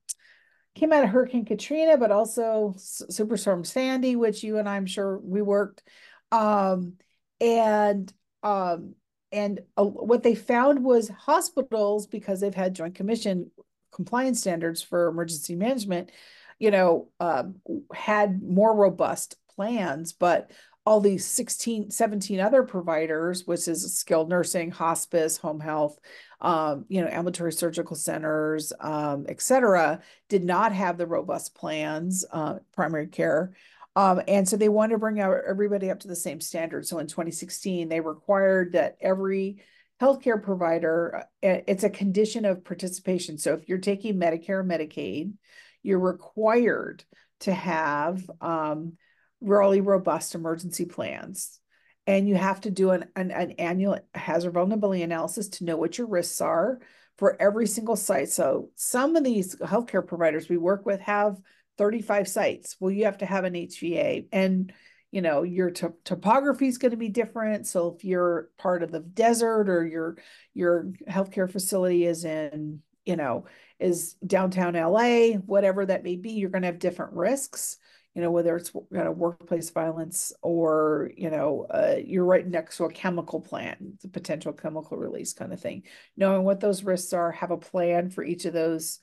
came 0.75 0.91
out 0.91 1.03
of 1.03 1.09
Hurricane 1.09 1.45
Katrina, 1.45 1.97
but 1.97 2.11
also 2.11 2.73
Superstorm 2.77 3.65
Sandy, 3.65 4.15
which 4.15 4.43
you 4.43 4.57
and 4.57 4.67
I'm 4.67 4.85
sure 4.85 5.17
we 5.17 5.41
worked. 5.41 5.83
Um, 6.31 6.93
and 7.39 8.11
um, 8.43 8.95
and 9.31 9.61
uh, 9.77 9.83
what 9.83 10.23
they 10.23 10.35
found 10.35 10.83
was 10.83 11.09
hospitals, 11.09 12.07
because 12.07 12.39
they've 12.39 12.53
had 12.53 12.75
Joint 12.75 12.95
Commission 12.95 13.51
compliance 13.91 14.41
standards 14.41 14.81
for 14.81 15.07
emergency 15.07 15.55
management, 15.55 16.11
you 16.59 16.69
know, 16.71 17.09
um, 17.19 17.55
had 17.93 18.43
more 18.43 18.75
robust 18.75 19.35
plans, 19.55 20.13
but 20.13 20.51
all 20.85 20.99
these 20.99 21.25
16, 21.25 21.89
17 21.89 22.39
other 22.39 22.63
providers, 22.63 23.47
which 23.47 23.67
is 23.67 23.95
skilled 23.95 24.29
nursing, 24.29 24.69
hospice, 24.69 25.37
home 25.37 25.59
health, 25.59 25.99
um, 26.41 26.85
you 26.89 27.01
know, 27.01 27.07
ambulatory 27.07 27.51
surgical 27.51 27.95
centers, 27.95 28.71
um, 28.79 29.25
et 29.27 29.41
cetera, 29.41 30.01
did 30.29 30.43
not 30.43 30.71
have 30.73 30.97
the 30.97 31.07
robust 31.07 31.55
plans, 31.55 32.23
uh, 32.31 32.59
primary 32.73 33.07
care. 33.07 33.53
Um, 33.95 34.21
and 34.27 34.47
so 34.47 34.57
they 34.57 34.69
wanted 34.69 34.93
to 34.93 34.99
bring 34.99 35.19
everybody 35.19 35.89
up 35.89 36.01
to 36.01 36.07
the 36.07 36.15
same 36.15 36.41
standard. 36.41 36.85
So 36.85 36.99
in 36.99 37.07
2016, 37.07 37.89
they 37.89 38.01
required 38.01 38.73
that 38.73 38.97
every 39.01 39.63
healthcare 40.01 40.41
provider, 40.41 41.23
uh, 41.41 41.61
it's 41.67 41.85
a 41.85 41.89
condition 41.89 42.45
of 42.45 42.63
participation. 42.63 43.37
So 43.37 43.53
if 43.53 43.67
you're 43.67 43.77
taking 43.77 44.19
Medicare 44.19 44.65
Medicaid, 44.65 45.33
you're 45.81 45.99
required 45.99 47.03
to 47.41 47.53
have 47.53 48.29
um, 48.41 48.97
really 49.41 49.81
robust 49.81 50.35
emergency 50.35 50.85
plans. 50.85 51.59
And 52.07 52.27
you 52.27 52.35
have 52.35 52.61
to 52.61 52.71
do 52.71 52.91
an, 52.91 53.05
an, 53.15 53.31
an 53.31 53.51
annual 53.53 53.99
hazard 54.13 54.51
vulnerability 54.51 55.01
analysis 55.01 55.49
to 55.49 55.65
know 55.65 55.77
what 55.77 55.97
your 55.97 56.07
risks 56.07 56.39
are 56.39 56.79
for 57.17 57.39
every 57.41 57.67
single 57.67 57.95
site. 57.95 58.29
So 58.29 58.69
some 58.75 59.15
of 59.15 59.23
these 59.23 59.55
healthcare 59.55 60.05
providers 60.05 60.49
we 60.49 60.57
work 60.57 60.85
with 60.85 60.99
have 61.01 61.37
35 61.77 62.27
sites. 62.27 62.75
Well, 62.79 62.91
you 62.91 63.05
have 63.05 63.19
to 63.19 63.25
have 63.25 63.43
an 63.43 63.53
HVA 63.53 64.27
and 64.31 64.71
you 65.11 65.21
know 65.21 65.43
your 65.43 65.71
topography 65.71 66.67
is 66.67 66.77
going 66.77 66.91
to 66.91 66.97
be 66.97 67.09
different. 67.09 67.67
So 67.67 67.95
if 67.95 68.03
you're 68.03 68.49
part 68.57 68.83
of 68.83 68.91
the 68.91 68.99
desert 68.99 69.69
or 69.69 69.85
your 69.85 70.17
your 70.53 70.91
healthcare 71.09 71.49
facility 71.49 72.05
is 72.05 72.25
in, 72.25 72.81
you 73.05 73.15
know, 73.15 73.45
is 73.79 74.15
downtown 74.25 74.73
LA, 74.73 75.37
whatever 75.37 75.85
that 75.85 76.03
may 76.03 76.17
be, 76.17 76.31
you're 76.31 76.49
going 76.49 76.63
to 76.63 76.67
have 76.67 76.79
different 76.79 77.13
risks. 77.13 77.77
You 78.15 78.21
know, 78.21 78.31
whether 78.31 78.55
it's 78.55 78.73
you 78.73 78.85
know, 78.91 79.11
workplace 79.11 79.69
violence 79.69 80.33
or 80.41 81.11
you 81.15 81.29
know 81.29 81.67
uh, 81.69 81.95
you're 82.03 82.25
right 82.25 82.47
next 82.47 82.77
to 82.77 82.85
a 82.85 82.91
chemical 82.91 83.41
plant, 83.41 84.01
the 84.01 84.07
potential 84.07 84.53
chemical 84.53 84.97
release 84.97 85.33
kind 85.33 85.53
of 85.53 85.59
thing. 85.59 85.83
Knowing 86.17 86.43
what 86.43 86.59
those 86.59 86.83
risks 86.83 87.13
are, 87.13 87.31
have 87.31 87.51
a 87.51 87.57
plan 87.57 88.09
for 88.09 88.23
each 88.23 88.45
of 88.45 88.53
those 88.53 88.99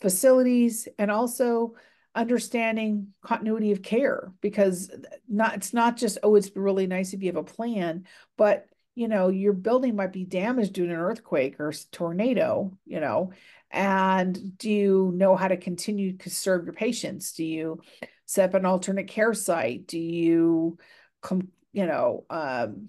facilities, 0.00 0.88
and 0.98 1.10
also 1.10 1.74
understanding 2.16 3.08
continuity 3.22 3.72
of 3.72 3.82
care 3.82 4.32
because 4.40 4.90
not 5.28 5.54
it's 5.54 5.74
not 5.74 5.98
just 5.98 6.16
oh 6.22 6.34
it's 6.34 6.50
really 6.56 6.86
nice 6.86 7.12
if 7.12 7.20
you 7.20 7.28
have 7.28 7.36
a 7.36 7.44
plan 7.44 8.04
but 8.38 8.66
you 8.94 9.06
know 9.06 9.28
your 9.28 9.52
building 9.52 9.94
might 9.94 10.14
be 10.14 10.24
damaged 10.24 10.72
due 10.72 10.86
to 10.86 10.94
an 10.94 10.98
earthquake 10.98 11.60
or 11.60 11.74
tornado 11.92 12.74
you 12.86 12.98
know 13.00 13.32
and 13.70 14.56
do 14.56 14.70
you 14.70 15.12
know 15.14 15.36
how 15.36 15.46
to 15.46 15.58
continue 15.58 16.16
to 16.16 16.30
serve 16.30 16.64
your 16.64 16.72
patients 16.72 17.32
do 17.32 17.44
you 17.44 17.78
set 18.26 18.50
up 18.50 18.54
an 18.54 18.66
alternate 18.66 19.08
care 19.08 19.34
site? 19.34 19.86
Do 19.86 19.98
you 19.98 20.78
come 21.22 21.48
you 21.72 21.86
know 21.86 22.24
um, 22.30 22.88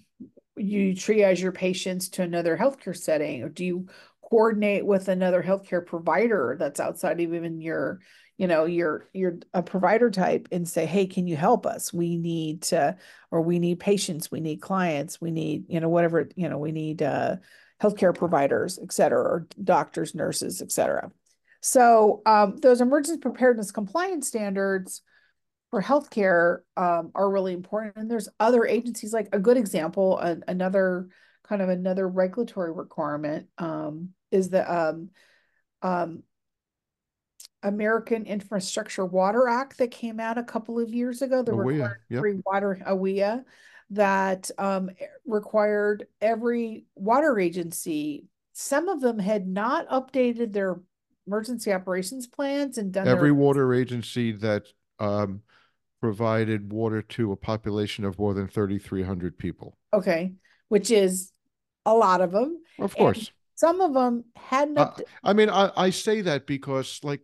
you 0.56 0.94
triage 0.94 1.42
your 1.42 1.52
patients 1.52 2.10
to 2.10 2.24
another 2.24 2.58
healthcare 2.58 2.98
setting? 2.98 3.44
Or 3.44 3.50
do 3.50 3.64
you 3.64 3.88
coordinate 4.22 4.86
with 4.86 5.08
another 5.08 5.42
healthcare 5.42 5.86
provider 5.86 6.58
that's 6.60 6.80
outside 6.80 7.14
of 7.14 7.34
even 7.34 7.62
your 7.62 8.02
you 8.38 8.48
know 8.48 8.66
you're 8.66 9.08
you're 9.14 9.38
a 9.54 9.64
provider 9.64 10.12
type 10.12 10.48
and 10.52 10.68
say 10.68 10.86
hey 10.86 11.06
can 11.08 11.28
you 11.28 11.38
help 11.38 11.66
us? 11.66 11.94
We 11.94 12.18
need 12.18 12.64
to 12.64 12.98
or 13.32 13.42
we 13.42 13.60
need 13.60 13.80
patients 13.80 14.30
we 14.30 14.42
need 14.42 14.62
clients 14.62 15.22
we 15.22 15.32
need 15.32 15.66
you 15.70 15.80
know 15.80 15.90
whatever 15.90 16.30
you 16.36 16.50
know 16.50 16.58
we 16.58 16.72
need 16.72 17.02
uh 17.02 17.38
healthcare 17.82 18.14
providers 18.16 18.80
et 18.82 18.92
cetera 18.92 19.22
or 19.22 19.48
doctors 19.64 20.14
nurses 20.14 20.62
et 20.62 20.72
cetera. 20.72 21.12
So 21.62 22.22
um, 22.26 22.58
those 22.58 22.82
emergency 22.82 23.20
preparedness 23.20 23.72
compliance 23.72 24.28
standards 24.28 25.02
for 25.72 25.82
healthcare 25.82 26.60
um, 26.78 27.12
are 27.14 27.30
really 27.30 27.54
important 27.54 27.96
and 27.98 28.10
there's 28.10 28.30
other 28.40 28.66
agencies 28.66 29.12
like 29.12 29.28
a 29.34 29.40
good 29.40 29.58
example 29.58 30.18
a, 30.20 30.38
another 30.48 31.10
kind 31.44 31.62
of 31.62 31.70
another 31.70 32.08
regulatory 32.08 32.72
requirement 32.72 33.48
um, 33.58 34.10
is 34.32 34.50
the 34.50 34.74
um, 34.74 35.10
um, 35.82 36.24
American 37.64 38.26
Infrastructure 38.26 39.06
Water 39.06 39.48
Act 39.48 39.78
that 39.80 39.92
came 39.92 40.20
out 40.20 40.38
a 40.38 40.44
couple 40.44 40.80
of 40.80 40.94
years 40.94 41.22
ago, 41.22 41.42
the 41.42 41.52
AWIA, 41.52 41.96
yep. 42.10 42.24
water 42.46 42.80
AWIA 42.86 43.44
that 43.92 44.52
um, 44.58 44.90
required 45.26 46.08
every 46.22 46.86
water 46.96 47.40
agency. 47.40 48.26
Some 48.54 48.90
of 48.90 49.02
them 49.02 49.18
had 49.20 49.48
not 49.48 49.88
updated 49.90 50.54
their 50.54 50.80
emergency 51.26 51.72
operations 51.74 52.28
plans 52.28 52.78
and 52.78 52.92
done 52.92 53.08
every 53.08 53.30
their... 53.30 53.36
water 53.36 53.74
agency 53.74 54.32
that 54.34 54.64
um, 55.00 55.42
provided 56.02 56.72
water 56.72 57.02
to 57.02 57.32
a 57.32 57.36
population 57.36 58.06
of 58.06 58.20
more 58.20 58.34
than 58.34 58.48
3,300 58.48 59.38
people. 59.38 59.78
Okay, 59.94 60.34
which 60.70 60.92
is 60.92 61.32
a 61.86 61.94
lot 61.94 62.22
of 62.22 62.32
them. 62.32 62.62
Of 62.80 62.96
course. 62.96 63.18
And 63.18 63.30
some 63.56 63.82
of 63.82 63.94
them 63.94 64.26
hadn't. 64.36 64.78
Uh, 64.78 64.92
I 65.24 65.34
mean, 65.34 65.50
I, 65.50 65.72
I 65.76 65.90
say 65.90 66.22
that 66.22 66.46
because, 66.46 67.00
like, 67.04 67.22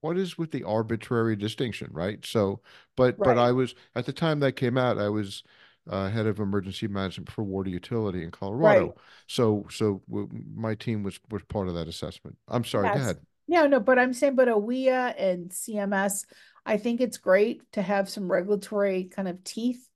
what 0.00 0.18
is 0.18 0.36
with 0.36 0.50
the 0.50 0.64
arbitrary 0.64 1.36
distinction, 1.36 1.88
right? 1.92 2.24
So, 2.26 2.60
but 2.96 3.16
right. 3.18 3.26
but 3.26 3.38
I 3.38 3.52
was 3.52 3.74
at 3.94 4.06
the 4.06 4.12
time 4.12 4.40
that 4.40 4.52
came 4.52 4.76
out, 4.76 4.98
I 4.98 5.08
was 5.08 5.44
uh, 5.88 6.08
head 6.08 6.26
of 6.26 6.40
emergency 6.40 6.88
management 6.88 7.30
for 7.30 7.44
water 7.44 7.70
utility 7.70 8.22
in 8.22 8.30
Colorado. 8.30 8.86
Right. 8.86 8.94
So 9.28 9.66
so 9.70 10.02
w- 10.08 10.28
my 10.54 10.74
team 10.74 11.02
was 11.02 11.18
was 11.30 11.42
part 11.44 11.68
of 11.68 11.74
that 11.74 11.88
assessment. 11.88 12.36
I'm 12.48 12.64
sorry, 12.64 12.88
yes. 12.88 12.96
go 12.96 13.02
ahead. 13.02 13.16
No, 13.48 13.66
no, 13.66 13.80
but 13.80 13.98
I'm 13.98 14.12
saying, 14.12 14.36
but 14.36 14.48
AWIA 14.48 15.14
and 15.18 15.50
CMS, 15.50 16.24
I 16.64 16.76
think 16.76 17.00
it's 17.00 17.18
great 17.18 17.70
to 17.72 17.82
have 17.82 18.08
some 18.08 18.30
regulatory 18.30 19.04
kind 19.04 19.28
of 19.28 19.42
teeth 19.44 19.88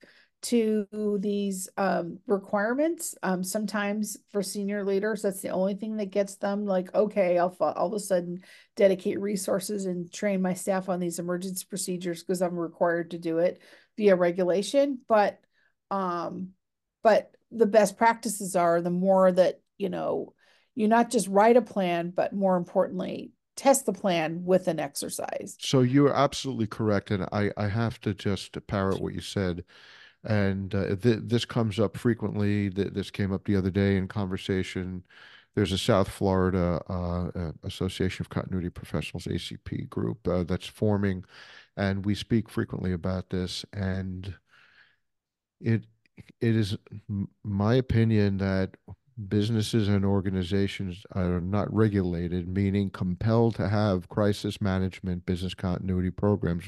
to 0.43 1.17
these 1.19 1.67
um, 1.77 2.19
requirements. 2.27 3.15
Um, 3.23 3.43
sometimes 3.43 4.17
for 4.31 4.43
senior 4.43 4.83
leaders, 4.83 5.21
that's 5.21 5.41
the 5.41 5.49
only 5.49 5.73
thing 5.75 5.97
that 5.97 6.11
gets 6.11 6.35
them 6.35 6.65
like, 6.65 6.93
okay, 6.93 7.37
I'll 7.37 7.55
all 7.59 7.87
of 7.87 7.93
a 7.93 7.99
sudden 7.99 8.43
dedicate 8.75 9.19
resources 9.19 9.85
and 9.85 10.11
train 10.11 10.41
my 10.41 10.53
staff 10.53 10.89
on 10.89 10.99
these 10.99 11.19
emergency 11.19 11.65
procedures 11.67 12.23
because 12.23 12.41
I'm 12.41 12.57
required 12.57 13.11
to 13.11 13.17
do 13.17 13.39
it 13.39 13.61
via 13.97 14.15
regulation. 14.15 14.99
But 15.07 15.39
um, 15.89 16.49
but 17.03 17.31
the 17.51 17.65
best 17.65 17.97
practices 17.97 18.55
are 18.55 18.81
the 18.81 18.89
more 18.89 19.31
that 19.31 19.61
you 19.77 19.89
know 19.89 20.33
you 20.75 20.87
not 20.87 21.09
just 21.09 21.27
write 21.27 21.57
a 21.57 21.61
plan, 21.61 22.11
but 22.15 22.33
more 22.33 22.57
importantly, 22.57 23.31
test 23.57 23.85
the 23.85 23.93
plan 23.93 24.45
with 24.45 24.67
an 24.67 24.79
exercise. 24.79 25.57
So 25.59 25.81
you're 25.81 26.13
absolutely 26.13 26.67
correct, 26.67 27.11
and 27.11 27.23
I 27.31 27.51
I 27.57 27.67
have 27.67 27.99
to 28.01 28.13
just 28.13 28.57
parrot 28.67 29.01
what 29.01 29.13
you 29.13 29.21
said 29.21 29.65
and 30.23 30.73
uh, 30.75 30.95
th- 30.95 31.19
this 31.23 31.45
comes 31.45 31.79
up 31.79 31.97
frequently. 31.97 32.69
Th- 32.69 32.93
this 32.93 33.09
came 33.09 33.31
up 33.31 33.45
the 33.45 33.55
other 33.55 33.71
day 33.71 33.97
in 33.97 34.07
conversation. 34.07 35.03
There's 35.55 35.71
a 35.71 35.77
South 35.77 36.09
Florida 36.09 36.81
uh, 36.87 37.51
Association 37.63 38.23
of 38.23 38.29
Continuity 38.29 38.69
Professionals 38.69 39.25
(ACP) 39.25 39.89
group 39.89 40.27
uh, 40.27 40.43
that's 40.43 40.67
forming, 40.67 41.23
and 41.77 42.05
we 42.05 42.13
speak 42.13 42.49
frequently 42.49 42.93
about 42.93 43.29
this. 43.29 43.65
And 43.73 44.35
it 45.61 45.85
it 46.41 46.55
is 46.55 46.77
my 47.43 47.75
opinion 47.75 48.37
that 48.37 48.75
businesses 49.27 49.87
and 49.87 50.05
organizations 50.05 51.03
are 51.13 51.41
not 51.41 51.73
regulated, 51.73 52.47
meaning 52.47 52.89
compelled 52.89 53.55
to 53.55 53.67
have 53.69 54.09
crisis 54.09 54.61
management, 54.61 55.25
business 55.25 55.53
continuity 55.53 56.11
programs, 56.11 56.65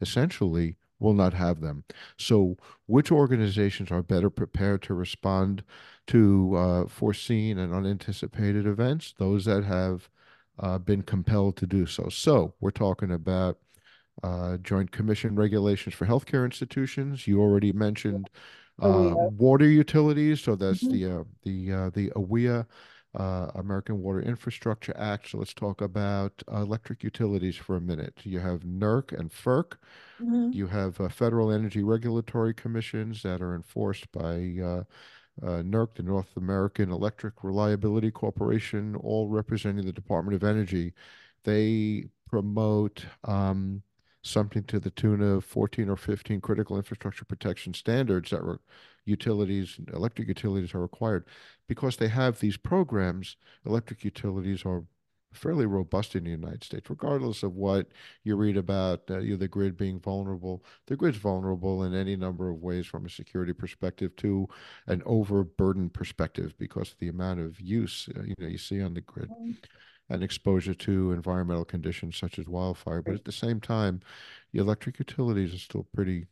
essentially 0.00 0.76
will 0.98 1.14
not 1.14 1.34
have 1.34 1.60
them. 1.60 1.84
So, 2.18 2.56
which 2.86 3.10
organizations 3.10 3.90
are 3.90 4.02
better 4.02 4.30
prepared 4.30 4.82
to 4.82 4.94
respond 4.94 5.62
to 6.08 6.54
uh, 6.56 6.86
foreseen 6.88 7.58
and 7.58 7.74
unanticipated 7.74 8.66
events? 8.66 9.14
Those 9.18 9.44
that 9.46 9.64
have 9.64 10.08
uh, 10.60 10.78
been 10.78 11.02
compelled 11.02 11.56
to 11.56 11.66
do 11.66 11.86
so. 11.86 12.08
So 12.08 12.54
we're 12.60 12.70
talking 12.70 13.10
about 13.10 13.58
uh, 14.22 14.58
Joint 14.58 14.92
Commission 14.92 15.34
regulations 15.34 15.94
for 15.94 16.06
healthcare 16.06 16.44
institutions. 16.44 17.26
You 17.26 17.40
already 17.40 17.72
mentioned 17.72 18.28
uh, 18.80 19.14
water 19.36 19.68
utilities, 19.68 20.40
so 20.40 20.56
that's 20.56 20.82
mm-hmm. 20.82 20.92
the 20.92 21.20
uh, 21.20 21.24
the 21.42 21.72
uh, 21.72 21.90
the 21.90 22.10
AWIA, 22.10 22.66
uh, 23.14 23.50
American 23.54 24.00
Water 24.00 24.20
Infrastructure 24.20 24.94
Act. 24.96 25.30
So 25.30 25.38
let's 25.38 25.54
talk 25.54 25.80
about 25.80 26.42
electric 26.50 27.02
utilities 27.02 27.56
for 27.56 27.76
a 27.76 27.80
minute. 27.80 28.20
You 28.24 28.40
have 28.40 28.60
NERC 28.60 29.18
and 29.18 29.30
FERC. 29.30 29.72
Mm-hmm. 30.20 30.50
You 30.52 30.66
have 30.68 30.96
federal 31.12 31.50
energy 31.50 31.82
regulatory 31.82 32.54
commissions 32.54 33.22
that 33.22 33.40
are 33.42 33.54
enforced 33.54 34.10
by 34.12 34.56
uh, 34.62 34.82
NERC, 35.42 35.94
the 35.94 36.02
North 36.02 36.36
American 36.36 36.90
Electric 36.90 37.42
Reliability 37.42 38.10
Corporation, 38.10 38.96
all 38.96 39.28
representing 39.28 39.86
the 39.86 39.92
Department 39.92 40.34
of 40.34 40.44
Energy. 40.44 40.92
They 41.44 42.06
promote 42.28 43.04
um, 43.24 43.82
something 44.22 44.64
to 44.64 44.78
the 44.80 44.90
tune 44.90 45.22
of 45.22 45.44
14 45.44 45.88
or 45.88 45.96
15 45.96 46.40
critical 46.40 46.76
infrastructure 46.76 47.24
protection 47.24 47.74
standards 47.74 48.30
that 48.30 48.44
were 48.44 48.60
utilities, 49.04 49.78
electric 49.92 50.28
utilities 50.28 50.74
are 50.74 50.80
required. 50.80 51.24
Because 51.68 51.96
they 51.96 52.08
have 52.08 52.38
these 52.40 52.56
programs, 52.56 53.36
electric 53.64 54.04
utilities 54.04 54.64
are 54.64 54.84
fairly 55.32 55.66
robust 55.66 56.16
in 56.16 56.24
the 56.24 56.30
United 56.30 56.64
States, 56.64 56.90
regardless 56.90 57.42
of 57.42 57.54
what 57.54 57.86
you 58.24 58.34
read 58.36 58.56
about 58.56 59.02
uh, 59.10 59.18
you 59.18 59.32
know, 59.32 59.36
the 59.36 59.48
grid 59.48 59.76
being 59.76 60.00
vulnerable. 60.00 60.64
The 60.86 60.96
grid's 60.96 61.18
vulnerable 61.18 61.84
in 61.84 61.94
any 61.94 62.16
number 62.16 62.50
of 62.50 62.60
ways 62.60 62.86
from 62.86 63.06
a 63.06 63.10
security 63.10 63.52
perspective 63.52 64.14
to 64.16 64.48
an 64.86 65.02
overburdened 65.06 65.94
perspective 65.94 66.54
because 66.58 66.92
of 66.92 66.98
the 66.98 67.08
amount 67.08 67.40
of 67.40 67.60
use 67.60 68.08
uh, 68.16 68.22
you 68.22 68.34
know 68.38 68.48
you 68.48 68.58
see 68.58 68.82
on 68.82 68.94
the 68.94 69.00
grid. 69.02 69.30
And 70.10 70.24
exposure 70.24 70.74
to 70.74 71.12
environmental 71.12 71.64
conditions 71.64 72.16
such 72.16 72.38
as 72.38 72.46
wildfire. 72.46 73.00
But 73.00 73.14
at 73.14 73.24
the 73.24 73.32
same 73.32 73.60
time, 73.60 74.00
the 74.52 74.58
electric 74.58 74.98
utilities 74.98 75.54
are 75.54 75.58
still 75.58 75.86
pretty 75.94 76.26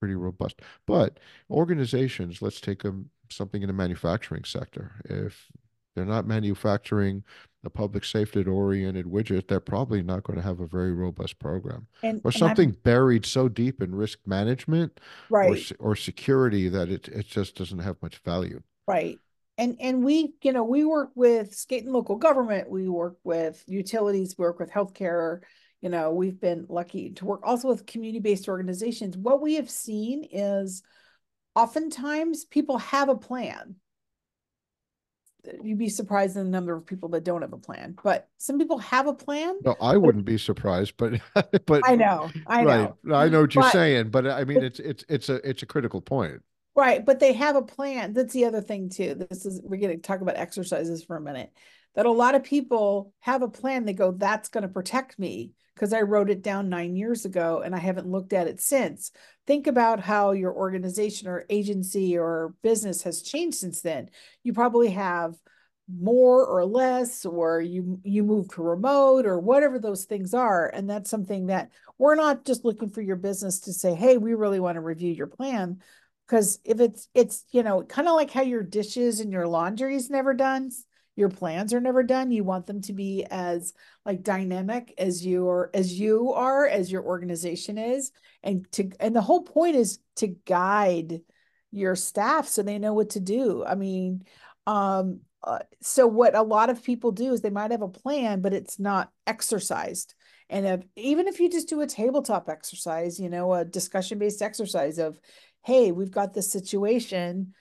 pretty 0.00 0.16
robust. 0.16 0.60
But 0.84 1.20
organizations, 1.48 2.42
let's 2.42 2.60
take 2.60 2.82
them 2.82 3.10
something 3.30 3.62
in 3.62 3.68
the 3.68 3.72
manufacturing 3.72 4.42
sector. 4.42 4.96
If 5.04 5.46
they're 5.94 6.04
not 6.04 6.26
manufacturing 6.26 7.22
a 7.64 7.70
public 7.70 8.04
safety 8.04 8.42
oriented 8.44 9.06
widget, 9.06 9.46
they're 9.46 9.60
probably 9.60 10.02
not 10.02 10.24
going 10.24 10.36
to 10.36 10.44
have 10.44 10.58
a 10.58 10.66
very 10.66 10.92
robust 10.92 11.38
program. 11.38 11.86
And, 12.02 12.20
or 12.24 12.32
something 12.32 12.72
buried 12.82 13.24
so 13.24 13.48
deep 13.48 13.80
in 13.80 13.94
risk 13.94 14.18
management 14.26 14.98
right. 15.30 15.70
or, 15.78 15.90
or 15.92 15.96
security 15.96 16.68
that 16.68 16.88
it, 16.88 17.06
it 17.06 17.28
just 17.28 17.54
doesn't 17.54 17.78
have 17.78 18.02
much 18.02 18.18
value. 18.18 18.60
Right 18.88 19.20
and 19.62 19.76
and 19.80 20.04
we 20.04 20.34
you 20.42 20.52
know 20.52 20.64
we 20.64 20.84
work 20.84 21.10
with 21.14 21.54
state 21.54 21.84
and 21.84 21.92
local 21.92 22.16
government. 22.16 22.68
We 22.68 22.88
work 22.88 23.16
with 23.22 23.62
utilities 23.68 24.34
we 24.36 24.42
work 24.42 24.58
with 24.58 24.72
healthcare. 24.72 25.40
You 25.80 25.88
know 25.88 26.12
we've 26.12 26.40
been 26.40 26.66
lucky 26.68 27.10
to 27.12 27.24
work 27.24 27.40
also 27.44 27.68
with 27.68 27.86
community-based 27.86 28.48
organizations. 28.48 29.16
What 29.16 29.40
we 29.40 29.54
have 29.54 29.70
seen 29.70 30.26
is 30.30 30.82
oftentimes 31.54 32.44
people 32.44 32.78
have 32.78 33.08
a 33.08 33.16
plan. 33.16 33.76
You'd 35.62 35.78
be 35.78 35.88
surprised 35.88 36.36
in 36.36 36.44
the 36.44 36.50
number 36.50 36.72
of 36.72 36.86
people 36.86 37.08
that 37.10 37.24
don't 37.24 37.42
have 37.42 37.52
a 37.52 37.58
plan 37.58 37.96
but 38.02 38.28
some 38.38 38.58
people 38.58 38.78
have 38.78 39.06
a 39.06 39.14
plan. 39.14 39.58
No 39.64 39.76
i 39.80 39.96
wouldn't 39.96 40.24
be 40.24 40.38
surprised 40.38 40.94
but 40.96 41.20
but 41.66 41.82
i 41.84 41.94
know 41.96 42.30
i 42.46 42.62
know. 42.62 42.96
Right 43.04 43.16
i 43.16 43.28
know 43.28 43.42
what 43.42 43.54
you're 43.54 43.62
but, 43.62 43.72
saying 43.72 44.10
but 44.10 44.26
i 44.26 44.44
mean 44.44 44.62
it's 44.62 44.78
it's 44.78 45.04
it's 45.08 45.28
a 45.28 45.48
it's 45.48 45.62
a 45.62 45.66
critical 45.66 46.00
point 46.00 46.42
Right, 46.74 47.04
but 47.04 47.20
they 47.20 47.34
have 47.34 47.56
a 47.56 47.62
plan. 47.62 48.14
That's 48.14 48.32
the 48.32 48.46
other 48.46 48.62
thing 48.62 48.88
too. 48.88 49.14
This 49.14 49.44
is 49.44 49.60
we're 49.62 49.80
going 49.80 49.94
to 49.96 50.02
talk 50.02 50.22
about 50.22 50.36
exercises 50.36 51.04
for 51.04 51.16
a 51.16 51.20
minute. 51.20 51.52
That 51.94 52.06
a 52.06 52.10
lot 52.10 52.34
of 52.34 52.44
people 52.44 53.12
have 53.20 53.42
a 53.42 53.48
plan. 53.48 53.84
They 53.84 53.92
go, 53.92 54.10
"That's 54.12 54.48
going 54.48 54.62
to 54.62 54.68
protect 54.68 55.18
me," 55.18 55.52
because 55.74 55.92
I 55.92 56.00
wrote 56.00 56.30
it 56.30 56.40
down 56.42 56.70
nine 56.70 56.96
years 56.96 57.26
ago 57.26 57.60
and 57.62 57.74
I 57.74 57.78
haven't 57.78 58.08
looked 58.10 58.32
at 58.32 58.46
it 58.46 58.58
since. 58.58 59.12
Think 59.46 59.66
about 59.66 60.00
how 60.00 60.30
your 60.32 60.54
organization 60.54 61.28
or 61.28 61.44
agency 61.50 62.16
or 62.16 62.54
business 62.62 63.02
has 63.02 63.20
changed 63.20 63.58
since 63.58 63.82
then. 63.82 64.08
You 64.42 64.54
probably 64.54 64.92
have 64.92 65.34
more 65.92 66.46
or 66.46 66.64
less 66.64 67.26
or 67.26 67.60
you 67.60 68.00
you 68.04 68.22
move 68.22 68.48
to 68.48 68.62
remote 68.62 69.26
or 69.26 69.38
whatever 69.38 69.78
those 69.78 70.04
things 70.04 70.32
are 70.32 70.68
and 70.72 70.88
that's 70.88 71.10
something 71.10 71.46
that 71.46 71.70
we're 71.98 72.14
not 72.14 72.44
just 72.44 72.64
looking 72.64 72.88
for 72.88 73.02
your 73.02 73.16
business 73.16 73.58
to 73.60 73.72
say 73.72 73.92
hey 73.92 74.16
we 74.16 74.32
really 74.32 74.60
want 74.60 74.76
to 74.76 74.80
review 74.80 75.12
your 75.12 75.26
plan 75.26 75.80
because 76.32 76.60
if 76.64 76.80
it's 76.80 77.08
it's 77.14 77.44
you 77.50 77.62
know 77.62 77.82
kind 77.82 78.08
of 78.08 78.14
like 78.14 78.30
how 78.30 78.40
your 78.40 78.62
dishes 78.62 79.20
and 79.20 79.30
your 79.30 79.46
laundry 79.46 79.94
is 79.94 80.08
never 80.08 80.32
done 80.32 80.70
your 81.14 81.28
plans 81.28 81.74
are 81.74 81.80
never 81.80 82.02
done 82.02 82.30
you 82.30 82.42
want 82.42 82.66
them 82.66 82.80
to 82.80 82.94
be 82.94 83.26
as 83.30 83.74
like 84.06 84.22
dynamic 84.22 84.94
as 84.96 85.26
you 85.26 85.46
are 85.46 85.70
as 85.74 86.00
you 86.00 86.32
are 86.32 86.66
as 86.66 86.90
your 86.90 87.02
organization 87.02 87.76
is 87.76 88.12
and 88.42 88.66
to 88.72 88.90
and 88.98 89.14
the 89.14 89.20
whole 89.20 89.42
point 89.42 89.76
is 89.76 89.98
to 90.16 90.26
guide 90.26 91.20
your 91.70 91.94
staff 91.94 92.48
so 92.48 92.62
they 92.62 92.78
know 92.78 92.94
what 92.94 93.10
to 93.10 93.20
do. 93.20 93.62
I 93.66 93.74
mean 93.74 94.24
um 94.66 95.20
uh, 95.44 95.58
so 95.82 96.06
what 96.06 96.36
a 96.36 96.42
lot 96.42 96.70
of 96.70 96.84
people 96.84 97.10
do 97.10 97.32
is 97.32 97.40
they 97.40 97.50
might 97.50 97.72
have 97.72 97.82
a 97.82 97.88
plan 97.88 98.40
but 98.40 98.54
it's 98.54 98.78
not 98.78 99.10
exercised. 99.26 100.14
And 100.48 100.66
if, 100.66 100.82
even 100.96 101.28
if 101.28 101.40
you 101.40 101.50
just 101.50 101.68
do 101.68 101.80
a 101.80 101.86
tabletop 101.86 102.48
exercise 102.48 103.20
you 103.20 103.28
know 103.28 103.52
a 103.52 103.66
discussion 103.66 104.18
based 104.18 104.40
exercise 104.40 104.98
of 104.98 105.18
hey, 105.62 105.92
we've 105.92 106.10
got 106.10 106.34
this 106.34 106.50
situation. 106.50 107.54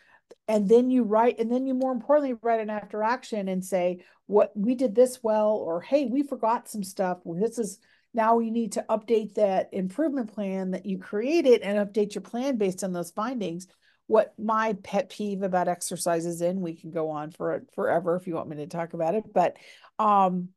And 0.47 0.67
then 0.67 0.89
you 0.89 1.03
write, 1.03 1.39
and 1.39 1.51
then 1.51 1.65
you 1.65 1.73
more 1.73 1.91
importantly 1.91 2.37
write 2.41 2.59
an 2.61 2.69
after 2.69 3.03
action 3.03 3.47
and 3.47 3.63
say, 3.63 4.03
what 4.27 4.51
we 4.55 4.75
did 4.75 4.95
this 4.95 5.19
well, 5.21 5.51
or 5.51 5.81
hey, 5.81 6.05
we 6.05 6.23
forgot 6.23 6.69
some 6.69 6.83
stuff. 6.83 7.19
This 7.25 7.59
is 7.59 7.79
now 8.13 8.35
we 8.35 8.49
need 8.49 8.73
to 8.73 8.85
update 8.89 9.35
that 9.35 9.69
improvement 9.71 10.33
plan 10.33 10.71
that 10.71 10.85
you 10.85 10.97
created 10.97 11.61
and 11.61 11.77
update 11.77 12.15
your 12.15 12.21
plan 12.21 12.57
based 12.57 12.83
on 12.83 12.91
those 12.91 13.11
findings. 13.11 13.67
What 14.07 14.33
my 14.37 14.73
pet 14.83 15.09
peeve 15.09 15.41
about 15.43 15.69
exercises 15.69 16.41
in, 16.41 16.59
we 16.59 16.75
can 16.75 16.91
go 16.91 17.09
on 17.09 17.31
for 17.31 17.63
forever 17.73 18.15
if 18.15 18.27
you 18.27 18.35
want 18.35 18.49
me 18.49 18.57
to 18.57 18.67
talk 18.67 18.93
about 18.93 19.15
it, 19.15 19.33
but 19.33 19.55
um 19.99 20.49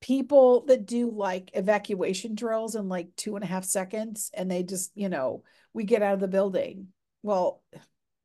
people 0.00 0.64
that 0.66 0.86
do 0.86 1.10
like 1.10 1.50
evacuation 1.54 2.34
drills 2.34 2.74
in 2.74 2.88
like 2.88 3.08
two 3.16 3.34
and 3.36 3.44
a 3.44 3.48
half 3.48 3.64
seconds 3.64 4.30
and 4.34 4.50
they 4.50 4.62
just 4.62 4.90
you 4.94 5.08
know 5.08 5.42
we 5.72 5.84
get 5.84 6.02
out 6.02 6.14
of 6.14 6.20
the 6.20 6.28
building. 6.28 6.88
Well 7.22 7.62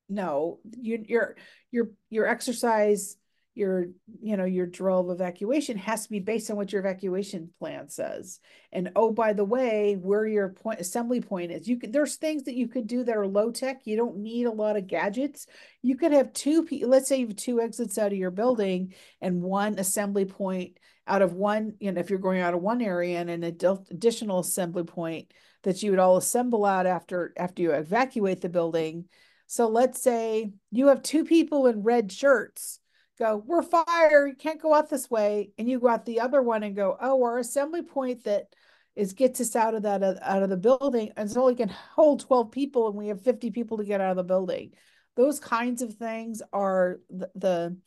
no 0.08 0.60
you, 0.80 1.04
your 1.08 1.36
your 1.72 1.90
your 2.10 2.28
exercise 2.28 3.18
your 3.56 3.88
you 4.22 4.36
know 4.36 4.46
your 4.46 4.66
drill 4.68 5.00
of 5.00 5.10
evacuation 5.10 5.78
has 5.78 6.04
to 6.04 6.10
be 6.10 6.20
based 6.20 6.52
on 6.52 6.58
what 6.58 6.72
your 6.72 6.82
evacuation 6.82 7.50
plan 7.58 7.90
says. 7.90 8.40
And 8.72 8.92
oh 8.96 9.12
by 9.12 9.34
the 9.34 9.46
way 9.46 9.96
where 9.96 10.28
your 10.28 10.50
point 10.50 10.82
assembly 10.82 11.22
point 11.22 11.52
is 11.52 11.68
you 11.68 11.80
could 11.80 11.92
there's 11.92 12.18
things 12.18 12.44
that 12.44 12.56
you 12.56 12.68
could 12.68 12.86
do 12.86 13.04
that 13.04 13.16
are 13.16 13.28
low 13.28 13.52
tech 13.52 13.82
you 13.86 13.96
don't 13.96 14.18
need 14.18 14.46
a 14.46 14.52
lot 14.52 14.78
of 14.78 14.88
gadgets. 14.88 15.48
You 15.82 15.96
could 15.98 16.12
have 16.12 16.34
two 16.34 16.68
let's 16.84 17.08
say 17.08 17.18
you 17.18 17.28
have 17.28 17.38
two 17.38 17.62
exits 17.62 17.98
out 17.98 18.12
of 18.12 18.18
your 18.18 18.32
building 18.32 18.94
and 19.22 19.42
one 19.42 19.80
assembly 19.80 20.26
point 20.26 20.78
out 21.08 21.22
of 21.22 21.34
one 21.34 21.74
you 21.80 21.92
know 21.92 22.00
if 22.00 22.10
you're 22.10 22.20
going 22.20 22.40
out 22.40 22.54
of 22.54 22.62
one 22.62 22.82
area 22.82 23.20
and 23.20 23.30
an 23.30 23.44
additional 23.44 24.40
assembly 24.40 24.84
point 24.84 25.32
that 25.64 25.82
you 25.84 25.92
would 25.92 26.00
all 26.00 26.18
assemble 26.18 26.66
out 26.66 26.86
after 26.86 27.34
after 27.38 27.62
you 27.62 27.72
evacuate 27.72 28.42
the 28.42 28.50
building 28.50 29.06
so 29.48 29.68
let's 29.68 30.02
say 30.02 30.52
you 30.72 30.88
have 30.88 31.04
two 31.04 31.24
people 31.24 31.68
in 31.68 31.84
red 31.84 32.12
shirts 32.12 32.80
go, 33.18 33.42
we're 33.46 33.62
fire, 33.62 34.28
you 34.28 34.36
can't 34.36 34.62
go 34.62 34.74
out 34.74 34.90
this 34.90 35.10
way. 35.10 35.52
And 35.58 35.70
you 35.70 35.80
go 35.80 35.88
out 35.88 36.06
the 36.06 36.20
other 36.20 36.42
one 36.42 36.64
and 36.64 36.76
go, 36.76 36.98
oh, 37.00 37.24
our 37.24 37.38
assembly 37.40 37.82
point 37.82 38.24
that 38.26 38.48
is 38.96 39.14
gets 39.14 39.42
us 39.42 39.56
out 39.56 39.76
of 39.76 39.84
that 39.84 40.04
uh, 40.04 40.16
out 40.22 40.42
of 40.42 40.50
the 40.50 40.56
building 40.56 41.12
and 41.18 41.30
so 41.30 41.46
we 41.46 41.56
can 41.56 41.68
hold 41.68 42.22
12 42.22 42.50
people 42.50 42.88
and 42.88 42.96
we 42.96 43.10
have 43.10 43.22
50 43.22 43.52
people 43.52 43.78
to 43.78 43.84
get 43.84 44.00
out 44.00 44.12
of 44.12 44.18
the 44.18 44.24
building. 44.24 44.72
Those 45.18 45.40
kinds 45.40 45.82
of 45.82 45.96
things 45.96 46.42
are 46.54 47.00
the, 47.10 47.30
the 47.36 47.78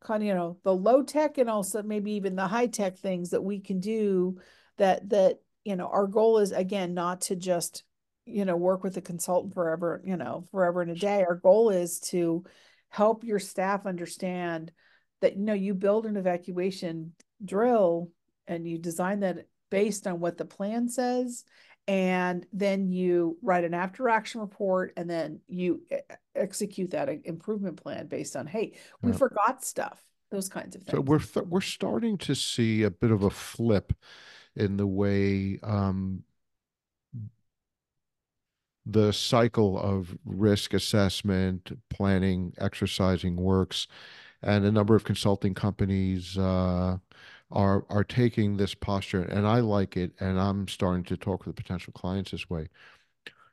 kind 0.00 0.22
of, 0.22 0.26
you 0.26 0.34
know, 0.34 0.58
the 0.62 0.74
low 0.74 1.02
tech 1.02 1.38
and 1.38 1.50
also 1.50 1.82
maybe 1.82 2.12
even 2.12 2.36
the 2.36 2.46
high 2.46 2.66
tech 2.66 2.98
things 2.98 3.30
that 3.30 3.42
we 3.42 3.60
can 3.60 3.80
do 3.80 4.38
that 4.78 5.08
that, 5.10 5.40
you 5.64 5.76
know, 5.76 5.88
our 5.88 6.06
goal 6.06 6.38
is 6.38 6.52
again 6.52 6.94
not 6.94 7.22
to 7.22 7.36
just, 7.36 7.84
you 8.24 8.44
know, 8.44 8.56
work 8.56 8.84
with 8.84 8.96
a 8.96 9.02
consultant 9.02 9.54
forever, 9.54 10.02
you 10.04 10.16
know, 10.16 10.44
forever 10.50 10.82
and 10.82 10.90
a 10.90 10.94
day. 10.94 11.24
Our 11.26 11.36
goal 11.36 11.70
is 11.70 12.00
to 12.00 12.44
help 12.88 13.24
your 13.24 13.38
staff 13.38 13.86
understand 13.86 14.72
that 15.20 15.36
you 15.36 15.42
know 15.42 15.54
you 15.54 15.74
build 15.74 16.06
an 16.06 16.16
evacuation 16.16 17.12
drill 17.44 18.10
and 18.46 18.66
you 18.66 18.78
design 18.78 19.20
that 19.20 19.46
based 19.70 20.06
on 20.06 20.20
what 20.20 20.38
the 20.38 20.44
plan 20.44 20.88
says 20.88 21.44
and 21.88 22.46
then 22.52 22.90
you 22.90 23.36
write 23.42 23.64
an 23.64 23.74
after 23.74 24.08
action 24.08 24.40
report 24.40 24.92
and 24.96 25.08
then 25.08 25.40
you 25.48 25.82
execute 26.34 26.90
that 26.90 27.08
improvement 27.24 27.76
plan 27.76 28.06
based 28.06 28.36
on 28.36 28.46
hey 28.46 28.72
we 29.02 29.12
yeah. 29.12 29.16
forgot 29.16 29.64
stuff 29.64 30.02
those 30.30 30.48
kinds 30.48 30.74
of 30.74 30.82
things 30.82 30.96
so 30.96 31.00
we're 31.00 31.18
th- 31.18 31.46
we're 31.46 31.60
starting 31.60 32.18
to 32.18 32.34
see 32.34 32.82
a 32.82 32.90
bit 32.90 33.10
of 33.10 33.22
a 33.22 33.30
flip 33.30 33.92
in 34.56 34.76
the 34.76 34.86
way 34.86 35.58
um, 35.62 36.24
the 38.86 39.12
cycle 39.12 39.78
of 39.78 40.16
risk 40.24 40.72
assessment, 40.72 41.76
planning, 41.90 42.54
exercising 42.58 43.36
works, 43.36 43.88
and 44.42 44.64
a 44.64 44.70
number 44.70 44.94
of 44.94 45.02
consulting 45.02 45.54
companies 45.54 46.38
uh, 46.38 46.96
are 47.50 47.84
are 47.88 48.04
taking 48.04 48.56
this 48.56 48.74
posture, 48.74 49.22
and 49.22 49.46
I 49.46 49.60
like 49.60 49.96
it, 49.96 50.12
and 50.20 50.40
I'm 50.40 50.68
starting 50.68 51.04
to 51.04 51.16
talk 51.16 51.46
with 51.46 51.56
potential 51.56 51.92
clients 51.92 52.32
this 52.32 52.50
way. 52.50 52.68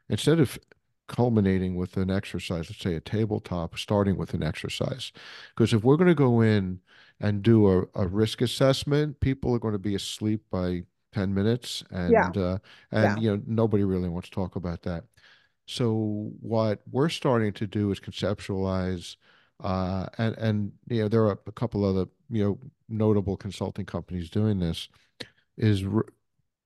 Instead 0.09 0.39
of 0.39 0.59
culminating 1.07 1.75
with 1.75 1.97
an 1.97 2.09
exercise, 2.09 2.69
let's 2.69 2.81
say 2.81 2.95
a 2.95 2.99
tabletop, 2.99 3.77
starting 3.77 4.17
with 4.17 4.33
an 4.33 4.43
exercise, 4.43 5.11
because 5.55 5.73
if 5.73 5.83
we're 5.83 5.97
going 5.97 6.07
to 6.07 6.15
go 6.15 6.41
in 6.41 6.79
and 7.19 7.43
do 7.43 7.67
a, 7.67 7.83
a 7.95 8.07
risk 8.07 8.41
assessment, 8.41 9.19
people 9.19 9.53
are 9.53 9.59
going 9.59 9.73
to 9.73 9.79
be 9.79 9.95
asleep 9.95 10.41
by 10.51 10.83
10 11.13 11.33
minutes 11.33 11.83
and 11.91 12.13
Yeah. 12.13 12.31
uh, 12.37 12.57
Yeah. 12.91 13.15
and 13.15 13.19
you 13.19 13.31
know 13.31 13.41
nobody 13.45 13.83
really 13.83 14.09
wants 14.09 14.29
to 14.29 14.35
talk 14.35 14.55
about 14.55 14.81
that 14.81 15.03
so 15.67 16.31
what 16.41 16.81
we're 16.91 17.09
starting 17.09 17.53
to 17.53 17.67
do 17.67 17.91
is 17.91 17.99
conceptualize 17.99 19.15
uh, 19.63 20.07
and 20.17 20.35
and 20.37 20.71
you 20.89 21.01
know 21.01 21.07
there 21.07 21.23
are 21.25 21.39
a 21.47 21.51
couple 21.51 21.85
other 21.85 22.05
you 22.29 22.43
know 22.43 22.59
notable 22.93 23.37
consulting 23.37 23.85
companies 23.85 24.29
doing 24.29 24.59
this 24.59 24.89
is 25.57 25.83
re 25.85 26.03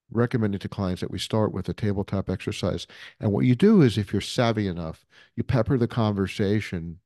recommending 0.10 0.60
to 0.60 0.70
clients 0.70 1.02
that 1.02 1.12
we 1.12 1.20
start 1.20 1.52
with 1.52 1.68
a 1.68 1.74
tabletop 1.74 2.30
exercise 2.30 2.88
and 3.20 3.30
what 3.34 3.44
you 3.44 3.54
do 3.56 3.82
is 3.82 3.98
if 3.98 4.14
you're 4.14 4.22
savvy 4.22 4.66
enough 4.66 5.06
you 5.36 5.44
pepper 5.44 5.78
the 5.78 5.86
conversation 5.86 6.98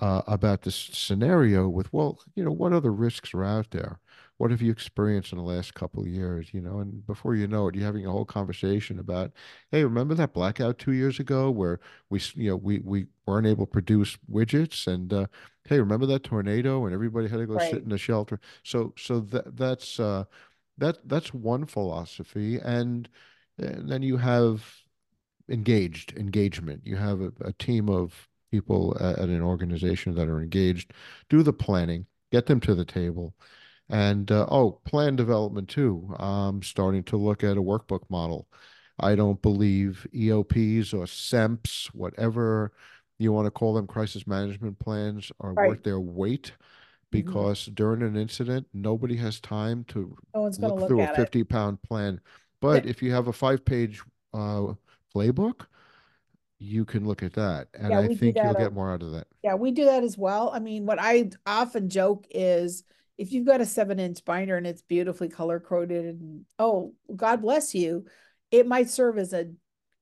uh, 0.00 0.22
about 0.26 0.62
this 0.62 0.76
scenario 0.76 1.68
with, 1.68 1.92
well, 1.92 2.20
you 2.34 2.44
know, 2.44 2.52
what 2.52 2.72
other 2.72 2.92
risks 2.92 3.34
are 3.34 3.44
out 3.44 3.70
there? 3.70 3.98
What 4.38 4.50
have 4.50 4.62
you 4.62 4.72
experienced 4.72 5.32
in 5.32 5.38
the 5.38 5.44
last 5.44 5.74
couple 5.74 6.02
of 6.02 6.08
years? 6.08 6.48
You 6.52 6.60
know, 6.60 6.78
and 6.78 7.06
before 7.06 7.34
you 7.34 7.46
know 7.46 7.68
it, 7.68 7.74
you're 7.74 7.84
having 7.84 8.06
a 8.06 8.10
whole 8.10 8.24
conversation 8.24 8.98
about, 8.98 9.32
hey, 9.70 9.84
remember 9.84 10.14
that 10.14 10.32
blackout 10.32 10.78
two 10.78 10.92
years 10.92 11.20
ago 11.20 11.50
where 11.50 11.80
we, 12.08 12.20
you 12.34 12.50
know, 12.50 12.56
we 12.56 12.78
we 12.78 13.06
weren't 13.26 13.46
able 13.46 13.66
to 13.66 13.70
produce 13.70 14.16
widgets, 14.30 14.86
and 14.86 15.12
uh, 15.12 15.26
hey, 15.68 15.78
remember 15.78 16.06
that 16.06 16.22
tornado 16.22 16.86
and 16.86 16.94
everybody 16.94 17.28
had 17.28 17.38
to 17.38 17.46
go 17.46 17.58
sit 17.58 17.82
in 17.82 17.90
the 17.90 17.98
shelter. 17.98 18.40
So 18.62 18.94
so 18.96 19.20
that 19.20 19.56
that's 19.56 20.00
uh, 20.00 20.24
that 20.78 21.08
that's 21.08 21.34
one 21.34 21.66
philosophy, 21.66 22.58
and, 22.58 23.08
and 23.58 23.88
then 23.88 24.02
you 24.02 24.16
have 24.16 24.64
engaged 25.48 26.16
engagement. 26.16 26.82
You 26.84 26.96
have 26.96 27.20
a, 27.20 27.32
a 27.40 27.52
team 27.54 27.88
of 27.88 28.28
people 28.50 28.96
at, 29.00 29.18
at, 29.18 29.28
an 29.28 29.42
organization 29.42 30.14
that 30.14 30.28
are 30.28 30.40
engaged, 30.40 30.92
do 31.28 31.42
the 31.42 31.52
planning, 31.52 32.06
get 32.32 32.46
them 32.46 32.60
to 32.60 32.74
the 32.74 32.84
table. 32.84 33.34
And 33.90 34.30
uh, 34.30 34.46
oh, 34.50 34.80
plan 34.84 35.16
development 35.16 35.68
too. 35.68 36.14
I'm 36.18 36.62
starting 36.62 37.02
to 37.04 37.16
look 37.16 37.42
at 37.42 37.56
a 37.56 37.62
workbook 37.62 38.02
model. 38.10 38.46
I 39.00 39.14
don't 39.14 39.40
believe 39.40 40.06
EOPs 40.14 40.92
or 40.92 41.04
SEMPs, 41.06 41.86
whatever 41.94 42.72
you 43.18 43.32
want 43.32 43.46
to 43.46 43.50
call 43.50 43.74
them, 43.74 43.86
crisis 43.86 44.26
management 44.26 44.78
plans, 44.78 45.32
are 45.40 45.52
Right. 45.54 45.68
worth 45.70 45.82
their 45.84 46.00
weight 46.00 46.52
Mhm. 46.52 47.10
because 47.10 47.66
during 47.66 48.02
an 48.02 48.16
incident, 48.16 48.66
nobody 48.74 49.16
has 49.16 49.40
time 49.40 49.84
to 49.84 50.16
No 50.34 50.42
look 50.44 50.58
look 50.60 50.88
through 50.88 51.00
a 51.00 51.04
at 51.04 51.12
it. 51.14 51.16
50 51.16 51.44
pound 51.44 51.80
plan. 51.82 52.14
Yeah. 52.14 52.30
But 52.60 52.86
if 52.86 53.02
you 53.02 53.12
have 53.12 53.28
a 53.28 53.32
five 53.32 53.64
page 53.64 54.02
uh, 54.34 54.74
playbook, 55.14 55.66
you 56.58 56.84
can 56.84 57.06
look 57.06 57.22
at 57.22 57.32
that. 57.34 57.68
And 57.72 57.90
Yeah, 57.90 58.00
I 58.00 58.08
think 58.08 58.36
you'll 58.36 58.52
that. 58.52 58.58
get 58.58 58.72
more 58.74 58.92
out 58.92 59.02
of 59.02 59.12
that. 59.12 59.26
Yeah, 59.42 59.54
we 59.54 59.70
do 59.70 59.84
that 59.86 60.02
as 60.02 60.18
well. 60.18 60.50
I 60.52 60.58
mean, 60.58 60.84
what 60.84 60.98
I 61.00 61.30
often 61.46 61.88
joke 61.88 62.26
is 62.30 62.82
if 63.18 63.32
you've 63.32 63.46
got 63.46 63.60
a 63.60 63.66
seven 63.66 63.98
inch 63.98 64.24
binder 64.24 64.56
and 64.56 64.66
it's 64.66 64.82
beautifully 64.82 65.28
color 65.28 65.60
coded 65.60 66.06
and 66.06 66.44
oh, 66.58 66.94
God 67.14 67.42
bless 67.42 67.74
you, 67.74 68.06
it 68.50 68.66
might 68.66 68.88
serve 68.88 69.18
as 69.18 69.32
a 69.32 69.50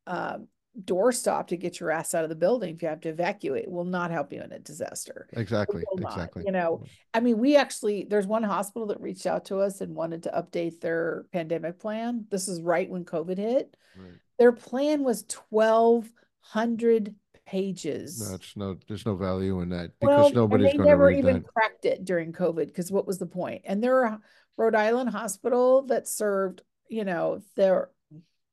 uh, 0.06 0.38
doorstop 0.84 1.48
to 1.48 1.56
get 1.56 1.80
your 1.80 1.90
ass 1.90 2.14
out 2.14 2.24
of 2.24 2.28
the 2.28 2.36
building 2.36 2.74
if 2.74 2.82
you 2.82 2.88
have 2.88 3.00
to 3.00 3.08
evacuate. 3.08 3.64
It 3.64 3.70
will 3.70 3.84
not 3.84 4.10
help 4.10 4.32
you 4.32 4.42
in 4.42 4.52
a 4.52 4.58
disaster. 4.58 5.26
It 5.32 5.38
Exactly. 5.40 5.82
not, 5.94 6.12
Exactly. 6.12 6.44
you 6.44 6.52
know. 6.52 6.84
I 7.14 7.20
mean, 7.20 7.38
we 7.38 7.56
actually, 7.56 8.06
there's 8.08 8.26
one 8.26 8.42
hospital 8.42 8.86
that 8.88 9.00
reached 9.00 9.26
out 9.26 9.46
to 9.46 9.58
us 9.58 9.80
and 9.80 9.94
wanted 9.94 10.24
to 10.24 10.30
update 10.30 10.80
their 10.80 11.24
pandemic 11.32 11.78
plan. 11.78 12.26
This 12.30 12.48
is 12.48 12.60
right 12.60 12.88
when 12.88 13.04
COVID 13.04 13.38
hit. 13.38 13.74
Right. 13.96 14.12
Their 14.38 14.52
plan 14.52 15.02
was 15.02 15.24
1,200 15.48 17.14
pages. 17.46 18.28
No, 18.28 18.34
it's 18.34 18.56
no, 18.56 18.76
there's 18.88 19.06
no 19.06 19.14
value 19.14 19.60
in 19.60 19.68
that 19.70 19.92
Well, 20.00 20.24
because 20.24 20.34
nobody's 20.34 20.70
and 20.72 20.78
going 20.78 20.86
they 20.86 20.90
to 20.90 20.90
never 20.90 21.06
read 21.06 21.18
even 21.18 21.34
that. 21.42 21.54
cracked 21.54 21.84
it 21.84 22.04
during 22.04 22.32
COVID 22.32 22.66
because 22.66 22.90
what 22.92 23.06
was 23.06 23.18
the 23.18 23.26
point? 23.26 23.62
And 23.64 23.82
they're 23.82 24.18
Rhode 24.56 24.74
Island 24.74 25.10
hospital 25.10 25.82
that 25.86 26.08
served, 26.08 26.62
you 26.88 27.04
know, 27.04 27.42
they're, 27.56 27.90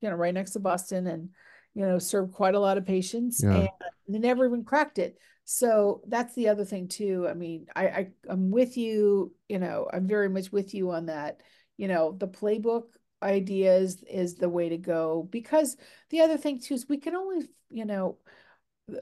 you 0.00 0.10
know, 0.10 0.16
right 0.16 0.34
next 0.34 0.52
to 0.52 0.60
Boston 0.60 1.06
and, 1.06 1.30
you 1.74 1.82
know, 1.86 1.98
served 1.98 2.32
quite 2.32 2.54
a 2.54 2.60
lot 2.60 2.78
of 2.78 2.86
patients 2.86 3.42
Yeah. 3.42 3.50
and 3.52 3.68
they 4.08 4.18
never 4.18 4.46
even 4.46 4.64
cracked 4.64 4.98
it. 4.98 5.18
So 5.44 6.02
that's 6.06 6.34
the 6.34 6.48
other 6.48 6.64
thing 6.64 6.88
too. 6.88 7.26
I 7.28 7.34
mean, 7.34 7.66
I, 7.74 7.86
I 7.88 8.08
I'm 8.28 8.50
with 8.50 8.76
you, 8.76 9.34
you 9.48 9.58
know, 9.58 9.88
I'm 9.92 10.06
very 10.06 10.28
much 10.28 10.52
with 10.52 10.74
you 10.74 10.90
on 10.92 11.06
that. 11.06 11.40
You 11.76 11.88
know, 11.88 12.12
the 12.18 12.28
playbook 12.28 12.84
ideas 13.22 14.02
is 14.08 14.34
the 14.36 14.48
way 14.48 14.68
to 14.68 14.78
go 14.78 15.26
because 15.30 15.76
the 16.10 16.20
other 16.20 16.36
thing 16.36 16.60
too 16.60 16.74
is 16.74 16.88
we 16.88 16.98
can 16.98 17.14
only, 17.16 17.48
you 17.70 17.84
know, 17.84 18.18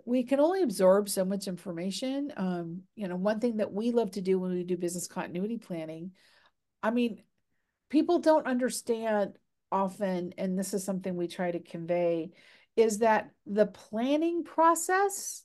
we 0.05 0.23
can 0.23 0.41
only 0.41 0.63
absorb 0.63 1.09
so 1.09 1.25
much 1.25 1.49
information. 1.49 2.33
Um, 2.37 2.83
you 2.95 3.09
know, 3.09 3.17
one 3.17 3.41
thing 3.41 3.57
that 3.57 3.73
we 3.73 3.91
love 3.91 4.13
to 4.13 4.21
do 4.21 4.39
when 4.39 4.53
we 4.53 4.65
do 4.65 4.77
business 4.77 5.07
continuity 5.07 5.59
planning, 5.59 6.13
I 6.83 6.91
mean, 6.91 7.23
people 7.91 8.21
don't 8.21 8.47
understand 8.47 9.37
often, 9.71 10.35
and 10.39 10.59
this 10.59 10.75
is 10.75 10.85
something 10.85 11.17
we 11.17 11.29
try 11.29 11.51
to 11.51 11.61
convey, 11.61 12.31
is 12.77 12.99
that 12.99 13.31
the 13.47 13.67
planning 13.67 14.45
process 14.45 15.45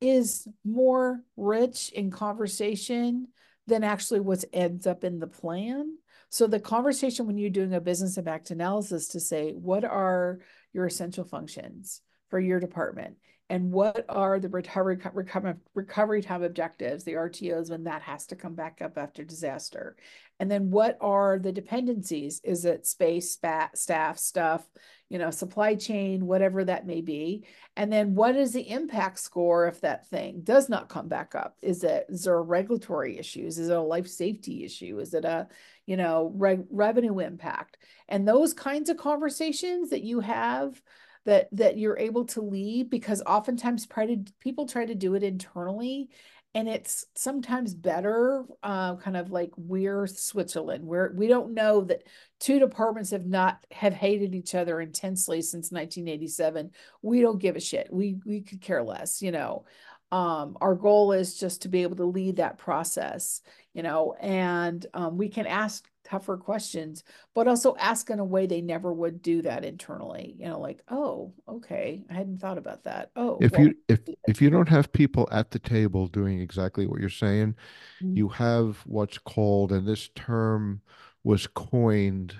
is 0.00 0.46
more 0.64 1.22
rich 1.36 1.90
in 1.90 2.10
conversation 2.10 3.28
than 3.66 3.84
actually 3.84 4.20
what 4.20 4.44
ends 4.52 4.86
up 4.86 5.02
in 5.04 5.18
the 5.18 5.26
plan. 5.26 5.96
So 6.30 6.46
the 6.46 6.60
conversation 6.60 7.26
when 7.26 7.38
you're 7.38 7.50
doing 7.50 7.74
a 7.74 7.80
business 7.80 8.16
impact 8.16 8.50
analysis 8.50 9.08
to 9.08 9.20
say, 9.20 9.52
what 9.52 9.84
are 9.84 10.40
your 10.72 10.86
essential 10.86 11.24
functions 11.24 12.02
for 12.28 12.40
your 12.40 12.60
department? 12.60 13.16
And 13.50 13.72
what 13.72 14.04
are 14.10 14.38
the 14.38 14.50
recovery, 14.50 14.98
recovery, 15.14 15.54
recovery 15.74 16.22
time 16.22 16.42
objectives, 16.42 17.04
the 17.04 17.14
RTOs, 17.14 17.70
when 17.70 17.84
that 17.84 18.02
has 18.02 18.26
to 18.26 18.36
come 18.36 18.54
back 18.54 18.82
up 18.82 18.98
after 18.98 19.24
disaster? 19.24 19.96
And 20.38 20.50
then 20.50 20.70
what 20.70 20.98
are 21.00 21.38
the 21.38 21.50
dependencies? 21.50 22.42
Is 22.44 22.66
it 22.66 22.86
space, 22.86 23.38
staff, 23.74 24.18
stuff, 24.18 24.66
you 25.08 25.18
know, 25.18 25.30
supply 25.30 25.76
chain, 25.76 26.26
whatever 26.26 26.62
that 26.64 26.86
may 26.86 27.00
be? 27.00 27.46
And 27.74 27.90
then 27.90 28.14
what 28.14 28.36
is 28.36 28.52
the 28.52 28.68
impact 28.68 29.18
score 29.18 29.66
if 29.66 29.80
that 29.80 30.06
thing 30.08 30.42
does 30.44 30.68
not 30.68 30.90
come 30.90 31.08
back 31.08 31.34
up? 31.34 31.56
Is 31.62 31.84
it, 31.84 32.04
is 32.10 32.24
there 32.24 32.42
regulatory 32.42 33.18
issues? 33.18 33.58
Is 33.58 33.70
it 33.70 33.76
a 33.76 33.80
life 33.80 34.08
safety 34.08 34.62
issue? 34.62 34.98
Is 34.98 35.14
it 35.14 35.24
a, 35.24 35.48
you 35.86 35.96
know, 35.96 36.32
re 36.36 36.58
revenue 36.70 37.18
impact? 37.20 37.78
And 38.10 38.28
those 38.28 38.52
kinds 38.52 38.90
of 38.90 38.98
conversations 38.98 39.88
that 39.88 40.04
you 40.04 40.20
have 40.20 40.82
that 41.28 41.46
that 41.52 41.76
you're 41.76 41.98
able 41.98 42.24
to 42.24 42.40
lead 42.40 42.88
because 42.88 43.22
oftentimes 43.26 43.86
to, 43.86 44.16
people 44.40 44.66
try 44.66 44.86
to 44.86 44.94
do 44.94 45.14
it 45.14 45.22
internally 45.22 46.08
and 46.54 46.66
it's 46.66 47.04
sometimes 47.14 47.74
better 47.74 48.46
uh, 48.62 48.96
kind 48.96 49.14
of 49.14 49.30
like 49.30 49.50
we're 49.58 50.06
switzerland 50.06 50.86
where 50.86 51.12
we 51.14 51.28
don't 51.28 51.52
know 51.52 51.82
that 51.82 52.02
two 52.40 52.58
departments 52.58 53.10
have 53.10 53.26
not 53.26 53.62
have 53.70 53.92
hated 53.92 54.34
each 54.34 54.54
other 54.54 54.80
intensely 54.80 55.42
since 55.42 55.70
1987 55.70 56.70
we 57.02 57.20
don't 57.20 57.42
give 57.42 57.56
a 57.56 57.60
shit. 57.60 57.88
We 57.92 58.16
we 58.24 58.40
could 58.40 58.62
care 58.62 58.82
less 58.82 59.20
you 59.20 59.30
know? 59.30 59.66
Um, 60.10 60.56
our 60.62 60.74
goal 60.74 61.12
is 61.12 61.38
just 61.38 61.62
to 61.62 61.68
be 61.68 61.82
able 61.82 61.96
to 61.96 62.06
lead 62.06 62.36
that 62.36 62.56
process 62.56 63.42
you 63.74 63.82
know? 63.82 64.16
And 64.18 64.84
um, 64.94 65.18
we 65.18 65.28
can 65.28 65.46
ask 65.46 65.86
tougher 66.08 66.36
questions 66.36 67.04
but 67.34 67.46
also 67.46 67.76
ask 67.76 68.08
in 68.10 68.18
a 68.18 68.24
way 68.24 68.46
they 68.46 68.60
never 68.62 68.92
would 68.92 69.20
do 69.20 69.42
that 69.42 69.64
internally 69.64 70.34
you 70.38 70.46
know 70.46 70.58
like 70.58 70.80
oh 70.88 71.32
okay 71.46 72.02
i 72.10 72.14
hadn't 72.14 72.38
thought 72.40 72.56
about 72.58 72.84
that 72.84 73.10
oh 73.16 73.36
If 73.40 73.52
well, 73.52 73.62
you 73.62 73.74
if 73.88 74.00
if 74.26 74.40
you 74.40 74.48
don't 74.50 74.68
have 74.68 74.92
people 74.92 75.28
at 75.30 75.50
the 75.50 75.58
table 75.58 76.06
doing 76.06 76.40
exactly 76.40 76.86
what 76.86 77.00
you're 77.00 77.10
saying, 77.10 77.54
Mhm. 78.02 78.16
you 78.16 78.28
have 78.28 78.78
what's 78.86 79.18
called, 79.18 79.72
and 79.72 79.86
this 79.86 80.08
term 80.14 80.80
was 81.24 81.46
coined 81.46 82.34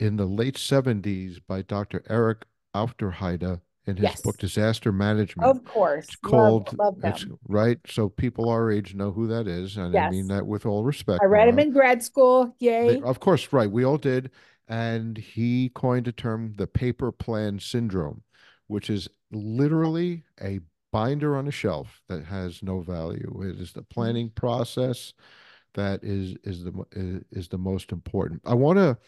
in 0.00 0.16
the 0.16 0.26
late 0.26 0.56
70s 0.58 1.38
by 1.46 1.62
Dr. 1.62 2.02
Eric 2.08 2.44
Aufderheide 2.74 3.60
in 3.88 3.96
his 3.96 4.20
book 4.20 4.36
Disaster 4.38 4.92
Management. 4.92 5.48
of 5.48 5.64
course 5.64 6.04
It's 6.04 6.16
love, 6.22 6.30
called 6.30 6.78
love 6.78 6.98
it's 7.02 7.24
them 7.24 7.38
right. 7.48 7.78
So 7.86 8.08
people 8.08 8.48
our 8.48 8.70
age 8.70 8.94
know 8.94 9.10
who 9.10 9.26
that 9.28 9.48
is, 9.48 9.76
and 9.76 9.96
I 9.96 10.10
mean 10.10 10.28
that 10.28 10.46
with 10.46 10.66
all 10.66 10.84
respect. 10.84 11.20
I 11.22 11.26
read 11.26 11.48
him 11.48 11.58
in 11.58 11.72
grad 11.72 12.02
school. 12.02 12.54
They- 12.60 12.66
Yay. 12.66 13.02
of 13.02 13.20
course, 13.20 13.52
right. 13.52 13.70
We 13.70 13.84
all 13.84 13.98
did. 13.98 14.30
And 14.70 15.16
he 15.16 15.70
coined 15.70 16.08
a 16.08 16.12
term, 16.12 16.52
the 16.58 16.66
paper 16.66 17.10
plan 17.10 17.58
syndrome, 17.58 18.22
which 18.66 18.90
is 18.90 19.08
literally 19.32 20.24
a 20.42 20.60
binder 20.92 21.36
on 21.36 21.48
a 21.48 21.50
shelf 21.50 22.02
that 22.08 22.24
has 22.24 22.62
no 22.62 22.80
value. 22.80 23.42
It 23.42 23.60
is 23.60 23.72
the 23.72 23.80
mm-hmm. 23.80 23.94
planning 23.94 24.30
process 24.30 25.14
that 25.74 26.02
is 26.02 26.36
is 26.44 26.64
the 26.64 26.72
is, 26.92 27.22
is 27.30 27.48
the 27.48 27.58
most 27.58 27.92
important. 27.92 28.42
I 28.44 28.54
want 28.54 28.78
to 28.78 28.98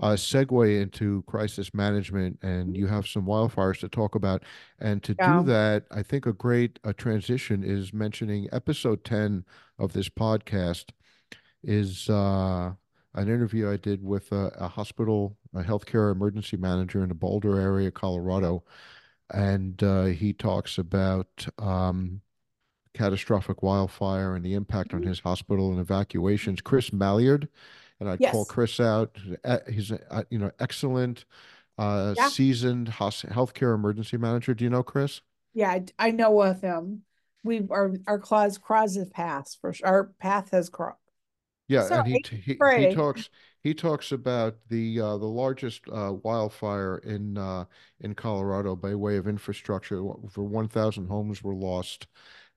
uh, 0.00 0.12
segue 0.12 0.80
into 0.82 1.22
crisis 1.26 1.72
management, 1.74 2.38
and 2.42 2.76
you 2.76 2.86
have 2.86 3.06
some 3.06 3.24
wildfires 3.26 3.80
to 3.80 3.88
talk 3.88 4.14
about. 4.14 4.42
And 4.78 5.02
to 5.04 5.16
Yeah. 5.18 5.40
do 5.40 5.42
that, 5.44 5.86
I 5.90 6.02
think 6.02 6.26
a 6.26 6.32
great 6.32 6.78
uh, 6.84 6.92
transition 6.92 7.64
is 7.64 7.92
mentioning 7.92 8.48
episode 8.52 9.04
10 9.04 9.44
of 9.78 9.92
this 9.92 10.08
podcast 10.08 10.90
is 11.62 12.08
uh, 12.10 12.72
an 13.14 13.28
interview 13.28 13.70
I 13.70 13.76
did 13.76 14.02
with 14.04 14.30
a, 14.32 14.48
a 14.58 14.68
hospital, 14.68 15.36
a 15.54 15.62
healthcare 15.62 16.12
emergency 16.12 16.56
manager 16.56 17.02
in 17.02 17.08
the 17.08 17.14
Boulder 17.14 17.58
area, 17.60 17.90
Colorado, 17.90 18.64
and 19.32 19.82
uh, 19.82 20.04
he 20.04 20.32
talks 20.32 20.78
about 20.78 21.46
um, 21.58 22.20
catastrophic 22.94 23.62
wildfire 23.62 24.34
and 24.36 24.44
the 24.44 24.54
impact 24.54 24.94
on 24.94 25.02
Mhm. 25.02 25.08
his 25.08 25.20
hospital 25.20 25.70
and 25.70 25.80
evacuations. 25.80 26.60
Chris 26.60 26.90
Malliard, 26.90 27.48
and 28.00 28.08
I'd 28.08 28.20
call 28.20 28.44
Chris 28.44 28.80
out. 28.80 29.16
He's 29.70 29.92
uh, 29.92 30.24
you 30.30 30.38
know 30.38 30.50
excellent, 30.58 31.24
uh, 31.78 32.14
Yeah. 32.16 32.28
seasoned 32.28 32.88
healthcare 32.88 33.74
emergency 33.74 34.16
manager. 34.16 34.54
Do 34.54 34.64
you 34.64 34.70
know 34.70 34.82
Chris? 34.82 35.20
Yeah, 35.54 35.78
I, 35.98 36.10
know 36.10 36.42
of 36.42 36.60
him. 36.60 37.02
We 37.42 37.66
our 37.70 37.94
our 38.06 38.18
claws 38.18 38.58
cross 38.58 38.96
have 38.96 39.10
passed 39.10 39.60
for 39.60 39.72
sure. 39.72 39.86
Our 39.86 40.04
path 40.20 40.50
has 40.50 40.68
crossed. 40.68 40.98
Yeah, 41.68 41.88
and 41.90 42.06
he 42.06 42.22
he 42.30 42.58
he 42.78 42.94
talks 42.94 43.30
he 43.62 43.74
talks 43.74 44.12
about 44.12 44.56
the 44.68 45.00
uh, 45.00 45.16
the 45.16 45.26
largest 45.26 45.82
uh, 45.90 46.12
wildfire 46.22 46.98
in 46.98 47.36
uh, 47.36 47.64
in 48.00 48.14
Colorado 48.14 48.76
by 48.76 48.94
way 48.94 49.16
of 49.16 49.26
infrastructure. 49.26 49.98
Over 49.98 50.44
1,000 50.44 51.08
homes 51.08 51.42
were 51.42 51.54
lost, 51.54 52.06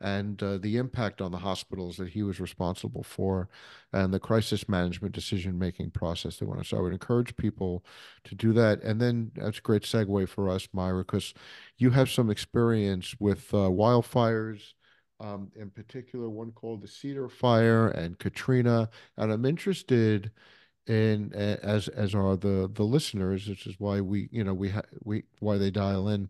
and 0.02 0.41
uh, 0.43 0.58
the 0.58 0.78
impact 0.78 1.22
on 1.22 1.32
the 1.32 1.38
hospitals 1.38 1.97
that 1.97 2.10
he 2.10 2.24
was 2.24 2.39
responsible 2.39 3.04
for, 3.04 3.50
and 3.93 4.14
the 4.14 4.20
crisis 4.20 4.68
management 4.70 5.14
decision 5.14 5.58
making 5.60 5.91
process 5.91 6.38
they 6.38 6.45
want 6.45 6.62
to. 6.62 6.66
So 6.68 6.78
I 6.78 6.82
would 6.82 6.93
encourage 6.93 7.36
people 7.38 7.84
to 8.26 8.36
do 8.36 8.54
that. 8.54 8.82
And 8.84 9.02
then 9.02 9.32
that's 9.36 9.60
a 9.60 9.62
great 9.62 9.84
segue 9.84 10.28
for 10.30 10.50
us, 10.50 10.68
Nora, 10.74 11.04
because 11.04 11.34
you 11.78 11.89
have 11.91 12.10
some 12.10 12.30
experience 12.30 13.16
with 13.20 13.54
uh, 13.54 13.58
wildfires. 13.70 14.74
Um, 15.22 15.52
in 15.56 15.70
particular, 15.70 16.30
one 16.30 16.52
called 16.54 16.82
the 16.82 16.88
Cedar 16.88 17.28
Fire 17.28 17.89
and 17.89 18.18
Katrina 18.18 18.89
and 19.18 19.32
I'm 19.34 19.45
interested 19.45 20.32
in 20.88 21.34
as 21.34 21.88
as 21.89 22.16
are 22.16 22.36
the 22.36 22.70
the 22.74 22.84
listeners, 22.84 23.47
which 23.47 23.68
is 23.68 23.76
why 23.80 24.02
we 24.02 24.30
you 24.32 24.43
know 24.43 24.54
we 24.54 24.70
ha 24.70 24.82
we 25.04 25.24
why 25.39 25.58
they 25.58 25.72
dial 25.72 26.10
in 26.10 26.30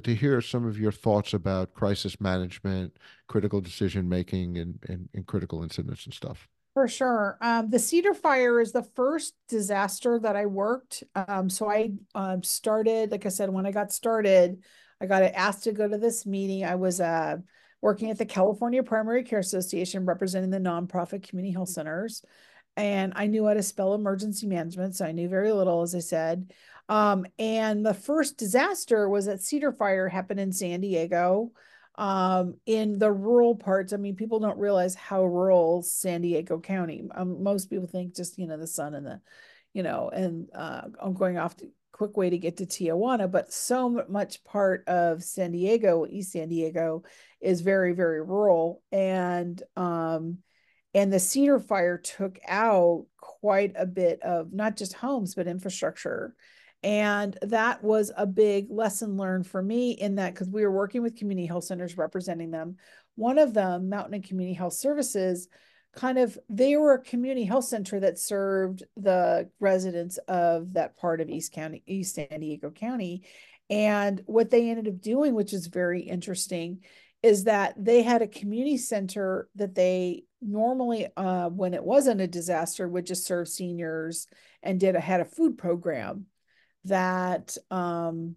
to 0.00 0.14
hear 0.14 0.40
some 0.40 0.66
of 0.66 0.78
your 0.78 0.92
thoughts 0.92 1.34
about 1.34 1.74
crisis 1.74 2.20
management, 2.20 2.96
critical 3.28 3.60
decision 3.60 4.08
making, 4.08 4.58
and 4.58 4.78
and, 4.88 5.08
and 5.14 5.26
critical 5.26 5.62
incidents 5.62 6.04
and 6.04 6.14
stuff. 6.14 6.48
For 6.74 6.88
sure. 6.88 7.36
Um, 7.42 7.68
the 7.68 7.78
Cedar 7.78 8.14
Fire 8.14 8.58
is 8.58 8.72
the 8.72 8.82
first 8.82 9.34
disaster 9.46 10.18
that 10.18 10.36
I 10.36 10.46
worked. 10.46 11.04
Um, 11.14 11.50
so 11.50 11.70
I 11.70 11.92
um, 12.14 12.42
started, 12.42 13.10
like 13.10 13.26
I 13.26 13.28
said, 13.28 13.50
when 13.50 13.66
I 13.66 13.72
got 13.72 13.92
started, 13.92 14.64
I 14.98 15.06
got 15.06 15.22
asked 15.22 15.64
to 15.64 15.72
go 15.72 15.86
to 15.86 15.98
this 15.98 16.24
meeting. 16.24 16.64
I 16.64 16.76
was 16.76 16.98
uh, 16.98 17.38
working 17.82 18.10
at 18.10 18.16
the 18.16 18.24
California 18.24 18.82
Primary 18.82 19.22
Care 19.22 19.40
Association 19.40 20.06
representing 20.06 20.48
the 20.48 20.58
nonprofit 20.58 21.28
community 21.28 21.52
health 21.52 21.68
centers. 21.68 22.24
And 22.78 23.12
I 23.16 23.26
knew 23.26 23.46
how 23.46 23.52
to 23.52 23.62
spell 23.62 23.92
emergency 23.92 24.46
management. 24.46 24.96
So 24.96 25.04
I 25.04 25.12
knew 25.12 25.28
very 25.28 25.52
little, 25.52 25.82
as 25.82 25.94
I 25.94 25.98
said. 25.98 26.54
Um, 26.92 27.24
and 27.38 27.86
the 27.86 27.94
first 27.94 28.36
disaster 28.36 29.08
was 29.08 29.24
that 29.24 29.40
Cedar 29.40 29.72
Fire 29.72 30.08
happened 30.08 30.40
in 30.40 30.52
San 30.52 30.82
Diego 30.82 31.52
um 31.96 32.54
in 32.64 32.98
the 32.98 33.12
rural 33.12 33.54
parts. 33.54 33.92
I 33.92 33.96
mean 33.96 34.16
people 34.16 34.40
don't 34.40 34.58
realize 34.58 34.94
how 34.94 35.24
rural 35.24 35.82
san 35.82 36.22
diego 36.22 36.58
county 36.58 37.04
um, 37.14 37.42
most 37.42 37.68
people 37.68 37.86
think 37.86 38.16
just 38.16 38.38
you 38.38 38.46
know 38.46 38.56
the 38.56 38.66
sun 38.66 38.94
and 38.94 39.04
the 39.04 39.20
you 39.74 39.82
know 39.82 40.08
and 40.08 40.48
uh 40.54 40.82
i'm 41.02 41.12
going 41.12 41.36
off 41.36 41.54
to 41.58 41.68
quick 41.92 42.16
way 42.16 42.30
to 42.30 42.38
get 42.38 42.56
to 42.56 42.64
tijuana 42.64 43.30
but 43.30 43.52
so 43.52 44.02
much 44.08 44.42
part 44.44 44.88
of 44.88 45.22
san 45.22 45.52
diego 45.52 46.06
east 46.08 46.32
san 46.32 46.48
diego 46.48 47.02
is 47.42 47.60
very 47.60 47.92
very 47.92 48.22
rural. 48.22 48.82
And 48.90 49.62
um 49.76 50.38
and 50.94 51.12
the 51.12 51.20
cedar 51.20 51.58
fire 51.58 51.98
took 51.98 52.38
out 52.48 53.04
quite 53.18 53.74
a 53.76 53.84
bit 53.84 54.22
of 54.22 54.50
not 54.50 54.78
just 54.78 54.94
homes 54.94 55.34
but 55.34 55.46
infrastructure 55.46 56.34
and 56.82 57.38
that 57.42 57.82
was 57.84 58.10
a 58.16 58.26
big 58.26 58.66
lesson 58.70 59.16
learned 59.16 59.46
for 59.46 59.62
me 59.62 59.92
in 59.92 60.16
that 60.16 60.34
because 60.34 60.48
we 60.48 60.64
were 60.64 60.72
working 60.72 61.02
with 61.02 61.16
community 61.16 61.46
health 61.46 61.64
centers 61.64 61.96
representing 61.96 62.50
them. 62.50 62.76
One 63.14 63.38
of 63.38 63.54
them, 63.54 63.88
Mountain 63.88 64.14
and 64.14 64.24
Community 64.24 64.54
Health 64.54 64.74
Services, 64.74 65.48
kind 65.94 66.18
of 66.18 66.38
they 66.48 66.76
were 66.76 66.94
a 66.94 67.02
community 67.02 67.44
health 67.44 67.66
center 67.66 68.00
that 68.00 68.18
served 68.18 68.82
the 68.96 69.48
residents 69.60 70.18
of 70.26 70.72
that 70.72 70.96
part 70.96 71.20
of 71.20 71.28
East 71.28 71.52
County, 71.52 71.82
East 71.86 72.14
San 72.14 72.40
Diego 72.40 72.70
County. 72.70 73.22
And 73.70 74.22
what 74.26 74.50
they 74.50 74.70
ended 74.70 74.88
up 74.88 75.00
doing, 75.00 75.34
which 75.34 75.52
is 75.52 75.66
very 75.68 76.02
interesting, 76.02 76.80
is 77.22 77.44
that 77.44 77.74
they 77.76 78.02
had 78.02 78.22
a 78.22 78.26
community 78.26 78.76
center 78.76 79.48
that 79.54 79.74
they 79.74 80.24
normally, 80.40 81.06
uh, 81.16 81.48
when 81.48 81.74
it 81.74 81.84
wasn't 81.84 82.20
a 82.20 82.26
disaster, 82.26 82.88
would 82.88 83.06
just 83.06 83.24
serve 83.24 83.46
seniors 83.46 84.26
and 84.62 84.80
did 84.80 84.96
a 84.96 85.00
had 85.00 85.20
a 85.20 85.24
food 85.24 85.56
program 85.56 86.26
that 86.84 87.56
um 87.70 88.36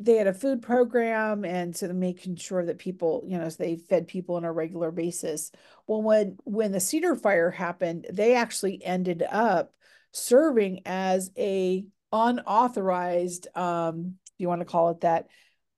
they 0.00 0.14
had 0.16 0.28
a 0.28 0.34
food 0.34 0.62
program 0.62 1.44
and 1.44 1.76
so 1.76 1.92
making 1.92 2.36
sure 2.36 2.64
that 2.64 2.78
people 2.78 3.24
you 3.26 3.36
know 3.36 3.48
so 3.48 3.56
they 3.58 3.76
fed 3.76 4.06
people 4.06 4.36
on 4.36 4.44
a 4.44 4.52
regular 4.52 4.90
basis. 4.90 5.50
Well 5.86 6.02
when 6.02 6.38
when 6.44 6.72
the 6.72 6.80
cedar 6.80 7.16
fire 7.16 7.50
happened 7.50 8.06
they 8.12 8.34
actually 8.34 8.82
ended 8.84 9.24
up 9.28 9.74
serving 10.12 10.82
as 10.86 11.30
a 11.36 11.84
unauthorized 12.12 13.48
um 13.56 14.14
you 14.38 14.48
want 14.48 14.60
to 14.60 14.66
call 14.66 14.90
it 14.90 15.00
that? 15.00 15.28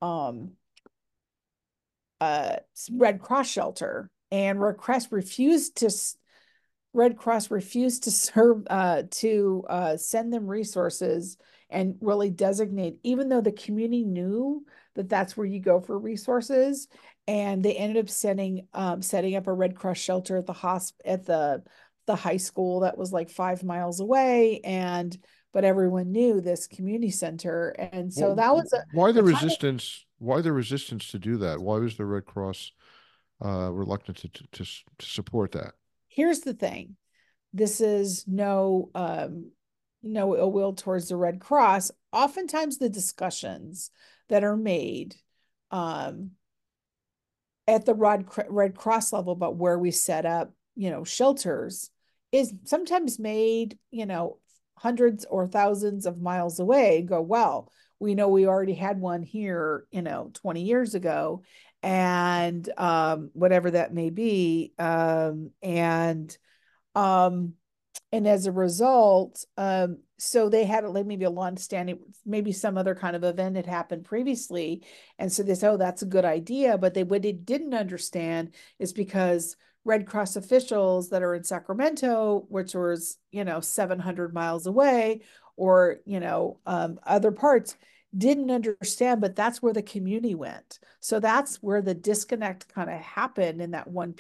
Um 0.02 0.52
uh 2.20 2.56
red 2.92 3.20
cross 3.20 3.48
shelter 3.48 4.10
and 4.30 4.60
cross 4.76 5.10
refused 5.10 5.76
to 5.76 5.90
Red 6.92 7.16
Cross 7.16 7.50
refused 7.50 8.04
to 8.04 8.10
serve 8.10 8.66
uh, 8.68 9.04
to 9.10 9.64
uh, 9.68 9.96
send 9.96 10.32
them 10.32 10.46
resources 10.46 11.36
and 11.68 11.96
really 12.00 12.30
designate, 12.30 12.98
even 13.04 13.28
though 13.28 13.40
the 13.40 13.52
community 13.52 14.04
knew 14.04 14.64
that 14.96 15.08
that's 15.08 15.36
where 15.36 15.46
you 15.46 15.60
go 15.60 15.80
for 15.80 15.96
resources, 15.98 16.88
and 17.28 17.62
they 17.62 17.74
ended 17.76 18.02
up 18.04 18.10
sending 18.10 18.66
um, 18.74 19.02
setting 19.02 19.36
up 19.36 19.46
a 19.46 19.52
Red 19.52 19.76
Cross 19.76 19.98
shelter 19.98 20.36
at 20.36 20.46
the 20.46 20.52
hosp 20.52 20.94
at 21.04 21.26
the 21.26 21.62
the 22.06 22.16
high 22.16 22.38
school 22.38 22.80
that 22.80 22.98
was 22.98 23.12
like 23.12 23.30
five 23.30 23.62
miles 23.62 24.00
away, 24.00 24.60
and 24.64 25.16
but 25.52 25.64
everyone 25.64 26.10
knew 26.10 26.40
this 26.40 26.66
community 26.66 27.10
center, 27.10 27.68
and 27.70 28.12
so 28.12 28.28
Well, 28.28 28.36
that 28.36 28.54
was 28.54 28.72
a 28.72 28.84
why 28.92 29.12
the 29.12 29.22
kind 29.22 29.34
of- 29.34 29.42
resistance? 29.42 30.04
Why 30.18 30.40
the 30.42 30.52
resistance 30.52 31.10
to 31.12 31.18
do 31.18 31.38
that? 31.38 31.60
Why 31.60 31.78
was 31.78 31.96
the 31.96 32.04
Red 32.04 32.26
Cross 32.26 32.72
uh, 33.44 33.70
reluctant 33.72 34.18
to 34.18 34.28
to 34.28 34.64
to 34.98 35.06
support 35.06 35.52
that? 35.52 35.74
Here's 36.20 36.40
the 36.40 36.52
thing. 36.52 36.96
This 37.54 37.80
is 37.80 38.26
no 38.28 38.90
um 38.94 39.52
no 40.02 40.36
ill 40.36 40.52
will 40.52 40.74
towards 40.74 41.08
the 41.08 41.16
red 41.16 41.40
cross. 41.40 41.90
Oftentimes 42.12 42.76
the 42.76 42.90
discussions 42.90 43.90
that 44.28 44.44
are 44.44 44.56
made 44.56 45.16
um 45.70 46.32
at 47.66 47.86
the 47.86 47.94
red, 47.94 48.26
red 48.50 48.74
cross 48.76 49.14
level 49.14 49.32
about 49.32 49.56
where 49.56 49.78
we 49.78 49.90
set 49.90 50.26
up 50.26 50.52
you 50.76 50.90
know 50.90 51.04
shelters 51.04 51.90
is 52.32 52.52
sometimes 52.64 53.18
made 53.18 53.78
you 53.90 54.04
know 54.04 54.36
hundreds 54.74 55.24
or 55.24 55.46
thousands 55.46 56.04
of 56.04 56.20
miles 56.20 56.60
away 56.60 57.02
go 57.02 57.20
well 57.20 57.70
we 57.98 58.14
know 58.14 58.28
we 58.28 58.46
already 58.46 58.74
had 58.74 58.98
one 58.98 59.22
here 59.22 59.86
you 59.90 60.02
know 60.02 60.30
20 60.34 60.62
years 60.62 60.94
ago 60.94 61.42
and 61.82 62.68
um 62.76 63.30
whatever 63.32 63.70
that 63.70 63.94
may 63.94 64.10
be 64.10 64.72
um 64.78 65.50
and 65.62 66.36
um 66.94 67.54
and 68.12 68.26
as 68.28 68.46
a 68.46 68.52
result 68.52 69.44
um 69.56 69.98
so 70.18 70.48
they 70.48 70.64
had 70.64 70.84
like 70.84 71.06
maybe 71.06 71.24
a 71.24 71.30
long 71.30 71.56
standing 71.56 71.98
maybe 72.26 72.52
some 72.52 72.76
other 72.76 72.94
kind 72.94 73.16
of 73.16 73.24
event 73.24 73.56
had 73.56 73.66
happened 73.66 74.04
previously 74.04 74.84
and 75.18 75.32
so 75.32 75.42
they 75.42 75.54
said 75.54 75.70
oh 75.70 75.76
that's 75.76 76.02
a 76.02 76.06
good 76.06 76.24
idea 76.24 76.76
but 76.76 76.92
they 76.92 77.02
what 77.02 77.22
they 77.22 77.32
didn't 77.32 77.74
understand 77.74 78.54
is 78.78 78.92
because 78.92 79.56
red 79.84 80.06
cross 80.06 80.36
officials 80.36 81.08
that 81.08 81.22
are 81.22 81.34
in 81.34 81.44
sacramento 81.44 82.44
which 82.48 82.74
was 82.74 83.16
you 83.30 83.44
know 83.44 83.60
700 83.60 84.34
miles 84.34 84.66
away 84.66 85.22
or 85.56 85.98
you 86.04 86.20
know 86.20 86.58
um, 86.66 86.98
other 87.06 87.32
parts 87.32 87.76
didn't 88.16 88.50
understand 88.50 89.20
but 89.20 89.36
that's 89.36 89.62
where 89.62 89.72
the 89.72 89.82
community 89.82 90.34
went 90.34 90.78
so 91.00 91.20
that's 91.20 91.56
where 91.56 91.80
the 91.80 91.94
disconnect 91.94 92.68
kind 92.68 92.90
of 92.90 93.00
happened 93.00 93.60
in 93.60 93.70
that 93.70 93.86
one 93.86 94.14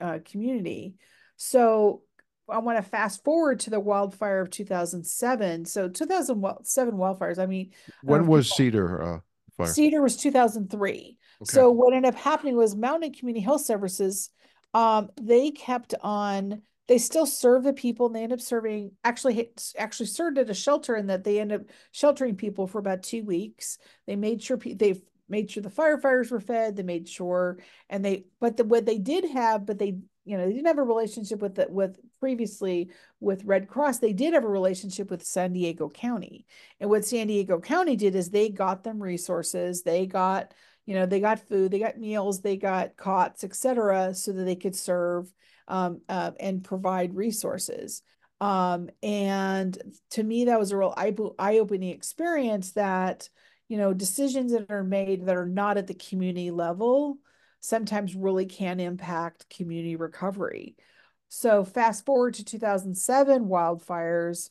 uh, 0.00 0.18
community 0.24 0.94
so 1.36 2.02
I 2.48 2.58
want 2.58 2.78
to 2.78 2.82
fast 2.82 3.24
forward 3.24 3.60
to 3.60 3.70
the 3.70 3.80
wildfire 3.80 4.40
of 4.40 4.50
2007. 4.50 5.64
So 5.64 5.88
2007 5.88 6.94
wildfires, 6.94 7.38
I 7.38 7.46
mean, 7.46 7.72
When 8.02 8.26
was 8.26 8.54
Cedar 8.54 9.02
uh, 9.02 9.18
fire? 9.56 9.66
Cedar 9.66 10.02
was 10.02 10.16
2003. 10.16 11.18
Okay. 11.42 11.44
So 11.44 11.70
what 11.70 11.94
ended 11.94 12.14
up 12.14 12.20
happening 12.20 12.56
was 12.56 12.76
Mountain 12.76 13.14
Community 13.14 13.44
Health 13.44 13.62
Services, 13.62 14.30
um, 14.74 15.08
they 15.20 15.50
kept 15.50 15.94
on, 16.00 16.62
they 16.88 16.98
still 16.98 17.26
serve 17.26 17.64
the 17.64 17.72
people 17.72 18.06
and 18.06 18.14
they 18.14 18.22
end 18.22 18.32
up 18.32 18.40
serving, 18.40 18.92
actually, 19.02 19.50
actually 19.76 20.06
served 20.06 20.38
at 20.38 20.50
a 20.50 20.54
shelter 20.54 20.94
and 20.94 21.10
that 21.10 21.24
they 21.24 21.40
end 21.40 21.52
up 21.52 21.62
sheltering 21.90 22.36
people 22.36 22.66
for 22.66 22.78
about 22.78 23.02
two 23.02 23.24
weeks. 23.24 23.78
They 24.06 24.16
made 24.16 24.42
sure 24.42 24.56
pe- 24.56 24.74
they 24.74 25.00
made 25.28 25.50
sure 25.50 25.62
the 25.62 25.68
firefighters 25.68 26.30
were 26.30 26.40
fed. 26.40 26.76
They 26.76 26.82
made 26.82 27.08
sure, 27.08 27.58
and 27.90 28.04
they, 28.04 28.26
but 28.40 28.56
the, 28.56 28.64
what 28.64 28.86
they 28.86 28.98
did 28.98 29.28
have, 29.30 29.66
but 29.66 29.78
they, 29.78 29.98
you 30.24 30.36
know, 30.36 30.46
they 30.46 30.52
didn't 30.52 30.66
have 30.66 30.78
a 30.78 30.84
relationship 30.84 31.40
with 31.40 31.56
the, 31.56 31.66
with 31.68 31.98
previously 32.20 32.90
with 33.20 33.44
Red 33.44 33.68
Cross. 33.68 33.98
They 33.98 34.12
did 34.12 34.34
have 34.34 34.44
a 34.44 34.48
relationship 34.48 35.10
with 35.10 35.24
San 35.24 35.52
Diego 35.52 35.88
County, 35.88 36.46
and 36.78 36.88
what 36.88 37.04
San 37.04 37.26
Diego 37.26 37.60
County 37.60 37.96
did 37.96 38.14
is 38.14 38.30
they 38.30 38.48
got 38.48 38.84
them 38.84 39.02
resources. 39.02 39.82
They 39.82 40.06
got, 40.06 40.54
you 40.84 40.94
know, 40.94 41.06
they 41.06 41.18
got 41.18 41.48
food, 41.48 41.72
they 41.72 41.80
got 41.80 41.98
meals, 41.98 42.42
they 42.42 42.56
got 42.56 42.96
cots, 42.96 43.42
etc., 43.42 44.14
so 44.14 44.32
that 44.32 44.44
they 44.44 44.56
could 44.56 44.76
serve 44.76 45.32
um, 45.68 46.00
uh, 46.08 46.32
and 46.38 46.64
provide 46.64 47.14
resources. 47.14 48.02
Um, 48.40 48.90
and 49.02 49.78
to 50.10 50.22
me, 50.22 50.46
that 50.46 50.58
was 50.58 50.72
a 50.72 50.76
real 50.76 50.94
eye 50.96 51.58
opening 51.58 51.90
experience 51.90 52.72
that, 52.72 53.28
you 53.68 53.78
know, 53.78 53.94
decisions 53.94 54.52
that 54.52 54.70
are 54.70 54.84
made 54.84 55.26
that 55.26 55.36
are 55.36 55.46
not 55.46 55.78
at 55.78 55.86
the 55.86 55.94
community 55.94 56.50
level 56.50 57.18
sometimes 57.60 58.14
really 58.14 58.46
can 58.46 58.78
impact 58.78 59.48
community 59.48 59.96
recovery. 59.96 60.76
So 61.28 61.64
fast 61.64 62.04
forward 62.04 62.34
to 62.34 62.44
2007 62.44 63.46
wildfires, 63.46 64.50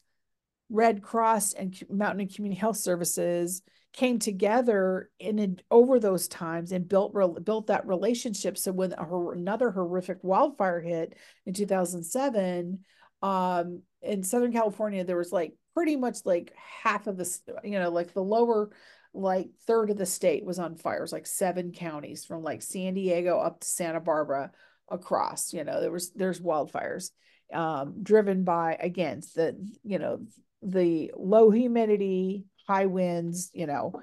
Red 0.69 1.01
Cross 1.01 1.53
and 1.53 1.77
Mountain 1.89 2.21
and 2.21 2.35
Community 2.35 2.59
Health 2.59 2.77
Services 2.77 3.61
came 3.95 4.19
together 4.19 5.09
in 5.19 5.59
over 5.71 5.99
those 5.99 6.27
times 6.27 6.71
and 6.71 6.87
built 6.87 7.13
built 7.43 7.67
that 7.67 7.87
relationship. 7.87 8.57
So 8.57 8.71
when 8.71 8.93
another 8.93 9.71
horrific 9.71 10.19
wildfire 10.21 10.81
hit 10.81 11.17
in 11.45 11.53
2007, 11.53 12.79
um, 13.21 13.81
in 14.01 14.21
Southern 14.23 14.51
California, 14.51 15.03
there 15.03 15.17
was 15.17 15.31
like 15.31 15.53
pretty 15.73 15.95
much 15.95 16.17
like 16.25 16.53
half 16.83 17.07
of 17.07 17.17
the, 17.17 17.39
you 17.63 17.79
know, 17.79 17.89
like 17.89 18.13
the 18.13 18.23
lower 18.23 18.69
like 19.13 19.49
third 19.65 19.89
of 19.89 19.97
the 19.97 20.05
state 20.05 20.45
was 20.45 20.59
on 20.59 20.75
fires, 20.75 21.13
like 21.13 21.25
seven 21.25 21.71
counties 21.71 22.25
from 22.25 22.43
like 22.43 22.61
San 22.61 22.93
Diego 22.93 23.39
up 23.39 23.61
to 23.61 23.67
Santa 23.67 24.01
Barbara 24.01 24.51
across, 24.89 25.53
you 25.53 25.63
know, 25.63 25.79
there 25.79 25.91
was, 25.91 26.11
there's 26.11 26.41
wildfires, 26.41 27.11
um, 27.53 28.03
driven 28.03 28.43
by, 28.43 28.77
again, 28.79 29.21
the, 29.35 29.55
you 29.83 29.99
know, 29.99 30.19
the 30.61 31.11
low 31.15 31.49
humidity, 31.49 32.45
high 32.67 32.85
winds, 32.85 33.51
you 33.53 33.67
know, 33.67 33.93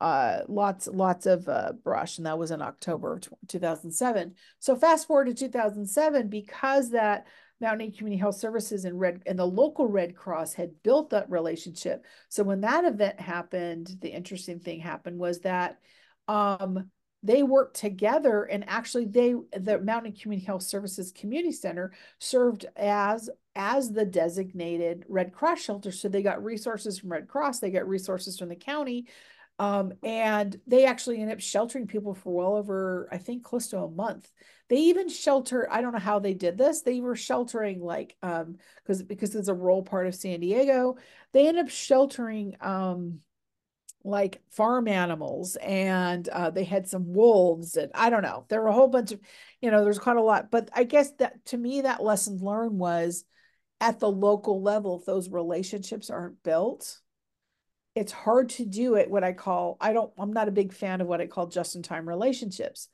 uh, 0.00 0.40
lots, 0.48 0.86
lots 0.86 1.26
of 1.26 1.48
uh, 1.48 1.72
brush. 1.84 2.18
And 2.18 2.26
that 2.26 2.38
was 2.38 2.50
in 2.50 2.62
October 2.62 3.20
2007. 3.48 4.34
So 4.58 4.76
fast 4.76 5.06
forward 5.06 5.26
to 5.26 5.34
2007, 5.34 6.28
because 6.28 6.90
that 6.90 7.26
Mountain 7.60 7.92
Community 7.92 8.18
Health 8.18 8.36
Services 8.36 8.84
and 8.84 8.98
Red 8.98 9.22
and 9.26 9.38
the 9.38 9.46
local 9.46 9.86
Red 9.86 10.16
Cross 10.16 10.54
had 10.54 10.82
built 10.82 11.10
that 11.10 11.30
relationship. 11.30 12.04
So 12.30 12.42
when 12.42 12.62
that 12.62 12.84
event 12.84 13.20
happened, 13.20 13.94
the 14.00 14.08
interesting 14.08 14.60
thing 14.60 14.80
happened 14.80 15.18
was 15.18 15.40
that 15.40 15.78
um, 16.26 16.90
they 17.22 17.42
worked 17.42 17.76
together 17.76 18.44
and 18.44 18.64
actually 18.68 19.04
they 19.04 19.34
the 19.56 19.78
Mountain 19.80 20.12
Community 20.12 20.46
Health 20.46 20.62
Services 20.62 21.12
Community 21.12 21.52
Center 21.52 21.92
served 22.18 22.66
as 22.76 23.28
as 23.54 23.90
the 23.90 24.06
designated 24.06 25.04
Red 25.08 25.32
Cross 25.32 25.60
shelter. 25.62 25.92
So 25.92 26.08
they 26.08 26.22
got 26.22 26.42
resources 26.42 26.98
from 26.98 27.12
Red 27.12 27.28
Cross, 27.28 27.60
they 27.60 27.70
got 27.70 27.88
resources 27.88 28.38
from 28.38 28.48
the 28.48 28.56
county. 28.56 29.06
Um, 29.58 29.92
and 30.02 30.58
they 30.66 30.86
actually 30.86 31.20
ended 31.20 31.36
up 31.36 31.42
sheltering 31.42 31.86
people 31.86 32.14
for 32.14 32.32
well 32.32 32.56
over, 32.56 33.10
I 33.12 33.18
think, 33.18 33.44
close 33.44 33.68
to 33.68 33.80
a 33.80 33.90
month. 33.90 34.32
They 34.70 34.76
even 34.76 35.10
shelter, 35.10 35.68
I 35.70 35.82
don't 35.82 35.92
know 35.92 35.98
how 35.98 36.18
they 36.18 36.32
did 36.32 36.56
this. 36.56 36.80
They 36.80 37.00
were 37.00 37.16
sheltering 37.16 37.82
like 37.82 38.16
um 38.22 38.56
because 38.82 39.02
because 39.02 39.34
it's 39.34 39.48
a 39.48 39.54
rural 39.54 39.82
part 39.82 40.06
of 40.06 40.14
San 40.14 40.40
Diego, 40.40 40.96
they 41.32 41.46
end 41.46 41.58
up 41.58 41.68
sheltering 41.68 42.56
um 42.62 43.20
like 44.04 44.40
farm 44.50 44.88
animals 44.88 45.56
and 45.56 46.28
uh, 46.28 46.50
they 46.50 46.64
had 46.64 46.88
some 46.88 47.12
wolves 47.12 47.76
and 47.76 47.90
I 47.94 48.10
don't 48.10 48.22
know. 48.22 48.46
There 48.48 48.60
were 48.62 48.68
a 48.68 48.72
whole 48.72 48.88
bunch 48.88 49.12
of, 49.12 49.20
you 49.60 49.70
know, 49.70 49.84
there's 49.84 49.98
quite 49.98 50.16
a 50.16 50.22
lot. 50.22 50.50
But 50.50 50.70
I 50.74 50.84
guess 50.84 51.10
that 51.18 51.44
to 51.46 51.58
me, 51.58 51.82
that 51.82 52.02
lesson 52.02 52.38
learned 52.38 52.78
was 52.78 53.24
at 53.80 54.00
the 54.00 54.10
local 54.10 54.62
level, 54.62 54.98
if 54.98 55.06
those 55.06 55.30
relationships 55.30 56.10
aren't 56.10 56.42
built, 56.42 57.00
it's 57.94 58.12
hard 58.12 58.50
to 58.50 58.64
do 58.64 58.94
it 58.94 59.10
what 59.10 59.24
I 59.24 59.32
call, 59.32 59.76
I 59.80 59.92
don't, 59.92 60.12
I'm 60.18 60.32
not 60.32 60.48
a 60.48 60.52
big 60.52 60.72
fan 60.72 61.00
of 61.00 61.06
what 61.06 61.20
I 61.20 61.26
call 61.26 61.46
just 61.46 61.76
in 61.76 61.82
time 61.82 62.08
relationships 62.08 62.88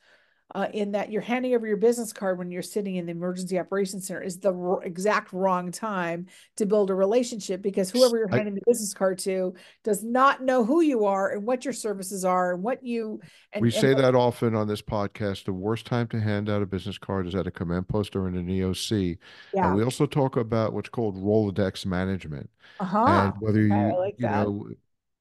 uh, 0.55 0.68
in 0.72 0.92
that 0.92 1.11
you're 1.11 1.22
handing 1.22 1.55
over 1.55 1.66
your 1.66 1.76
business 1.76 2.12
card 2.12 2.38
when 2.38 2.51
you're 2.51 2.62
sitting 2.62 2.97
in 2.97 3.07
the 3.07 3.12
emergency 3.12 3.59
operations 3.59 4.07
center 4.07 4.22
is 4.22 4.38
the 4.38 4.53
r- 4.53 4.82
exact 4.84 5.32
wrong 5.32 5.72
time 5.72 6.26
to 6.57 6.64
build 6.66 6.88
a 6.90 6.94
relationship 6.94 7.61
because 7.61 7.90
whoever 7.90 8.16
you're 8.16 8.28
handing 8.28 8.55
I, 8.55 8.57
the 8.57 8.62
business 8.66 8.94
card 8.94 9.18
to 9.20 9.55
does 9.82 10.05
not 10.05 10.42
know 10.42 10.64
who 10.64 10.82
you 10.82 11.05
are 11.05 11.32
and 11.32 11.44
what 11.44 11.64
your 11.64 11.74
services 11.74 12.24
are 12.24 12.55
and 12.55 12.62
what 12.62 12.84
you 12.84 13.20
and, 13.53 13.62
we 13.62 13.70
say 13.70 13.92
that 13.94 14.14
often 14.14 14.55
on 14.55 14.68
this 14.68 14.82
podcast 14.82 15.44
the 15.44 15.53
worst 15.53 15.84
time 15.84 16.07
to 16.09 16.20
hand 16.20 16.49
out 16.49 16.62
a 16.62 16.66
business 16.66 16.97
card 16.97 17.26
is 17.26 17.34
at 17.34 17.49
a 17.49 17.51
command 17.51 17.88
post 17.88 18.14
or 18.14 18.28
in 18.28 18.36
an 18.36 18.47
eoc 18.47 19.18
yeah. 19.53 19.66
and 19.66 19.76
we 19.76 19.82
also 19.82 20.07
talk 20.07 20.36
about 20.36 20.72
what's 20.72 20.88
called 20.88 21.16
rolodex 21.16 21.84
management 21.84 22.49
uh-huh. 22.78 23.05
and 23.05 23.32
whether 23.40 23.61
you 23.61 23.99
like 23.99 24.14
you 24.18 24.28
know 24.28 24.68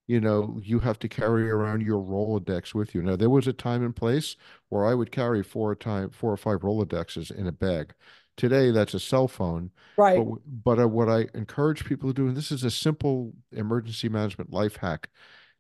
you 0.08 0.22
know, 0.22 0.60
you 0.62 0.80
have 0.80 1.00
to 1.00 1.08
carry 1.08 1.50
around 1.50 1.82
your 1.82 2.02
Rolodex 2.02 2.74
with 2.74 2.94
you. 2.94 3.02
Now, 3.02 3.16
there 3.16 3.30
was 3.30 3.48
a 3.48 3.54
time 3.54 3.84
and 3.84 3.96
place 3.96 4.36
where 4.70 4.86
I 4.86 4.94
would 4.94 5.12
carry 5.12 5.42
four 5.42 5.74
time, 5.76 6.12
four 6.12 6.32
or 6.32 6.38
five 6.38 6.60
Rolodexes 6.60 7.32
in 7.32 7.48
a 7.48 7.52
bag. 7.52 7.94
Today, 8.38 8.72
that's 8.72 8.94
a 8.94 9.00
cell 9.00 9.28
phone. 9.28 9.72
Right. 9.98 10.18
But, 10.18 10.38
but 10.64 10.80
uh, 10.80 10.88
what 10.88 11.10
I 11.10 11.28
encourage 11.34 11.86
people 11.86 12.10
to 12.10 12.14
do, 12.14 12.28
and 12.28 12.38
this 12.38 12.52
is 12.52 12.64
a 12.64 12.72
simple 12.72 13.34
emergency 13.52 14.10
management 14.10 14.52
life 14.52 14.78
hack, 14.78 15.10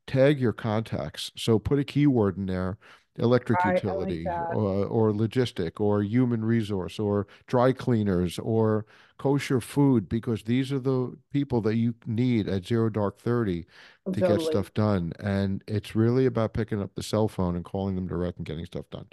tag 0.06 0.40
your 0.40 0.54
contacts. 0.54 1.32
So 1.36 1.58
put 1.58 1.80
a 1.80 1.84
keyword 1.84 2.38
in 2.38 2.46
there 2.46 2.78
electric 3.18 3.64
right, 3.64 3.76
utility 3.76 4.24
like 4.24 4.56
or, 4.56 4.84
uh, 4.84 4.88
or 4.88 5.12
logistic 5.12 5.80
or 5.80 6.04
human 6.04 6.44
resource 6.44 7.00
or 7.00 7.28
dry 7.48 7.72
cleaners 7.72 8.38
or 8.40 8.86
kosher 9.18 9.62
food 9.62 10.10
because 10.10 10.44
these 10.44 10.72
are 10.72 10.80
the 10.80 11.16
people 11.32 11.62
that 11.62 11.76
you 11.76 11.94
need 12.06 12.50
at 12.50 12.66
zero 12.66 12.90
dark 12.90 13.18
30 13.18 13.66
to 14.14 14.20
totally. 14.20 14.40
get 14.40 14.46
stuff 14.46 14.74
done 14.74 15.14
and 15.20 15.64
it's 15.68 15.96
really 15.96 16.26
about 16.26 16.54
picking 16.54 16.82
up 16.82 16.94
the 16.96 17.04
cell 17.04 17.28
phone 17.28 17.56
and 17.56 17.64
calling 17.64 17.96
them 17.96 18.08
direct 18.08 18.38
and 18.38 18.46
getting 18.46 18.66
stuff 18.66 18.90
done. 18.90 19.08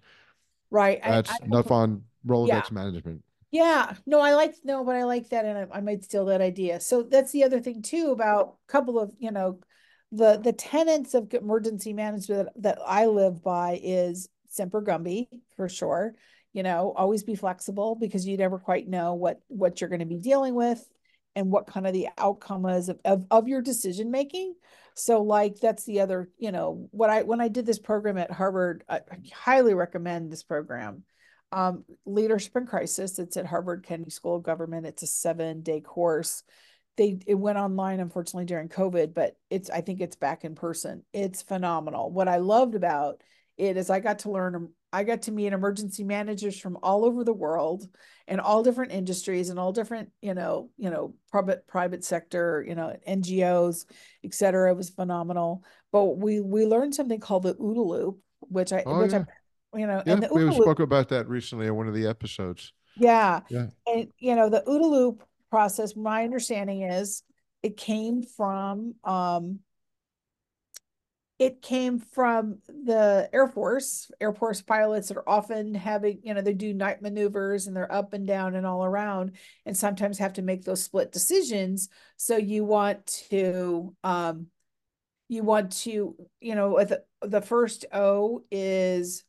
Right 0.71 1.01
that's 1.03 1.31
I, 1.31 1.39
I 1.43 1.47
enough 1.47 1.71
on 1.71 2.03
rolodex 2.27 2.49
yeah. 2.49 2.63
management. 2.73 3.23
Yeah. 3.53 3.95
No 4.07 4.19
i 4.21 4.35
like 4.35 4.57
no 4.65 4.83
but 4.85 4.97
i 4.97 5.05
like 5.05 5.29
that 5.29 5.45
and 5.45 5.71
I, 5.73 5.79
I 5.79 5.81
might 5.81 6.03
steal 6.03 6.25
that 6.27 6.41
idea. 6.41 6.81
So 6.81 7.03
that's 7.03 7.31
the 7.31 7.45
other 7.45 7.61
thing 7.61 7.83
too 7.83 8.11
about 8.11 8.57
a 8.69 8.73
couple 8.73 8.99
of 8.99 9.13
you 9.19 9.31
know 9.31 9.61
the 10.13 10.39
the 10.43 10.53
tenets 10.53 11.15
of 11.15 11.33
emergency 11.33 11.93
management 11.93 12.51
that, 12.55 12.63
that 12.63 12.79
I 12.87 13.07
live 13.07 13.43
by 13.43 13.81
is 13.83 14.29
semper 14.49 14.83
gumby 14.83 15.29
for 15.57 15.69
sure. 15.69 16.15
You 16.53 16.63
know, 16.63 16.93
always 16.95 17.25
be 17.25 17.35
flexible 17.35 17.95
because 17.95 18.27
you 18.27 18.37
never 18.37 18.59
quite 18.59 18.87
know 18.87 19.15
what 19.15 19.41
what 19.49 19.81
you're 19.81 19.91
going 19.91 20.01
to 20.01 20.07
be 20.07 20.19
dealing 20.19 20.55
with 20.55 20.87
and 21.35 21.51
what 21.51 21.67
kind 21.67 21.87
of 21.87 21.95
the 21.95 22.09
outcome 22.19 22.67
is 22.67 22.91
of, 22.91 23.01
of, 23.07 23.25
of 23.31 23.49
your 23.49 23.63
decision 23.63 24.11
making. 24.11 24.55
So 24.95 25.23
like 25.23 25.59
that's 25.59 25.85
the 25.85 26.01
other, 26.01 26.29
you 26.39 26.53
know, 26.53 26.89
what 26.91 27.09
I 27.09 27.23
when 27.23 27.41
I 27.41 27.49
did 27.49 27.65
this 27.65 27.79
program 27.79 28.19
at 28.19 28.31
Harvard, 28.31 28.85
I, 28.91 28.97
I 28.97 29.17
highly 29.35 29.73
recommend 29.73 30.31
this 30.31 30.43
program. 30.43 31.05
Um, 31.53 31.85
leadership 32.07 32.57
in 32.57 32.67
crisis. 32.67 33.19
It's 33.19 33.37
at 33.37 33.45
Harvard 33.45 33.85
Kennedy 33.87 34.11
School 34.11 34.37
of 34.37 34.43
Government. 34.43 34.87
It's 34.87 35.03
a 35.03 35.07
seven 35.07 35.63
day 35.63 35.81
course 35.81 36.45
they 36.97 37.19
it 37.27 37.35
went 37.35 37.59
online 37.59 38.01
unfortunately 38.01 38.45
during 38.45 38.69
covid 38.69 39.15
but 39.15 39.37
it's 39.51 39.71
i 39.71 39.81
think 39.81 40.01
it's 40.01 40.17
back 40.17 40.45
in 40.45 40.55
person. 40.55 41.03
It's 41.13 41.43
phenomenal. 41.43 42.11
What 42.11 42.29
i 42.29 42.37
loved 42.37 42.75
about 42.75 43.23
it 43.57 43.77
is 43.77 43.91
i 43.91 44.01
got 44.01 44.21
to 44.21 44.31
learn 44.31 44.55
um, 44.55 44.69
i 44.93 45.05
got 45.05 45.23
to 45.23 45.33
meet 45.33 45.53
emergency 45.53 46.05
managers 46.05 46.59
from 46.59 46.79
all 46.83 47.05
over 47.05 47.25
the 47.25 47.33
world 47.33 47.87
and 48.29 48.41
all 48.41 48.63
different 48.63 48.93
industries 48.93 49.51
and 49.51 49.59
all 49.59 49.73
different 49.73 50.11
you 50.21 50.35
know 50.35 50.71
you 50.77 50.91
know 50.91 51.15
private 51.31 51.67
private 51.67 52.05
sector 52.05 52.65
you 52.67 52.75
know 52.75 52.97
ngos 53.09 53.87
etc 54.25 54.71
it 54.71 54.77
was 54.77 54.91
phenomenal. 54.91 55.65
But 55.93 56.17
we 56.19 56.41
we 56.41 56.65
learned 56.65 56.95
something 56.95 57.21
called 57.21 57.45
the 57.45 57.55
OODA 57.55 57.87
loop 57.87 58.21
which 58.41 58.73
i 58.73 58.83
oh, 58.87 59.01
which 59.01 59.13
yeah. 59.13 59.25
i 59.75 59.79
you 59.79 59.87
know 59.87 60.03
yeah, 60.05 60.13
and 60.13 60.23
the 60.23 60.29
we 60.33 60.53
spoke 60.53 60.81
about 60.81 61.09
that 61.11 61.29
recently 61.29 61.67
in 61.67 61.75
one 61.75 61.89
of 61.89 61.95
the 61.95 62.07
episodes. 62.07 62.73
Yeah. 62.97 63.41
Yeah. 63.49 63.69
And 63.87 64.09
you 64.19 64.37
know 64.37 64.51
the 64.51 64.63
OODA 64.67 64.91
loop 64.91 65.25
process, 65.53 65.95
my 65.95 66.25
understanding 66.25 66.81
is 66.81 67.23
it 67.63 67.77
came 67.77 68.23
from 68.23 68.95
um, 69.05 69.59
it 71.39 71.61
came 71.61 71.99
from 71.99 72.59
the 72.69 73.29
Air 73.33 73.49
Force. 73.49 74.11
Air 74.19 74.33
Force 74.33 74.63
pilots 74.63 75.11
are 75.11 75.25
often 75.27 75.75
having, 75.75 76.21
you 76.23 76.33
know, 76.33 76.41
they 76.41 76.55
do 76.55 76.73
night 76.73 77.03
maneuvers 77.03 77.67
and 77.67 77.77
they're 77.77 77.93
up 77.93 78.15
and 78.15 78.27
down 78.27 78.55
and 78.55 78.65
all 78.65 78.83
around, 78.83 79.33
and 79.67 79.77
sometimes 79.77 80.19
have 80.19 80.35
to 80.35 80.43
make 80.43 80.65
those 80.65 80.83
split 80.83 81.13
decisions. 81.13 81.91
So 82.17 82.39
you 82.39 82.65
want 82.65 83.07
to, 83.31 83.95
um, 84.03 84.47
you 85.29 85.43
want 85.43 85.73
to, 85.83 86.17
you 86.41 86.55
know, 86.55 86.83
the 86.83 87.03
the 87.21 87.43
first 87.43 87.85
O 87.93 88.43
is 88.51 89.23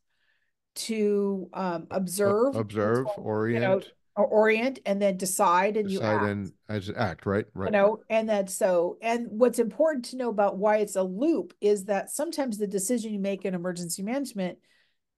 to 0.76 1.49
um, 1.53 1.88
observe, 1.91 2.55
observe, 2.55 3.07
orient. 3.17 3.61
You 3.61 3.69
know, 3.69 3.82
or 4.16 4.26
orient 4.26 4.80
and 4.86 5.01
then 5.01 5.18
decide 5.18 5.76
and 5.76 5.89
you 5.89 5.99
decide 5.99 6.16
act. 6.16 6.26
and 6.26 6.51
as 6.70 6.91
act, 6.95 7.26
right? 7.26 7.45
right 7.53 7.68
you 7.68 7.72
know 7.72 7.99
and 8.09 8.30
that 8.30 8.49
so 8.49 8.97
and 9.01 9.28
what's 9.30 9.59
important 9.59 10.05
to 10.05 10.18
know 10.18 10.30
about 10.30 10.57
why 10.57 10.78
it's 10.78 10.95
a 10.95 11.03
loop 11.03 11.53
is 11.61 11.86
that 11.86 12.11
sometimes 12.11 12.57
the 12.57 12.68
decision 12.68 13.11
you 13.11 13.20
make 13.20 13.45
in 13.45 13.53
emergency 13.55 14.03
management 14.03 14.57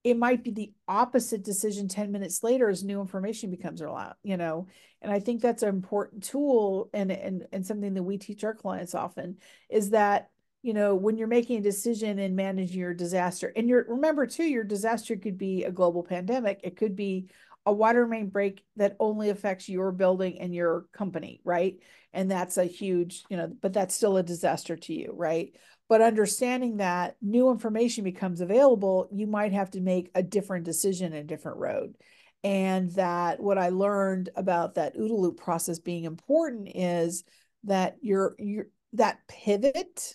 it 0.02 0.16
might 0.16 0.44
be 0.44 0.52
the 0.52 0.72
opposite 0.86 1.42
decision 1.42 1.88
10 1.88 2.12
minutes 2.12 2.42
later 2.44 2.68
as 2.68 2.84
new 2.84 3.00
information 3.00 3.50
becomes 3.50 3.80
allowed 3.80 4.14
you 4.22 4.36
know 4.36 4.66
and 5.02 5.12
i 5.12 5.20
think 5.20 5.42
that's 5.42 5.62
an 5.62 5.68
important 5.68 6.22
tool 6.22 6.88
and 6.94 7.10
and 7.10 7.46
and 7.52 7.66
something 7.66 7.92
that 7.92 8.02
we 8.02 8.16
teach 8.16 8.44
our 8.44 8.54
clients 8.54 8.94
often 8.94 9.36
is 9.68 9.90
that 9.90 10.30
you 10.62 10.72
know 10.72 10.94
when 10.94 11.16
you're 11.16 11.28
making 11.28 11.58
a 11.58 11.62
decision 11.62 12.18
and 12.18 12.34
managing 12.34 12.78
your 12.80 12.94
disaster 12.94 13.52
and 13.56 13.68
you're 13.68 13.84
remember 13.88 14.26
too 14.26 14.44
your 14.44 14.64
disaster 14.64 15.16
could 15.16 15.36
be 15.36 15.64
a 15.64 15.70
global 15.70 16.02
pandemic 16.02 16.60
it 16.64 16.76
could 16.76 16.96
be 16.96 17.28
a 17.66 17.72
water 17.72 18.06
main 18.06 18.28
break 18.28 18.62
that 18.76 18.96
only 19.00 19.28
affects 19.28 19.68
your 19.68 19.92
building 19.92 20.40
and 20.40 20.54
your 20.54 20.86
company 20.92 21.40
right 21.44 21.78
and 22.12 22.30
that's 22.30 22.56
a 22.56 22.64
huge 22.64 23.24
you 23.28 23.36
know 23.36 23.52
but 23.60 23.72
that's 23.72 23.94
still 23.94 24.16
a 24.16 24.22
disaster 24.22 24.76
to 24.76 24.94
you 24.94 25.12
right 25.14 25.54
but 25.88 26.00
understanding 26.00 26.78
that 26.78 27.16
new 27.22 27.50
information 27.50 28.02
becomes 28.02 28.40
available, 28.40 29.08
you 29.12 29.26
might 29.26 29.52
have 29.52 29.70
to 29.72 29.80
make 29.80 30.10
a 30.14 30.22
different 30.22 30.64
decision, 30.64 31.12
a 31.12 31.22
different 31.22 31.58
road. 31.58 31.94
And 32.42 32.90
that 32.92 33.40
what 33.40 33.58
I 33.58 33.68
learned 33.68 34.30
about 34.36 34.74
that 34.74 34.96
OODA 34.96 35.16
loop 35.16 35.36
process 35.38 35.78
being 35.78 36.04
important 36.04 36.68
is 36.74 37.24
that 37.64 37.96
you're, 38.00 38.34
you're 38.38 38.66
that 38.94 39.18
pivot 39.28 40.14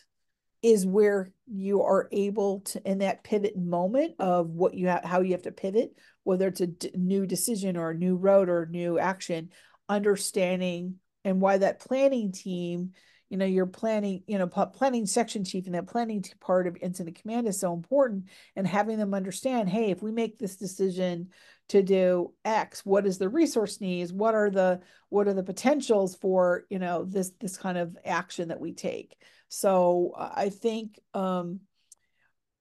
is 0.62 0.86
where 0.86 1.32
you 1.48 1.82
are 1.82 2.08
able 2.12 2.62
to 2.62 2.82
in 2.90 3.00
that 3.00 3.24
pivot 3.24 3.58
moment 3.58 4.14
of 4.20 4.50
what 4.50 4.74
you 4.74 4.88
have 4.88 5.04
how 5.04 5.22
you 5.22 5.32
have 5.32 5.42
to 5.42 5.52
pivot 5.52 5.94
whether 6.24 6.48
it's 6.48 6.62
a 6.62 6.70
new 6.96 7.26
decision 7.26 7.78
or 7.78 7.92
a 7.92 7.98
new 7.98 8.16
road 8.16 8.50
or 8.50 8.66
new 8.66 9.00
action 9.00 9.50
understanding 9.90 10.96
and 11.24 11.42
why 11.42 11.58
that 11.58 11.80
planning 11.80 12.32
team 12.32 12.92
you 13.30 13.38
know 13.38 13.46
your 13.46 13.66
planning 13.66 14.24
you 14.28 14.38
know 14.38 14.48
planning 14.48 15.06
section 15.06 15.44
chief 15.44 15.66
and 15.66 15.76
that 15.76 15.88
planning 15.88 16.24
part 16.40 16.68
of 16.68 16.78
incident 16.82 17.20
command 17.22 17.48
is 17.48 17.60
so 17.60 17.74
important 17.74 18.26
and 18.56 18.68
having 18.68 18.98
them 18.98 19.14
understand 19.14 19.70
hey 19.70 19.92
if 19.92 20.02
we 20.02 20.12
make 20.12 20.38
this 20.38 20.58
decision 20.58 21.30
to 21.72 21.82
do 21.82 22.34
x 22.44 22.86
what 22.86 23.08
is 23.08 23.18
the 23.18 23.30
resource 23.30 23.80
needs? 23.80 24.12
What 24.12 24.36
are 24.36 24.50
the 24.50 24.82
what 25.08 25.30
are 25.30 25.34
the 25.34 25.42
potentials 25.42 26.18
for 26.18 26.66
you 26.70 26.80
know 26.80 27.06
this 27.06 27.32
this 27.40 27.58
kind 27.58 27.78
of 27.78 27.98
action 28.04 28.50
that 28.50 28.60
we 28.60 28.74
take? 28.74 29.16
So 29.48 30.14
i 30.18 30.50
think 30.50 31.00
um 31.14 31.62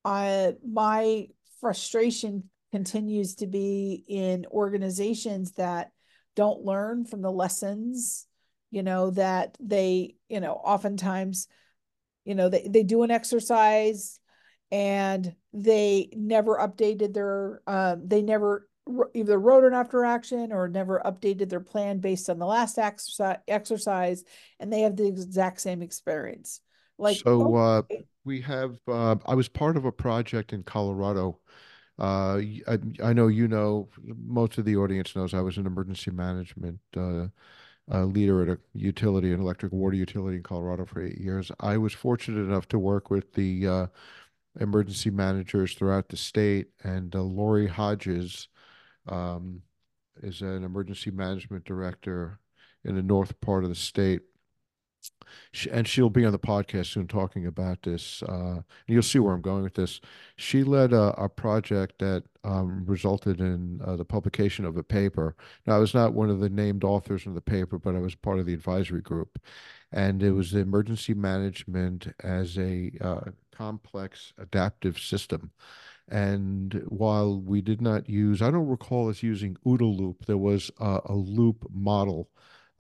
i 0.05 0.55
my 0.65 1.27
frustration 1.61 2.45
continues 2.73 3.37
to 3.37 3.47
be 3.47 4.05
in 4.07 4.47
organizations 4.51 5.53
that 5.53 5.91
don't 6.37 6.65
learn 6.65 7.05
from 7.05 7.23
the 7.23 7.31
lessons 7.31 8.27
you 8.71 8.83
know, 8.83 9.11
that 9.11 9.57
they, 9.61 10.15
you 10.29 10.41
know, 10.41 10.53
oftentimes, 10.53 11.49
you 12.25 12.35
know, 12.35 12.49
they, 12.49 12.67
they 12.69 12.83
do 12.83 13.03
an 13.03 13.11
exercise 13.11 14.19
and 14.71 15.35
they 15.53 16.09
never 16.15 16.57
updated 16.57 17.13
their, 17.13 17.61
um, 17.67 18.07
they 18.07 18.23
never 18.23 18.69
either 19.15 19.39
wrote 19.39 19.65
an 19.65 19.75
after 19.75 20.05
action 20.05 20.53
or 20.53 20.69
never 20.69 21.03
updated 21.05 21.49
their 21.49 21.61
plan 21.61 21.99
based 21.99 22.31
on 22.31 22.39
the 22.39 22.47
last 22.47 22.79
exercise, 22.79 23.39
exercise 23.47 24.25
and 24.59 24.73
they 24.73 24.81
have 24.81 24.97
the 24.97 25.07
exact 25.07 25.61
same 25.61 25.83
experience. 25.83 26.61
Like, 26.99 27.17
so, 27.17 27.55
uh, 27.57 27.83
we 28.25 28.41
have, 28.43 28.77
uh, 28.87 29.17
I 29.27 29.35
was 29.35 29.49
part 29.49 29.77
of 29.77 29.85
a 29.85 29.93
project 29.93 30.53
in 30.53 30.63
Colorado. 30.63 31.41
Uh, 32.01 32.41
I, 32.67 32.79
I 33.03 33.13
know 33.13 33.29
you 33.29 33.47
know, 33.47 33.89
most 34.03 34.59
of 34.59 34.65
the 34.65 34.77
audience 34.77 35.15
knows 35.15 35.35
I 35.35 35.41
was 35.43 35.59
an 35.59 35.67
emergency 35.67 36.11
management, 36.11 36.81
uh, 36.97 37.27
uh, 37.93 38.05
leader 38.05 38.43
at 38.43 38.49
a 38.49 38.59
utility, 38.75 39.33
an 39.33 39.41
electric 39.41 39.73
water 39.73 39.97
utility 39.97 40.37
in 40.39 40.43
Colorado 40.43 40.87
for 40.87 41.03
eight 41.03 41.19
years. 41.19 41.53
I 41.61 41.77
was 41.77 41.93
fortunate 41.93 42.43
enough 42.43 42.69
to 42.69 42.79
work 42.79 43.11
with 43.11 43.35
the 43.35 43.69
uh, 43.69 43.87
emergency 44.61 45.11
managers 45.11 45.75
throughout 45.75 46.09
the 46.09 46.17
state, 46.17 46.69
and 46.85 47.15
uh, 47.15 47.23
Lori 47.23 47.67
Hodges 47.67 48.49
um, 49.09 49.63
is 50.23 50.43
an 50.43 50.65
emergency 50.65 51.11
management 51.11 51.65
director 51.65 52.39
in 52.85 52.97
the 52.97 53.03
north 53.03 53.41
part 53.41 53.65
of 53.65 53.71
the 53.71 53.77
state. 53.77 54.23
She, 55.53 55.71
and 55.71 55.87
she'll 55.87 56.11
be 56.11 56.25
on 56.25 56.33
the 56.33 56.39
podcast 56.39 56.87
soon 56.87 57.09
talking 57.09 57.47
about 57.47 57.83
this. 57.83 58.23
Uh, 58.23 58.57
and 58.57 58.65
you'll 58.87 59.03
see 59.03 59.19
where 59.19 59.35
I'm 59.35 59.41
going 59.41 59.63
with 59.63 59.75
this. 59.75 60.01
She 60.37 60.63
led 60.63 60.93
a, 60.93 61.15
a 61.21 61.29
project 61.29 61.99
that 61.99 62.25
um, 62.45 62.85
resulted 62.87 63.41
in 63.41 63.81
uh, 63.85 63.97
the 63.97 64.05
publication 64.05 64.65
of 64.65 64.77
a 64.77 64.83
paper. 64.83 65.37
Now, 65.67 65.77
I 65.77 65.79
was 65.79 65.95
not 65.95 66.15
one 66.15 66.31
of 66.31 66.41
the 66.41 66.49
named 66.49 66.85
authors 66.85 67.27
of 67.27 67.35
the 67.35 67.41
paper, 67.41 67.79
but 67.79 67.95
I 67.95 68.01
was 68.01 68.15
part 68.15 68.39
of 68.39 68.47
the 68.47 68.55
advisory 68.55 69.03
group. 69.03 69.41
And 69.93 70.23
it 70.23 70.33
was 70.33 70.55
emergency 70.55 71.15
management 71.15 72.13
as 72.23 72.57
a 72.59 72.93
uh, 73.01 73.31
complex 73.53 74.33
adaptive 74.39 74.99
system. 74.99 75.51
And 76.09 76.83
while 76.89 77.41
we 77.41 77.61
did 77.61 77.81
not 77.81 78.09
use, 78.09 78.43
I 78.43 78.51
don't 78.51 78.67
recall 78.67 79.09
us 79.09 79.23
using 79.23 79.57
OODA 79.65 79.97
loop, 79.97 80.27
there 80.27 80.37
was 80.37 80.71
a, 80.81 81.01
a 81.07 81.15
loop 81.15 81.67
model, 81.73 82.29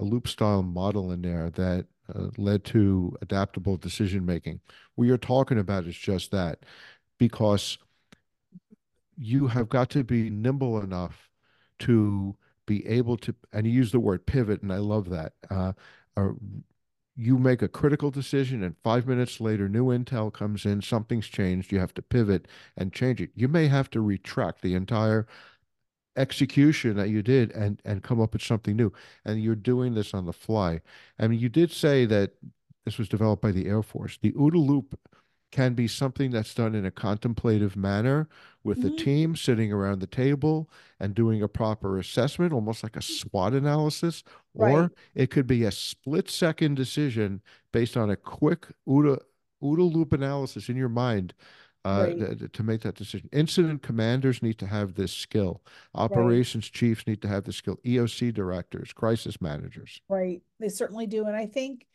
a 0.00 0.04
loop 0.04 0.26
style 0.26 0.62
model 0.62 1.12
in 1.12 1.22
there 1.22 1.50
that 1.50 1.86
led 2.36 2.64
to 2.64 3.16
adaptable 3.22 3.76
decision 3.76 4.24
making. 4.26 4.60
What 4.94 5.06
you're 5.06 5.18
talking 5.18 5.58
about 5.58 5.86
is 5.86 5.96
just 5.96 6.30
that, 6.30 6.60
because 7.18 7.78
you 9.16 9.48
have 9.48 9.68
got 9.68 9.90
to 9.90 10.04
be 10.04 10.30
nimble 10.30 10.80
enough 10.80 11.28
to 11.80 12.36
be 12.66 12.86
able 12.86 13.16
to, 13.18 13.34
and 13.52 13.66
you 13.66 13.72
use 13.72 13.92
the 13.92 14.00
word 14.00 14.26
pivot, 14.26 14.62
and 14.62 14.72
I 14.72 14.78
love 14.78 15.10
that. 15.10 15.32
Uh, 15.50 15.72
uh, 16.16 16.30
you 17.16 17.36
make 17.36 17.60
a 17.60 17.68
critical 17.68 18.10
decision, 18.10 18.62
and 18.62 18.76
five 18.82 19.06
minutes 19.06 19.40
later, 19.40 19.68
new 19.68 19.86
intel 19.86 20.32
comes 20.32 20.64
in, 20.64 20.80
something's 20.80 21.26
changed. 21.26 21.70
You 21.70 21.78
have 21.80 21.92
to 21.94 22.02
pivot 22.02 22.48
and 22.76 22.92
change 22.92 23.20
it. 23.20 23.30
You 23.34 23.48
may 23.48 23.66
have 23.68 23.90
to 23.90 24.00
retract 24.00 24.62
the 24.62 24.74
entire 24.74 25.26
execution 26.16 26.96
that 26.96 27.08
you 27.08 27.22
did 27.22 27.52
and 27.52 27.80
and 27.84 28.02
come 28.02 28.20
up 28.20 28.32
with 28.32 28.42
something 28.42 28.76
new 28.76 28.92
and 29.24 29.42
you're 29.42 29.54
doing 29.54 29.94
this 29.94 30.12
on 30.12 30.26
the 30.26 30.32
fly 30.32 30.80
i 31.18 31.28
mean 31.28 31.38
you 31.38 31.48
did 31.48 31.70
say 31.70 32.04
that 32.04 32.32
this 32.84 32.98
was 32.98 33.08
developed 33.08 33.42
by 33.42 33.52
the 33.52 33.66
air 33.66 33.82
force 33.82 34.18
the 34.20 34.32
OODA 34.32 34.66
loop 34.66 34.98
can 35.52 35.74
be 35.74 35.88
something 35.88 36.30
that's 36.30 36.54
done 36.54 36.74
in 36.74 36.84
a 36.84 36.90
contemplative 36.90 37.76
manner 37.76 38.28
with 38.62 38.78
mm-hmm. 38.78 38.88
the 38.88 38.96
team 38.96 39.36
sitting 39.36 39.72
around 39.72 40.00
the 40.00 40.06
table 40.06 40.68
and 40.98 41.14
doing 41.14 41.42
a 41.42 41.48
proper 41.48 41.98
assessment 41.98 42.52
almost 42.52 42.82
like 42.82 42.96
a 42.96 43.02
swot 43.02 43.52
analysis 43.52 44.22
right. 44.54 44.72
or 44.72 44.92
it 45.14 45.30
could 45.30 45.46
be 45.46 45.64
a 45.64 45.70
split 45.70 46.28
second 46.28 46.76
decision 46.76 47.40
based 47.72 47.96
on 47.96 48.10
a 48.10 48.16
quick 48.16 48.66
OODA 48.88 49.18
OODA 49.62 49.92
loop 49.92 50.12
analysis 50.12 50.68
in 50.68 50.76
your 50.76 50.88
mind 50.88 51.34
uh, 51.84 52.06
right. 52.08 52.52
to 52.52 52.62
make 52.62 52.82
that 52.82 52.94
decision. 52.94 53.28
Incident 53.32 53.82
commanders 53.82 54.42
need 54.42 54.58
to 54.58 54.66
have 54.66 54.94
this 54.94 55.12
skill. 55.12 55.62
Operations 55.94 56.66
right. 56.66 56.72
chiefs 56.72 57.06
need 57.06 57.22
to 57.22 57.28
have 57.28 57.44
the 57.44 57.52
skill. 57.52 57.78
EOC 57.84 58.34
directors, 58.34 58.92
crisis 58.92 59.40
managers. 59.40 60.00
Right. 60.08 60.42
They 60.58 60.68
certainly 60.68 61.06
do. 61.06 61.26
And 61.26 61.36
I 61.36 61.46
think 61.46 61.86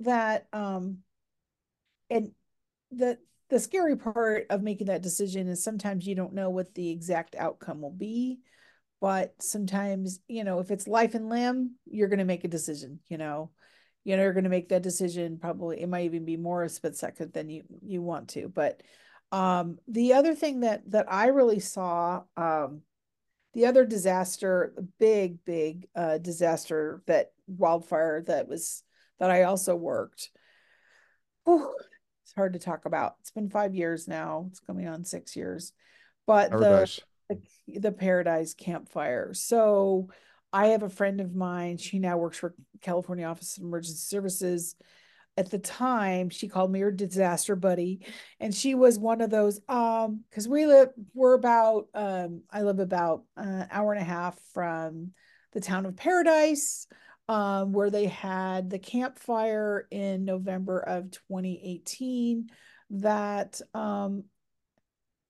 that 0.00 0.46
um 0.52 0.98
and 2.08 2.32
the 2.90 3.18
the 3.50 3.60
scary 3.60 3.96
part 3.96 4.46
of 4.50 4.62
making 4.62 4.86
that 4.86 5.02
decision 5.02 5.48
is 5.48 5.62
sometimes 5.62 6.06
you 6.06 6.14
don't 6.14 6.34
know 6.34 6.50
what 6.50 6.74
the 6.74 6.90
exact 6.90 7.36
outcome 7.36 7.80
will 7.80 7.92
be 7.92 8.40
but 9.00 9.34
sometimes 9.40 10.20
you 10.26 10.42
know 10.42 10.58
if 10.58 10.70
it's 10.70 10.88
life 10.88 11.14
and 11.14 11.28
limb 11.28 11.72
you're 11.86 12.08
going 12.08 12.18
to 12.18 12.24
make 12.24 12.44
a 12.44 12.48
decision 12.48 12.98
you 13.08 13.18
know 13.18 13.50
you 14.04 14.16
know 14.16 14.22
you're 14.22 14.32
going 14.32 14.44
to 14.44 14.50
make 14.50 14.70
that 14.70 14.82
decision 14.82 15.38
probably 15.38 15.80
it 15.80 15.88
might 15.88 16.04
even 16.04 16.24
be 16.24 16.36
more 16.36 16.64
a 16.64 16.68
split 16.68 16.96
second 16.96 17.32
than 17.32 17.50
you 17.50 17.62
you 17.82 18.00
want 18.00 18.28
to 18.28 18.48
but 18.48 18.82
um, 19.32 19.78
the 19.86 20.14
other 20.14 20.34
thing 20.34 20.60
that 20.60 20.90
that 20.90 21.06
I 21.12 21.28
really 21.28 21.60
saw, 21.60 22.22
um, 22.36 22.82
the 23.54 23.66
other 23.66 23.84
disaster, 23.84 24.74
big, 24.98 25.44
big 25.44 25.88
uh, 25.94 26.18
disaster 26.18 27.02
that 27.06 27.32
wildfire 27.46 28.22
that 28.22 28.48
was 28.48 28.82
that 29.18 29.30
I 29.30 29.44
also 29.44 29.74
worked. 29.76 30.30
Whew, 31.44 31.74
it's 32.24 32.34
hard 32.34 32.52
to 32.54 32.58
talk 32.58 32.86
about. 32.86 33.14
It's 33.20 33.30
been 33.30 33.50
five 33.50 33.74
years 33.74 34.08
now. 34.08 34.46
It's 34.50 34.60
coming 34.60 34.88
on 34.88 35.04
six 35.04 35.36
years, 35.36 35.72
but 36.26 36.50
the, 36.50 37.38
the 37.68 37.80
the 37.80 37.92
Paradise 37.92 38.54
Camp 38.54 38.88
Fire. 38.88 39.32
So 39.34 40.08
I 40.52 40.68
have 40.68 40.82
a 40.82 40.88
friend 40.88 41.20
of 41.20 41.34
mine. 41.34 41.76
She 41.76 41.98
now 41.98 42.18
works 42.18 42.38
for 42.38 42.54
California 42.80 43.26
Office 43.26 43.56
of 43.56 43.62
Emergency 43.62 43.98
Services 43.98 44.74
at 45.40 45.50
the 45.50 45.58
time 45.58 46.28
she 46.28 46.48
called 46.48 46.70
me 46.70 46.80
her 46.80 46.90
disaster 46.90 47.56
buddy 47.56 48.06
and 48.40 48.54
she 48.54 48.74
was 48.74 48.98
one 48.98 49.22
of 49.22 49.30
those 49.30 49.58
um 49.70 50.22
because 50.28 50.46
we 50.46 50.66
live 50.66 50.90
we're 51.14 51.32
about 51.32 51.86
um 51.94 52.42
i 52.50 52.60
live 52.60 52.78
about 52.78 53.22
an 53.38 53.66
hour 53.70 53.94
and 53.94 54.02
a 54.02 54.04
half 54.04 54.38
from 54.52 55.12
the 55.52 55.60
town 55.60 55.86
of 55.86 55.96
paradise 55.96 56.86
um 57.30 57.72
where 57.72 57.88
they 57.88 58.04
had 58.04 58.68
the 58.68 58.78
Camp 58.78 59.18
Fire 59.18 59.88
in 59.90 60.26
november 60.26 60.78
of 60.78 61.10
2018 61.10 62.50
that 62.90 63.62
um 63.72 64.24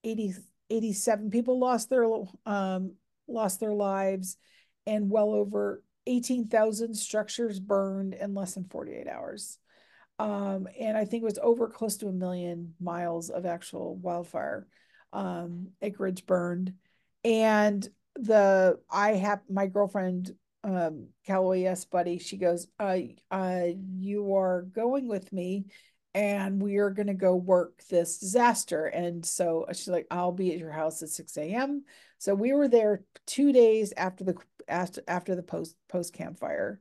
80 0.03 0.35
87 0.71 1.31
people 1.31 1.61
lost 1.61 1.89
their 1.89 2.05
um 2.47 2.95
lost 3.29 3.61
their 3.61 3.73
lives 3.73 4.37
and 4.89 5.09
well 5.09 5.31
over 5.33 5.85
18,000 6.07 6.95
structures 6.95 7.61
burned 7.61 8.15
in 8.15 8.35
less 8.35 8.55
than 8.55 8.65
48 8.65 9.07
hours. 9.07 9.59
Um, 10.21 10.69
and 10.79 10.99
I 10.99 11.07
think 11.07 11.23
it 11.23 11.25
was 11.25 11.39
over 11.43 11.67
close 11.67 11.97
to 11.99 12.09
a 12.09 12.13
million 12.13 12.75
miles 12.79 13.31
of 13.31 13.47
actual 13.47 13.97
wildfire 13.97 14.67
um, 15.15 15.69
acreage 15.81 16.27
burned. 16.27 16.75
And 17.25 17.89
the 18.17 18.79
I 18.91 19.13
have 19.13 19.41
my 19.49 19.67
girlfriend 19.67 20.33
um 20.63 21.07
Callaway 21.27 21.63
yes 21.63 21.87
buddy 21.87 22.19
she 22.19 22.37
goes 22.37 22.67
uh 22.79 22.99
uh 23.31 23.69
you 23.97 24.35
are 24.35 24.61
going 24.61 25.09
with 25.09 25.33
me 25.33 25.65
and 26.13 26.61
we 26.61 26.77
are 26.77 26.91
going 26.91 27.07
to 27.07 27.15
go 27.15 27.35
work 27.35 27.81
this 27.89 28.19
disaster. 28.19 28.87
And 28.87 29.25
so 29.25 29.65
she's 29.73 29.89
like 29.89 30.07
I'll 30.11 30.33
be 30.33 30.53
at 30.53 30.59
your 30.59 30.73
house 30.73 31.03
at 31.03 31.09
6 31.09 31.39
a.m 31.39 31.85
so 32.19 32.35
we 32.35 32.53
were 32.53 32.69
there 32.69 33.05
two 33.27 33.53
days 33.53 33.95
after 33.97 34.25
the 34.25 34.35
after 34.69 35.03
after 35.09 35.35
the 35.35 35.43
post 35.43 35.77
post 35.89 36.13
Camp 36.13 36.39
Fire 36.39 36.79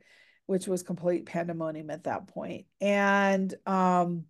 which 0.50 0.68
was 0.68 0.82
complete 0.82 1.28
pandemonium 1.28 1.92
at 1.92 2.06
that 2.06 2.28
point. 2.28 2.66
And 2.82 3.54
um 3.68 4.26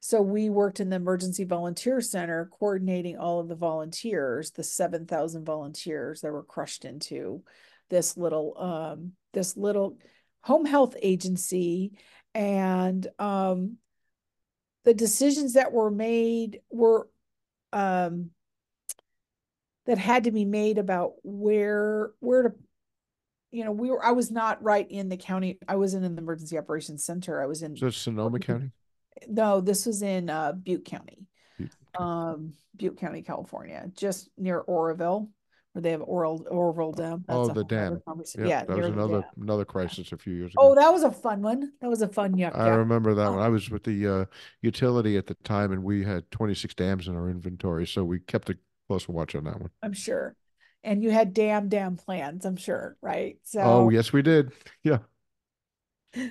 so 0.00 0.20
we 0.20 0.50
worked 0.50 0.78
in 0.78 0.90
the 0.90 0.96
emergency 0.96 1.44
volunteer 1.44 2.02
center 2.02 2.50
coordinating 2.52 3.16
all 3.16 3.40
of 3.40 3.48
the 3.48 3.56
volunteers 3.56 4.50
the 4.50 4.62
7000 4.62 5.46
volunteers 5.46 6.20
that 6.20 6.32
were 6.32 6.42
crushed 6.42 6.84
into 6.84 7.42
this 7.88 8.14
little 8.18 8.58
um 8.58 9.12
this 9.32 9.56
little 9.56 9.96
home 10.42 10.66
health 10.66 10.94
agency. 11.00 11.92
And 12.34 13.06
um 13.18 13.78
the 14.84 14.92
decisions 14.92 15.54
that 15.54 15.72
were 15.72 15.90
made 15.90 16.60
were 16.70 17.08
um 17.72 18.32
that 19.86 19.96
had 19.96 20.24
to 20.24 20.30
be 20.30 20.44
made 20.44 20.76
about 20.76 21.12
where 21.22 22.10
where 22.20 22.42
to 22.42 22.52
you 23.50 23.64
know 23.64 23.72
we 23.72 23.90
were 23.90 24.04
i 24.04 24.12
was 24.12 24.30
not 24.30 24.62
right 24.62 24.90
in 24.90 25.08
the 25.08 25.16
county 25.16 25.58
i 25.68 25.76
wasn't 25.76 26.04
in 26.04 26.14
the 26.14 26.22
emergency 26.22 26.58
operations 26.58 27.04
center 27.04 27.42
i 27.42 27.46
was 27.46 27.62
in 27.62 27.76
so 27.76 27.90
sonoma 27.90 28.38
county 28.38 28.70
no 29.28 29.60
this 29.60 29.86
was 29.86 30.02
in 30.02 30.30
uh 30.30 30.52
butte 30.52 30.84
county 30.84 31.26
butte. 31.58 31.70
um 31.98 32.52
butte 32.76 32.98
county 32.98 33.22
california 33.22 33.90
just 33.94 34.28
near 34.36 34.60
oroville 34.60 35.28
where 35.72 35.82
they 35.82 35.90
have 35.90 36.02
oral 36.02 36.44
Oroville 36.50 36.92
Dam. 36.92 37.24
That's 37.28 37.50
oh, 37.50 37.52
the 37.52 37.62
dam. 37.62 38.02
Yeah, 38.36 38.46
yeah 38.46 38.64
that 38.64 38.76
was 38.76 38.86
another 38.86 39.24
another 39.40 39.64
crisis 39.64 40.10
a 40.12 40.16
few 40.16 40.32
years 40.32 40.52
ago. 40.52 40.62
Oh, 40.62 40.74
that 40.74 40.92
was 40.92 41.02
a 41.02 41.10
fun 41.10 41.42
one. 41.42 41.72
That 41.80 41.88
was 41.88 42.02
a 42.02 42.08
fun 42.08 42.34
yuck. 42.34 42.58
I 42.58 42.68
remember 42.70 43.14
that 43.14 43.28
oh. 43.28 43.32
one. 43.32 43.42
I 43.42 43.48
was 43.48 43.70
with 43.70 43.84
the 43.84 44.08
uh, 44.08 44.24
utility 44.62 45.16
at 45.16 45.26
the 45.26 45.34
time, 45.44 45.72
and 45.72 45.84
we 45.84 46.02
had 46.02 46.28
26 46.30 46.74
dams 46.74 47.06
in 47.06 47.14
our 47.14 47.28
inventory, 47.28 47.86
so 47.86 48.02
we 48.02 48.18
kept 48.18 48.50
a 48.50 48.58
close 48.88 49.08
watch 49.08 49.34
on 49.34 49.44
that 49.44 49.60
one. 49.60 49.70
I'm 49.82 49.92
sure. 49.92 50.34
And 50.84 51.02
you 51.02 51.10
had 51.10 51.34
damn 51.34 51.68
damn 51.68 51.96
plans, 51.96 52.44
I'm 52.44 52.56
sure, 52.56 52.96
right? 53.02 53.38
So. 53.42 53.60
Oh 53.60 53.88
yes, 53.90 54.12
we 54.12 54.22
did. 54.22 54.52
Yeah 54.84 54.98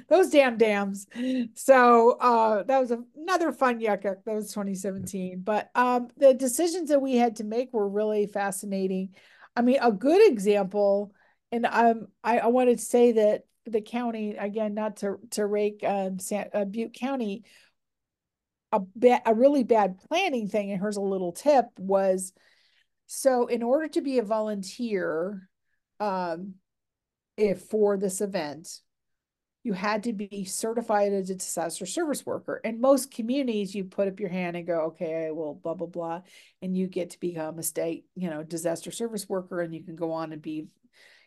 those 0.10 0.30
damn 0.30 0.58
dams. 0.58 1.08
So 1.56 2.12
uh, 2.20 2.64
that 2.64 2.80
was 2.80 2.92
another 3.16 3.52
fun 3.52 3.80
yuck 3.80 4.04
yuck. 4.04 4.24
That 4.26 4.36
was 4.36 4.52
2017. 4.52 5.42
But 5.44 5.70
um, 5.76 6.08
the 6.18 6.34
decisions 6.34 6.90
that 6.90 7.02
we 7.02 7.16
had 7.16 7.38
to 7.38 7.44
make 7.44 7.74
were 7.74 7.88
really 7.88 8.28
fascinating. 8.28 9.16
I 9.56 9.62
mean, 9.62 9.80
a 9.82 9.92
good 9.92 10.32
example, 10.32 11.14
and 11.52 11.66
um, 11.66 12.08
I, 12.24 12.40
I 12.40 12.48
wanted 12.48 12.80
to 12.80 12.86
say 12.86 13.14
that 13.14 13.44
the 13.66 13.82
county 13.82 14.36
again, 14.36 14.74
not 14.74 14.98
to 14.98 15.18
to 15.32 15.46
rake 15.46 15.84
um, 15.86 16.20
San, 16.20 16.50
uh, 16.54 16.66
Butte 16.66 16.94
County, 16.94 17.44
a 18.72 18.80
ba- 18.96 19.22
a 19.26 19.34
really 19.34 19.64
bad 19.64 20.00
planning 20.08 20.48
thing. 20.48 20.72
And 20.72 20.80
here's 20.80 20.98
a 20.98 21.02
little 21.02 21.32
tip: 21.32 21.66
was 21.78 22.34
so 23.08 23.48
in 23.48 23.64
order 23.64 23.88
to 23.88 24.02
be 24.02 24.20
a 24.20 24.24
volunteer, 24.24 25.50
um, 26.00 26.56
if 27.38 27.62
for 27.62 27.98
this 27.98 28.22
event, 28.22 28.82
you 29.64 29.74
had 29.74 30.04
to 30.04 30.14
be 30.14 30.46
certified 30.46 31.12
as 31.12 31.30
a 31.30 31.36
disaster 31.36 31.86
service 31.86 32.26
worker. 32.26 32.62
And 32.64 32.80
most 32.80 33.12
communities, 33.12 33.76
you 33.76 33.84
put 33.84 34.08
up 34.08 34.20
your 34.20 34.30
hand 34.30 34.56
and 34.56 34.66
go, 34.66 34.80
okay, 34.88 35.30
well, 35.32 35.56
blah, 35.56 35.74
blah, 35.74 35.88
blah. 35.88 36.22
And 36.62 36.78
you 36.78 36.88
get 36.88 37.10
to 37.12 37.20
become 37.20 37.60
a 37.60 37.64
state, 37.64 38.06
you 38.16 38.30
know, 38.30 38.44
disaster 38.44 38.92
service 38.92 39.28
worker. 39.28 39.62
And 39.62 39.74
you 39.74 39.84
can 39.84 39.96
go 39.96 40.12
on 40.12 40.32
and 40.32 40.42
be, 40.42 40.68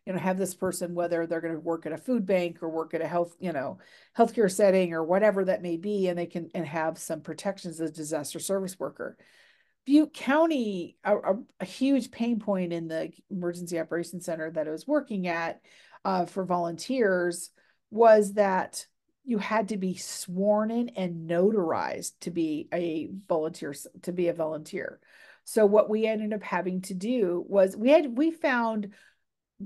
you 0.06 0.12
know, 0.12 0.18
have 0.18 0.38
this 0.38 0.54
person, 0.54 0.94
whether 0.94 1.26
they're 1.26 1.42
going 1.42 1.54
to 1.54 1.60
work 1.60 1.84
at 1.84 1.92
a 1.92 1.98
food 1.98 2.24
bank 2.24 2.62
or 2.62 2.70
work 2.70 2.94
at 2.94 3.02
a 3.02 3.06
health, 3.06 3.36
you 3.40 3.52
know, 3.52 3.78
healthcare 4.16 4.50
setting 4.50 4.94
or 4.94 5.04
whatever 5.04 5.44
that 5.44 5.60
may 5.60 5.76
be. 5.76 6.08
And 6.08 6.18
they 6.18 6.26
can 6.26 6.50
and 6.54 6.66
have 6.66 6.96
some 6.96 7.20
protections 7.20 7.80
as 7.80 7.90
a 7.90 7.92
disaster 7.92 8.38
service 8.38 8.78
worker. 8.78 9.18
Butte 9.90 10.14
County, 10.14 10.96
a, 11.02 11.16
a, 11.16 11.38
a 11.58 11.64
huge 11.64 12.12
pain 12.12 12.38
point 12.38 12.72
in 12.72 12.86
the 12.86 13.10
emergency 13.28 13.76
operations 13.80 14.24
center 14.24 14.48
that 14.48 14.68
I 14.68 14.70
was 14.70 14.86
working 14.86 15.26
at 15.26 15.62
uh, 16.04 16.26
for 16.26 16.44
volunteers 16.44 17.50
was 17.90 18.34
that 18.34 18.86
you 19.24 19.38
had 19.38 19.70
to 19.70 19.76
be 19.76 19.96
sworn 19.96 20.70
in 20.70 20.90
and 20.90 21.28
notarized 21.28 22.12
to 22.20 22.30
be 22.30 22.68
a 22.72 23.10
volunteer 23.28 23.74
to 24.02 24.12
be 24.12 24.28
a 24.28 24.32
volunteer. 24.32 25.00
So 25.42 25.66
what 25.66 25.90
we 25.90 26.06
ended 26.06 26.34
up 26.34 26.44
having 26.44 26.82
to 26.82 26.94
do 26.94 27.44
was 27.48 27.76
we 27.76 27.90
had 27.90 28.16
we 28.16 28.30
found 28.30 28.94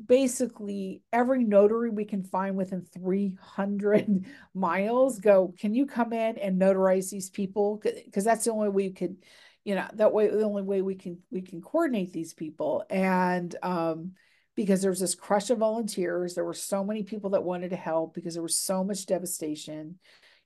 basically 0.06 1.02
every 1.12 1.44
notary 1.44 1.90
we 1.90 2.06
can 2.06 2.22
find 2.22 2.56
within 2.56 2.80
300 2.80 4.24
miles 4.54 5.18
go 5.18 5.54
can 5.58 5.74
you 5.74 5.84
come 5.84 6.14
in 6.14 6.38
and 6.38 6.58
notarize 6.58 7.10
these 7.10 7.28
people? 7.28 7.78
Because 7.84 8.24
that's 8.24 8.46
the 8.46 8.52
only 8.52 8.70
way 8.70 8.84
you 8.84 8.94
could 8.94 9.18
you 9.64 9.74
know 9.74 9.86
that 9.94 10.12
way 10.12 10.28
the 10.28 10.42
only 10.42 10.62
way 10.62 10.82
we 10.82 10.94
can 10.94 11.18
we 11.30 11.40
can 11.42 11.60
coordinate 11.60 12.12
these 12.12 12.34
people 12.34 12.84
and 12.90 13.56
um 13.62 14.12
because 14.56 14.82
there 14.82 14.90
was 14.90 15.00
this 15.00 15.14
crush 15.14 15.50
of 15.50 15.58
volunteers. 15.58 16.34
There 16.34 16.44
were 16.44 16.54
so 16.54 16.84
many 16.84 17.02
people 17.02 17.30
that 17.30 17.42
wanted 17.42 17.70
to 17.70 17.76
help 17.76 18.14
because 18.14 18.34
there 18.34 18.42
was 18.42 18.56
so 18.56 18.84
much 18.84 19.06
devastation. 19.06 19.98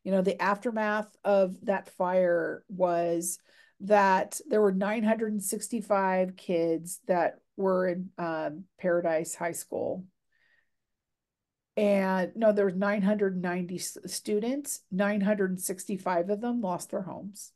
You 0.05 0.12
know, 0.12 0.23
the 0.23 0.41
aftermath 0.41 1.09
of 1.25 1.57
that 1.66 1.91
fire 1.91 2.64
was 2.69 3.39
that 3.81 4.41
there 4.49 4.62
were 4.62 4.73
965 4.73 6.37
kids 6.37 7.01
that 7.07 7.41
were 7.57 7.89
in 7.89 8.11
um, 8.19 8.64
Paradise 8.81 9.35
High 9.35 9.53
School. 9.53 10.05
And 11.77 12.33
no, 12.35 12.53
there 12.53 12.64
were 12.64 12.73
990 12.73 13.79
students, 13.79 14.81
965 14.91 16.31
of 16.31 16.41
them 16.41 16.61
lost 16.61 16.91
their 16.91 17.03
homes. 17.03 17.53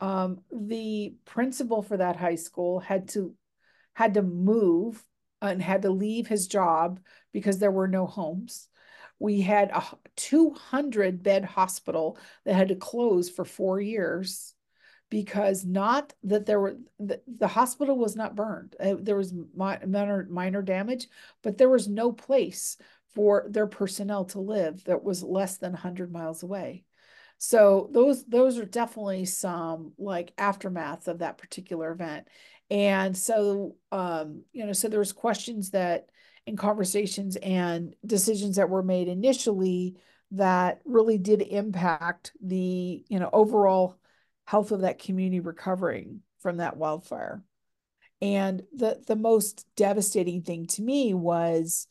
Um, 0.00 0.40
the 0.50 1.14
principal 1.24 1.82
for 1.82 1.96
that 1.96 2.16
high 2.16 2.36
school 2.36 2.80
had 2.80 3.08
to 3.10 3.34
had 3.94 4.14
to 4.14 4.22
move 4.22 5.04
and 5.42 5.60
had 5.60 5.82
to 5.82 5.90
leave 5.90 6.26
his 6.26 6.46
job 6.46 7.00
because 7.32 7.58
there 7.58 7.70
were 7.70 7.88
no 7.88 8.06
homes. 8.06 8.68
We 9.18 9.42
had 9.42 9.70
a 9.70 9.82
200 10.16 11.22
bed 11.22 11.44
hospital 11.44 12.18
that 12.44 12.54
had 12.54 12.68
to 12.68 12.74
close 12.74 13.28
for 13.28 13.44
four 13.44 13.80
years 13.80 14.54
because 15.10 15.64
not 15.64 16.14
that 16.22 16.46
there 16.46 16.60
were 16.60 16.76
the, 16.98 17.20
the 17.26 17.48
hospital 17.48 17.98
was 17.98 18.16
not 18.16 18.36
burned. 18.36 18.76
Uh, 18.80 18.94
there 18.98 19.16
was 19.16 19.34
minor 19.54 20.26
minor 20.30 20.62
damage, 20.62 21.08
but 21.42 21.58
there 21.58 21.68
was 21.68 21.88
no 21.88 22.12
place 22.12 22.76
for 23.14 23.44
their 23.48 23.66
personnel 23.66 24.24
to 24.24 24.38
live 24.38 24.84
that 24.84 25.02
was 25.02 25.22
less 25.22 25.58
than 25.58 25.72
100 25.72 26.12
miles 26.12 26.42
away. 26.42 26.84
So 27.42 27.88
those 27.90 28.22
those 28.26 28.58
are 28.58 28.66
definitely 28.66 29.24
some 29.24 29.92
like 29.96 30.34
aftermath 30.36 31.08
of 31.08 31.20
that 31.20 31.38
particular 31.38 31.90
event. 31.90 32.28
And 32.70 33.16
so, 33.16 33.76
um, 33.90 34.42
you 34.52 34.66
know, 34.66 34.74
so 34.74 34.88
there 34.88 34.98
was 34.98 35.14
questions 35.14 35.70
that 35.70 36.10
in 36.44 36.58
conversations 36.58 37.36
and 37.36 37.96
decisions 38.04 38.56
that 38.56 38.68
were 38.68 38.82
made 38.82 39.08
initially 39.08 39.96
that 40.32 40.82
really 40.84 41.16
did 41.16 41.40
impact 41.40 42.32
the, 42.42 43.04
you 43.08 43.18
know, 43.18 43.30
overall 43.32 43.98
health 44.44 44.70
of 44.70 44.82
that 44.82 44.98
community 44.98 45.40
recovering 45.40 46.20
from 46.40 46.58
that 46.58 46.76
wildfire. 46.76 47.42
And 48.20 48.64
the 48.76 49.02
the 49.06 49.16
most 49.16 49.66
devastating 49.76 50.42
thing 50.42 50.66
to 50.66 50.82
me 50.82 51.14
was 51.14 51.86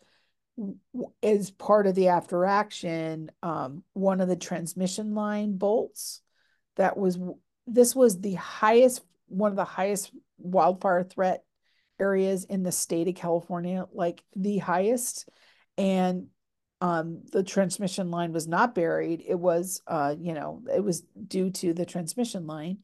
as 1.23 1.51
part 1.51 1.87
of 1.87 1.95
the 1.95 2.09
after 2.09 2.45
action, 2.45 3.31
um, 3.43 3.83
one 3.93 4.21
of 4.21 4.27
the 4.27 4.35
transmission 4.35 5.15
line 5.15 5.57
bolts 5.57 6.21
that 6.75 6.97
was 6.97 7.19
this 7.67 7.95
was 7.95 8.19
the 8.19 8.35
highest 8.35 9.01
one 9.27 9.51
of 9.51 9.57
the 9.57 9.63
highest 9.63 10.11
wildfire 10.37 11.03
threat 11.03 11.43
areas 11.99 12.45
in 12.45 12.63
the 12.63 12.71
state 12.71 13.07
of 13.07 13.15
California, 13.15 13.85
like 13.93 14.23
the 14.35 14.57
highest. 14.57 15.29
And 15.77 16.27
um, 16.81 17.21
the 17.31 17.43
transmission 17.43 18.09
line 18.09 18.31
was 18.31 18.47
not 18.47 18.73
buried. 18.73 19.23
It 19.27 19.35
was, 19.35 19.81
uh, 19.85 20.15
you 20.17 20.33
know, 20.33 20.63
it 20.73 20.83
was 20.83 21.01
due 21.27 21.51
to 21.51 21.73
the 21.73 21.85
transmission 21.85 22.47
line, 22.47 22.79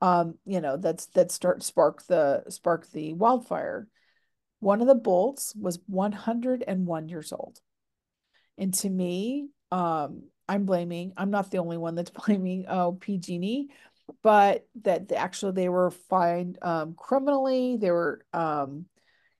um, 0.00 0.34
you 0.44 0.60
know, 0.60 0.76
that's 0.76 1.06
that 1.06 1.32
start 1.32 1.62
spark 1.62 2.06
the 2.06 2.44
spark 2.48 2.90
the 2.92 3.14
wildfire. 3.14 3.88
One 4.60 4.80
of 4.80 4.86
the 4.86 4.94
bolts 4.94 5.54
was 5.58 5.78
101 5.86 7.08
years 7.08 7.32
old. 7.32 7.60
And 8.56 8.74
to 8.74 8.90
me, 8.90 9.48
um, 9.70 10.24
I'm 10.48 10.64
blaming, 10.64 11.12
I'm 11.16 11.30
not 11.30 11.50
the 11.50 11.58
only 11.58 11.76
one 11.76 11.94
that's 11.94 12.10
blaming 12.26 12.66
oh, 12.68 12.92
PG&E, 12.92 13.68
but 14.22 14.66
that 14.82 15.12
actually 15.12 15.52
they 15.52 15.68
were 15.68 15.90
fined 15.90 16.58
um, 16.62 16.94
criminally. 16.96 17.76
They 17.76 17.90
were, 17.90 18.24
um, 18.32 18.86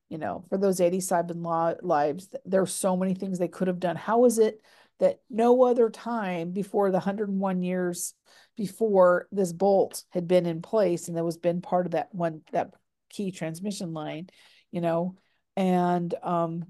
you 0.08 0.18
know, 0.18 0.44
for 0.48 0.58
those 0.58 0.80
87 0.80 1.42
law 1.42 1.74
lives, 1.82 2.28
there 2.44 2.62
are 2.62 2.66
so 2.66 2.96
many 2.96 3.14
things 3.14 3.38
they 3.38 3.48
could 3.48 3.68
have 3.68 3.80
done. 3.80 3.96
How 3.96 4.24
is 4.24 4.38
it 4.38 4.60
that 5.00 5.20
no 5.30 5.64
other 5.64 5.90
time 5.90 6.50
before 6.50 6.90
the 6.90 6.98
101 6.98 7.62
years 7.62 8.14
before 8.56 9.28
this 9.30 9.52
bolt 9.52 10.04
had 10.10 10.26
been 10.26 10.46
in 10.46 10.60
place 10.60 11.08
and 11.08 11.16
that 11.16 11.24
was 11.24 11.38
been 11.38 11.60
part 11.60 11.86
of 11.86 11.92
that 11.92 12.08
one 12.12 12.42
that 12.52 12.72
key 13.08 13.30
transmission 13.30 13.92
line, 13.92 14.28
you 14.70 14.80
know, 14.80 15.16
and 15.56 16.14
um 16.22 16.66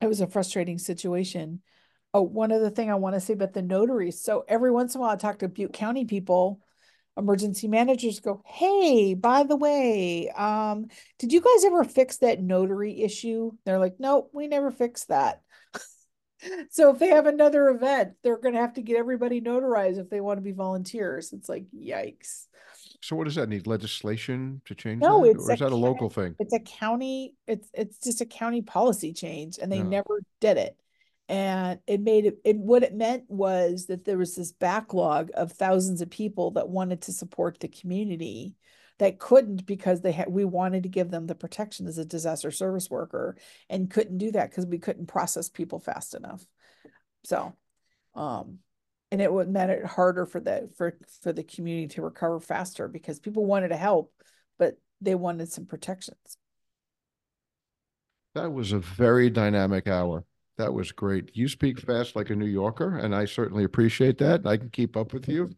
it 0.00 0.06
was 0.06 0.20
a 0.20 0.26
frustrating 0.26 0.78
situation. 0.78 1.62
Oh, 2.12 2.22
one 2.22 2.52
other 2.52 2.70
thing 2.70 2.90
I 2.90 2.96
want 2.96 3.14
to 3.14 3.20
say 3.20 3.32
about 3.32 3.54
the 3.54 3.62
notaries. 3.62 4.22
So 4.22 4.44
every 4.48 4.70
once 4.70 4.94
in 4.94 5.00
a 5.00 5.02
while 5.02 5.12
I 5.12 5.16
talk 5.16 5.38
to 5.38 5.48
Butte 5.48 5.72
County 5.72 6.04
people 6.04 6.60
emergency 7.16 7.66
managers 7.68 8.20
go, 8.20 8.42
hey, 8.44 9.14
by 9.14 9.42
the 9.42 9.56
way, 9.56 10.28
um, 10.30 10.86
did 11.18 11.32
you 11.32 11.40
guys 11.40 11.64
ever 11.64 11.84
fix 11.84 12.18
that 12.18 12.42
notary 12.42 13.02
issue? 13.02 13.52
They're 13.64 13.78
like, 13.78 13.96
nope, 13.98 14.30
we 14.32 14.48
never 14.48 14.70
fixed 14.70 15.08
that. 15.08 15.40
so 16.70 16.90
if 16.90 16.98
they 16.98 17.08
have 17.08 17.26
another 17.26 17.68
event, 17.68 18.12
they're 18.22 18.38
going 18.38 18.54
to 18.54 18.60
have 18.60 18.74
to 18.74 18.82
get 18.82 18.98
everybody 18.98 19.40
notarized 19.40 19.98
if 19.98 20.10
they 20.10 20.20
want 20.20 20.38
to 20.38 20.42
be 20.42 20.52
volunteers. 20.52 21.32
It's 21.32 21.48
like, 21.48 21.64
yikes. 21.74 22.46
So 23.06 23.14
what 23.14 23.24
does 23.24 23.36
that 23.36 23.48
need? 23.48 23.68
Legislation 23.68 24.60
to 24.64 24.74
change 24.74 25.00
no, 25.00 25.22
that? 25.22 25.30
It's 25.30 25.48
or 25.48 25.52
is 25.52 25.60
that 25.60 25.70
a 25.70 25.76
local 25.76 26.10
thing? 26.10 26.34
It's 26.40 26.52
a 26.52 26.58
county, 26.58 27.34
it's 27.46 27.70
it's 27.72 27.98
just 27.98 28.20
a 28.20 28.26
county 28.26 28.62
policy 28.62 29.12
change 29.12 29.58
and 29.62 29.70
they 29.70 29.80
never 29.82 30.20
did 30.40 30.56
it 30.56 30.76
and 31.28 31.80
it 31.86 32.00
made 32.00 32.26
it, 32.26 32.38
it 32.44 32.56
what 32.56 32.82
it 32.82 32.94
meant 32.94 33.24
was 33.28 33.86
that 33.86 34.04
there 34.04 34.18
was 34.18 34.34
this 34.36 34.52
backlog 34.52 35.30
of 35.34 35.52
thousands 35.52 36.00
of 36.00 36.10
people 36.10 36.52
that 36.52 36.68
wanted 36.68 37.02
to 37.02 37.12
support 37.12 37.58
the 37.58 37.68
community 37.68 38.54
that 38.98 39.18
couldn't 39.18 39.66
because 39.66 40.00
they 40.00 40.12
had 40.12 40.28
we 40.28 40.44
wanted 40.44 40.84
to 40.84 40.88
give 40.88 41.10
them 41.10 41.26
the 41.26 41.34
protection 41.34 41.86
as 41.86 41.98
a 41.98 42.04
disaster 42.04 42.50
service 42.50 42.90
worker 42.90 43.36
and 43.68 43.90
couldn't 43.90 44.18
do 44.18 44.30
that 44.30 44.50
because 44.50 44.66
we 44.66 44.78
couldn't 44.78 45.06
process 45.06 45.48
people 45.48 45.80
fast 45.80 46.14
enough 46.14 46.44
so 47.24 47.52
um 48.14 48.58
and 49.10 49.20
it 49.20 49.32
would 49.32 49.48
made 49.48 49.70
it 49.70 49.84
harder 49.84 50.26
for 50.26 50.40
the 50.40 50.68
for 50.76 50.96
for 51.22 51.32
the 51.32 51.44
community 51.44 51.88
to 51.88 52.02
recover 52.02 52.40
faster 52.40 52.88
because 52.88 53.20
people 53.20 53.44
wanted 53.44 53.68
to 53.68 53.76
help 53.76 54.12
but 54.58 54.78
they 55.00 55.14
wanted 55.14 55.50
some 55.50 55.66
protections 55.66 56.38
that 58.34 58.52
was 58.52 58.72
a 58.72 58.78
very 58.78 59.30
dynamic 59.30 59.88
hour 59.88 60.24
that 60.58 60.72
was 60.72 60.90
great. 60.90 61.36
You 61.36 61.48
speak 61.48 61.80
fast 61.80 62.16
like 62.16 62.30
a 62.30 62.36
New 62.36 62.46
Yorker, 62.46 62.96
and 62.96 63.14
I 63.14 63.26
certainly 63.26 63.64
appreciate 63.64 64.18
that. 64.18 64.46
I 64.46 64.56
can 64.56 64.70
keep 64.70 64.96
up 64.96 65.12
with 65.12 65.28
you. 65.28 65.50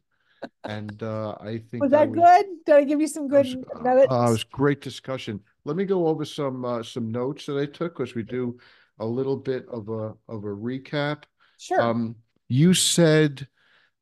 And 0.64 1.03
uh, 1.03 1.36
I 1.40 1.59
think 1.59 1.82
was 1.82 1.90
that, 1.90 2.11
was, 2.11 2.18
good? 2.18 2.46
Did 2.66 2.74
I 2.76 2.84
give 2.84 3.01
you 3.01 3.09
some 3.09 3.26
good 3.26 3.46
was, 3.46 3.57
uh. 3.84 3.88
Uh, 3.88 4.26
it 4.28 4.30
was 4.30 4.44
great 4.44 4.80
discussion. 4.80 5.40
Let 5.64 5.76
me 5.76 5.84
go 5.84 6.07
over 6.07 6.24
some 6.24 6.64
uh, 6.64 6.82
some 6.82 7.11
notes 7.11 7.46
that 7.46 7.59
I 7.59 7.66
took 7.66 7.96
because 7.96 8.14
we 8.14 8.22
do 8.22 8.59
a 9.01 9.07
little 9.07 9.36
bit 9.36 9.66
of 9.68 9.88
a 9.88 10.14
of 10.28 10.44
a 10.44 10.55
recap. 10.55 11.24
Sure. 11.59 11.80
Um, 11.80 12.14
you 12.49 12.74
said 12.74 13.49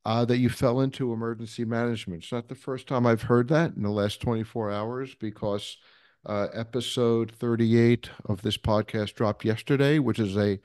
uh, 0.05 0.25
that 0.25 0.39
you 0.39 0.49
fell 0.49 0.81
into 0.81 1.13
emergency 1.13 1.65
management. 1.65 2.23
It's 2.23 2.33
not 2.33 2.49
the 2.49 2.55
first 2.55 2.87
time 2.87 3.07
I've 3.07 3.23
heard 3.23 3.49
that 3.49 3.75
in 3.75 3.83
the 3.83 3.91
last 3.91 4.21
24 4.21 4.71
hours 4.71 5.15
because 5.15 5.77
uh, 6.25 6.49
episode 6.55 7.33
38 7.33 8.11
of 8.27 8.43
this 8.43 8.57
podcast 8.57 9.15
dropped 9.15 9.45
yesterday, 9.45 9.99
which 9.99 10.19
is 10.19 10.37
a 10.37 10.61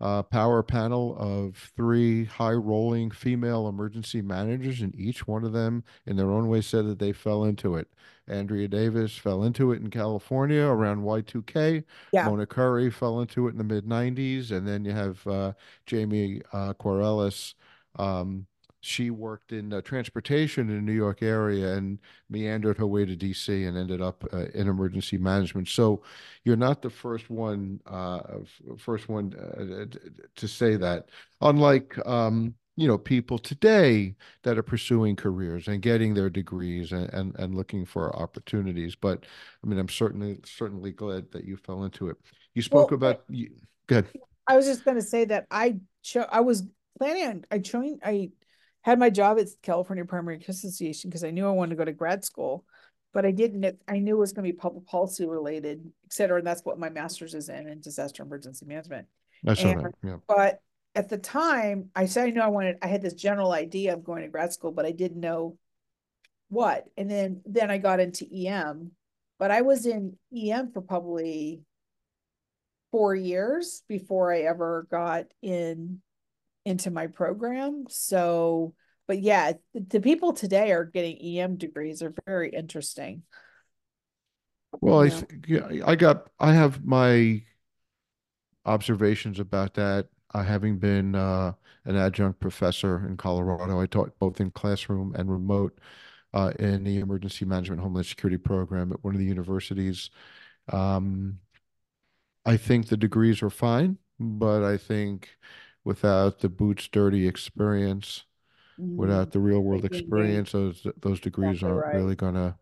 uh, 0.00 0.22
power 0.22 0.62
panel 0.62 1.16
of 1.18 1.70
three 1.76 2.24
high 2.24 2.52
rolling 2.52 3.10
female 3.10 3.68
emergency 3.68 4.20
managers, 4.20 4.80
and 4.80 4.94
each 4.94 5.26
one 5.26 5.44
of 5.44 5.52
them, 5.52 5.84
in 6.06 6.16
their 6.16 6.30
own 6.30 6.48
way, 6.48 6.60
said 6.60 6.86
that 6.86 6.98
they 6.98 7.12
fell 7.12 7.44
into 7.44 7.76
it. 7.76 7.88
Andrea 8.32 8.68
Davis 8.68 9.16
fell 9.16 9.44
into 9.44 9.72
it 9.72 9.80
in 9.80 9.90
California 9.90 10.62
around 10.62 11.02
Y2K. 11.02 11.84
Yeah. 12.12 12.28
Mona 12.28 12.46
Curry 12.46 12.90
fell 12.90 13.20
into 13.20 13.46
it 13.46 13.52
in 13.52 13.58
the 13.58 13.64
mid 13.64 13.86
90s. 13.86 14.50
And 14.50 14.66
then 14.66 14.84
you 14.84 14.92
have 14.92 15.26
uh, 15.26 15.52
Jamie 15.86 16.42
uh, 16.52 16.74
Quarelis. 16.74 17.54
Um, 17.96 18.46
she 18.82 19.10
worked 19.10 19.52
in 19.52 19.72
uh, 19.72 19.80
transportation 19.80 20.68
in 20.68 20.74
the 20.74 20.82
New 20.82 20.92
York 20.92 21.22
area 21.22 21.74
and 21.74 22.00
meandered 22.28 22.78
her 22.78 22.86
way 22.86 23.04
to 23.04 23.16
DC 23.16 23.68
and 23.68 23.78
ended 23.78 24.02
up 24.02 24.24
uh, 24.32 24.46
in 24.54 24.68
emergency 24.68 25.16
management. 25.16 25.68
So 25.68 26.02
you're 26.42 26.56
not 26.56 26.82
the 26.82 26.90
first 26.90 27.30
one, 27.30 27.78
uh, 27.86 28.20
first 28.78 29.08
one 29.08 29.34
uh, 29.34 29.96
to 30.34 30.48
say 30.48 30.74
that. 30.76 31.06
Unlike 31.40 31.96
um, 32.04 32.54
you 32.76 32.88
know 32.88 32.96
people 32.96 33.38
today 33.38 34.14
that 34.42 34.56
are 34.56 34.62
pursuing 34.62 35.14
careers 35.14 35.68
and 35.68 35.82
getting 35.82 36.14
their 36.14 36.30
degrees 36.30 36.92
and, 36.92 37.12
and 37.12 37.34
and 37.38 37.54
looking 37.54 37.84
for 37.84 38.14
opportunities. 38.16 38.94
But 38.94 39.24
I 39.62 39.66
mean, 39.66 39.78
I'm 39.78 39.88
certainly 39.88 40.40
certainly 40.44 40.92
glad 40.92 41.30
that 41.32 41.44
you 41.44 41.56
fell 41.56 41.84
into 41.84 42.08
it. 42.08 42.16
You 42.54 42.62
spoke 42.62 42.90
well, 42.90 42.96
about. 42.96 43.24
You, 43.28 43.50
good. 43.86 44.06
I 44.46 44.56
was 44.56 44.66
just 44.66 44.84
going 44.84 44.96
to 44.96 45.02
say 45.02 45.24
that 45.26 45.46
I 45.50 45.76
cho- 46.02 46.28
I 46.30 46.40
was 46.40 46.64
planning 46.98 47.26
on 47.26 47.44
I 47.50 47.58
joined 47.58 48.00
I 48.04 48.30
had 48.82 48.98
my 48.98 49.10
job 49.10 49.38
at 49.38 49.46
California 49.62 50.04
Primary 50.04 50.38
Care 50.38 50.52
Association 50.52 51.08
because 51.08 51.24
I 51.24 51.30
knew 51.30 51.46
I 51.46 51.52
wanted 51.52 51.70
to 51.70 51.76
go 51.76 51.84
to 51.84 51.92
grad 51.92 52.24
school, 52.24 52.64
but 53.12 53.24
I 53.24 53.30
didn't. 53.30 53.78
I 53.86 53.98
knew 53.98 54.16
it 54.16 54.20
was 54.20 54.32
going 54.32 54.46
to 54.46 54.52
be 54.52 54.56
public 54.56 54.86
policy 54.86 55.26
related, 55.26 55.86
et 56.04 56.12
cetera. 56.12 56.38
And 56.38 56.46
that's 56.46 56.64
what 56.64 56.78
my 56.78 56.88
master's 56.88 57.34
is 57.34 57.48
in, 57.48 57.68
in 57.68 57.80
disaster 57.80 58.22
emergency 58.22 58.66
management. 58.66 59.06
That's 59.44 59.62
and, 59.62 59.84
right. 59.84 59.94
Yeah. 60.02 60.16
But 60.26 60.60
at 60.94 61.08
the 61.08 61.18
time, 61.18 61.90
I 61.94 62.06
said 62.06 62.28
I 62.28 62.30
know 62.30 62.42
I 62.42 62.48
wanted. 62.48 62.76
I 62.82 62.86
had 62.86 63.02
this 63.02 63.14
general 63.14 63.52
idea 63.52 63.94
of 63.94 64.04
going 64.04 64.22
to 64.22 64.28
grad 64.28 64.52
school, 64.52 64.72
but 64.72 64.86
I 64.86 64.92
didn't 64.92 65.20
know 65.20 65.56
what. 66.48 66.84
And 66.96 67.10
then 67.10 67.40
then 67.46 67.70
I 67.70 67.78
got 67.78 68.00
into 68.00 68.26
EM, 68.30 68.92
but 69.38 69.50
I 69.50 69.62
was 69.62 69.86
in 69.86 70.16
EM 70.36 70.72
for 70.72 70.82
probably 70.82 71.62
four 72.90 73.14
years 73.14 73.82
before 73.88 74.32
I 74.32 74.40
ever 74.42 74.86
got 74.90 75.24
in 75.40 76.02
into 76.64 76.90
my 76.90 77.06
program. 77.06 77.86
So, 77.88 78.74
but 79.08 79.20
yeah, 79.20 79.52
the 79.74 80.00
people 80.00 80.34
today 80.34 80.72
are 80.72 80.84
getting 80.84 81.38
EM 81.38 81.56
degrees 81.56 82.02
are 82.02 82.14
very 82.26 82.50
interesting. 82.50 83.22
Well, 84.80 85.02
I 85.02 85.24
yeah, 85.46 85.68
I 85.86 85.96
got 85.96 86.28
I 86.38 86.52
have 86.52 86.84
my 86.84 87.42
observations 88.64 89.38
about 89.38 89.74
that. 89.74 90.08
Uh, 90.34 90.42
having 90.42 90.78
been 90.78 91.14
uh, 91.14 91.52
an 91.84 91.96
adjunct 91.96 92.40
professor 92.40 93.06
in 93.06 93.16
Colorado, 93.16 93.80
I 93.80 93.86
taught 93.86 94.18
both 94.18 94.40
in 94.40 94.50
classroom 94.50 95.14
and 95.16 95.30
remote 95.30 95.78
uh, 96.34 96.52
in 96.58 96.84
the 96.84 96.98
emergency 96.98 97.44
management 97.44 97.82
homeland 97.82 98.06
security 98.06 98.38
program 98.38 98.92
at 98.92 99.02
one 99.04 99.14
of 99.14 99.20
the 99.20 99.26
universities. 99.26 100.10
Um, 100.72 101.38
I 102.44 102.56
think 102.56 102.88
the 102.88 102.96
degrees 102.96 103.42
are 103.42 103.50
fine, 103.50 103.98
but 104.18 104.64
I 104.64 104.76
think 104.76 105.28
without 105.84 106.40
the 106.40 106.48
boots 106.48 106.88
dirty 106.88 107.28
experience, 107.28 108.24
mm-hmm. 108.80 108.96
without 108.96 109.32
the 109.32 109.40
real 109.40 109.60
world 109.60 109.84
experience, 109.84 110.52
those 110.52 110.86
those 111.00 111.20
degrees 111.20 111.56
exactly 111.56 111.70
aren't 111.70 111.86
right. 111.86 111.96
really 111.96 112.16
gonna 112.16 112.56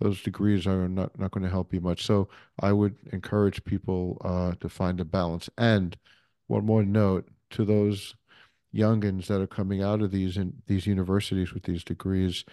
those 0.00 0.22
degrees 0.22 0.66
are 0.66 0.88
not 0.88 1.18
not 1.18 1.30
going 1.30 1.44
to 1.44 1.50
help 1.50 1.72
you 1.72 1.80
much. 1.80 2.04
So 2.04 2.28
I 2.60 2.72
would 2.72 2.96
encourage 3.12 3.64
people 3.64 4.20
uh, 4.24 4.52
to 4.60 4.68
find 4.68 5.00
a 5.00 5.04
balance. 5.04 5.48
And 5.56 5.96
one 6.46 6.64
more 6.64 6.84
note 6.84 7.28
to 7.50 7.64
those 7.64 8.14
youngins 8.74 9.26
that 9.26 9.40
are 9.40 9.46
coming 9.46 9.82
out 9.82 10.02
of 10.02 10.10
these 10.10 10.36
in 10.36 10.54
these 10.66 10.86
universities 10.86 11.52
with 11.52 11.62
these 11.62 11.84
degrees 11.84 12.44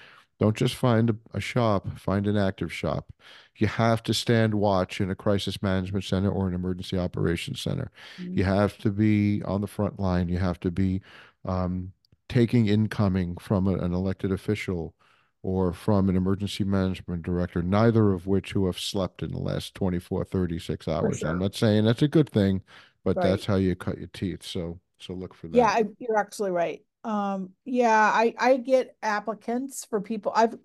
don't 0.42 0.58
just 0.58 0.74
find 0.74 1.16
a, 1.36 1.40
shop, 1.40 2.00
find 2.00 2.26
an 2.26 2.36
active 2.36 2.74
shop. 2.74 3.14
You 3.58 3.68
have 3.68 4.02
to 4.04 4.14
stand 4.14 4.56
watch 4.56 5.00
in 5.00 5.12
a 5.12 5.16
crisis 5.16 5.62
management 5.62 6.04
center 6.04 6.32
or 6.32 6.48
an 6.48 6.56
emergency 6.56 6.98
operations 6.98 7.62
center. 7.62 7.92
Mm-hmm. 8.20 8.40
You 8.40 8.44
have 8.46 8.76
to 8.80 8.90
be 8.90 9.44
on 9.44 9.62
the 9.62 9.68
front 9.68 10.00
line. 10.00 10.30
You 10.30 10.40
have 10.40 10.60
to 10.62 10.72
be 10.72 11.02
um, 11.46 11.92
taking 12.28 12.66
incoming 12.66 13.38
from 13.38 13.68
a, 13.68 13.76
an 13.76 13.94
elected 13.94 14.32
official 14.32 14.96
or 15.44 15.74
from 15.74 16.10
an 16.10 16.16
emergency 16.16 16.64
management 16.64 17.22
director, 17.22 17.62
neither 17.62 18.12
of 18.12 18.26
which 18.26 18.52
who 18.54 18.66
have 18.66 18.80
slept 18.80 19.22
in 19.22 19.32
the 19.32 19.40
last 19.40 19.76
24, 19.76 20.26
36 20.26 20.88
hours. 20.88 21.20
Sure. 21.20 21.30
I'm 21.30 21.38
not 21.38 21.54
saying 21.54 21.86
that's 21.86 22.02
a 22.02 22.08
good 22.08 22.32
thing, 22.32 22.64
but 23.04 23.18
right. 23.18 23.30
that's 23.30 23.46
how 23.46 23.56
you 23.56 23.76
cut 23.76 23.98
your 23.98 24.10
teeth. 24.14 24.44
So, 24.44 24.80
so 25.00 25.14
look 25.14 25.34
for 25.34 25.48
that. 25.48 25.58
Yeah, 25.58 25.82
you're 26.00 26.18
actually 26.18 26.52
right. 26.52 26.82
Um, 27.04 27.52
yeah, 27.66 28.12
I 28.14 28.34
I 28.38 28.58
get 28.58 28.96
applicants 29.02 29.86
for 29.90 30.02
people. 30.02 30.32
I've 30.36 30.56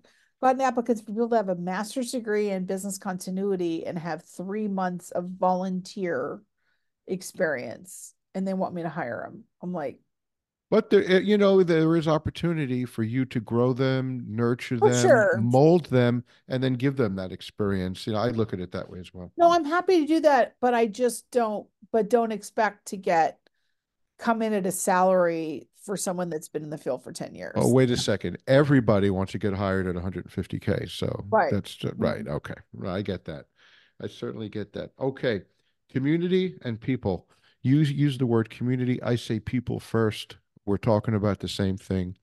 gotten 0.41 0.61
applicants 0.61 1.01
for 1.01 1.07
people 1.07 1.29
that 1.29 1.37
have 1.37 1.49
a 1.49 1.55
master's 1.55 2.11
degree 2.11 2.49
in 2.49 2.65
business 2.65 2.97
continuity 2.97 3.85
and 3.85 3.97
have 3.97 4.23
three 4.23 4.67
months 4.67 5.11
of 5.11 5.25
volunteer 5.25 6.41
experience, 7.07 8.13
and 8.35 8.47
they 8.47 8.53
want 8.53 8.75
me 8.75 8.83
to 8.83 8.89
hire 8.89 9.27
them. 9.27 9.43
I'm 9.63 9.73
like, 9.73 9.99
but 10.69 10.89
there, 10.89 11.03
eh, 11.05 11.19
you 11.19 11.37
know, 11.37 11.63
there 11.63 11.95
is 11.95 12.07
opportunity 12.07 12.85
for 12.85 13.03
you 13.03 13.25
to 13.25 13.39
grow 13.39 13.73
them, 13.73 14.25
nurture 14.27 14.77
them, 14.77 15.01
sure. 15.01 15.37
mold 15.39 15.85
them, 15.85 16.23
and 16.47 16.63
then 16.63 16.73
give 16.73 16.97
them 16.97 17.15
that 17.15 17.31
experience. 17.31 18.05
You 18.05 18.13
know, 18.13 18.19
I 18.19 18.29
look 18.29 18.53
at 18.53 18.59
it 18.59 18.71
that 18.71 18.89
way 18.89 18.99
as 18.99 19.13
well. 19.13 19.31
No, 19.37 19.51
I'm 19.51 19.65
happy 19.65 20.01
to 20.01 20.07
do 20.07 20.19
that, 20.21 20.55
but 20.59 20.73
I 20.73 20.87
just 20.87 21.29
don't. 21.31 21.67
But 21.91 22.09
don't 22.09 22.33
expect 22.33 22.87
to 22.87 22.97
get 22.97 23.39
come 24.19 24.41
in 24.41 24.51
at 24.53 24.65
a 24.65 24.71
salary 24.71 25.69
for 25.87 25.95
someone 25.95 26.29
that's 26.29 26.49
been 26.49 26.63
in 26.63 26.69
the 26.69 26.77
field 26.77 27.01
for 27.01 27.13
10 27.13 27.33
years. 27.33 27.53
Oh, 27.55 27.71
wait 27.71 27.89
a 27.91 27.95
second. 27.95 28.37
Everybody 28.45 29.09
wants 29.09 29.31
to 29.31 29.37
get 29.37 29.53
hired 29.53 29.87
at 29.87 29.95
150K. 29.95 30.89
So 30.89 31.23
right. 31.29 31.51
that's 31.51 31.73
just, 31.73 31.93
right. 31.97 32.27
Okay. 32.27 32.55
I 32.85 33.01
get 33.01 33.23
that. 33.25 33.45
I 34.01 34.07
certainly 34.07 34.49
get 34.49 34.73
that. 34.73 34.91
Okay, 34.99 35.41
community 35.91 36.57
and 36.63 36.79
people. 36.79 37.27
Use 37.63 37.91
use 37.91 38.17
the 38.17 38.25
word 38.25 38.49
community. 38.49 39.01
I 39.01 39.15
say 39.15 39.39
people 39.39 39.79
first. 39.79 40.37
We're 40.67 40.77
talking 40.77 41.15
about 41.15 41.39
the 41.39 41.47
same 41.47 41.77
thing. 41.77 42.17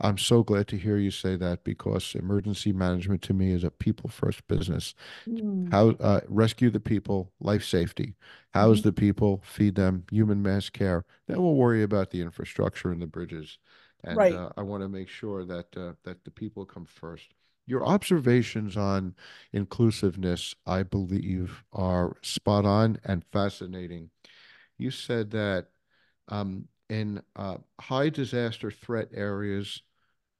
I'm 0.00 0.18
so 0.18 0.42
glad 0.42 0.66
to 0.68 0.78
hear 0.78 0.96
you 0.96 1.12
say 1.12 1.36
that 1.36 1.62
because 1.62 2.16
emergency 2.16 2.72
management 2.72 3.22
to 3.22 3.34
me 3.34 3.52
is 3.52 3.64
a 3.64 3.70
people 3.70 4.10
first 4.10 4.48
business. 4.48 4.94
Mm. 5.28 5.70
How 5.72 5.90
uh, 5.90 6.22
rescue 6.28 6.70
the 6.70 6.80
people, 6.80 7.32
life 7.40 7.64
safety, 7.64 8.16
house 8.54 8.80
Mhm. 8.80 8.82
the 8.84 8.92
people, 8.92 9.42
feed 9.44 9.76
them, 9.76 10.04
human 10.10 10.42
mass 10.42 10.70
care. 10.70 11.04
Then 11.28 11.42
we'll 11.42 11.54
worry 11.54 11.82
about 11.84 12.10
the 12.10 12.22
infrastructure 12.22 12.90
and 12.90 13.00
the 13.02 13.06
bridges. 13.06 13.58
And 14.04 14.16
Right. 14.18 14.32
uh, 14.32 14.50
I 14.56 14.62
want 14.62 14.82
to 14.82 14.88
make 14.88 15.08
sure 15.08 15.44
that 15.44 15.76
uh, 15.76 15.92
that 16.04 16.24
the 16.24 16.32
people 16.32 16.66
come 16.66 16.86
first. 16.86 17.34
Your 17.66 17.86
observations 17.86 18.76
on 18.76 19.14
inclusiveness, 19.52 20.54
I 20.66 20.82
believe, 20.82 21.62
are 21.72 22.16
spot 22.22 22.64
on 22.64 22.98
and 23.04 23.24
fascinating. 23.32 24.10
You 24.78 24.90
said 24.90 25.30
that 25.30 25.68
um, 26.28 26.68
in 26.92 27.22
uh, 27.36 27.56
high 27.80 28.10
disaster 28.10 28.70
threat 28.70 29.08
areas, 29.14 29.82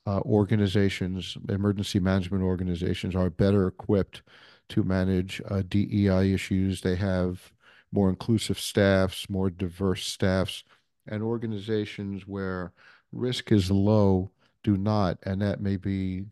uh, 0.06 0.20
organizations, 0.20 1.38
emergency 1.48 1.98
management 1.98 2.44
organizations, 2.44 3.16
are 3.16 3.30
better 3.30 3.66
equipped 3.66 4.22
to 4.68 4.82
manage 4.82 5.40
uh, 5.48 5.62
DEI 5.66 6.32
issues. 6.34 6.82
They 6.82 6.96
have 6.96 7.52
more 7.90 8.10
inclusive 8.10 8.58
staffs, 8.60 9.30
more 9.30 9.48
diverse 9.48 10.06
staffs, 10.06 10.62
and 11.06 11.22
organizations 11.22 12.26
where 12.26 12.72
risk 13.12 13.50
is 13.50 13.70
low 13.70 14.30
do 14.62 14.76
not. 14.76 15.18
And 15.24 15.40
that 15.40 15.60
may 15.60 15.76
be 15.78 16.26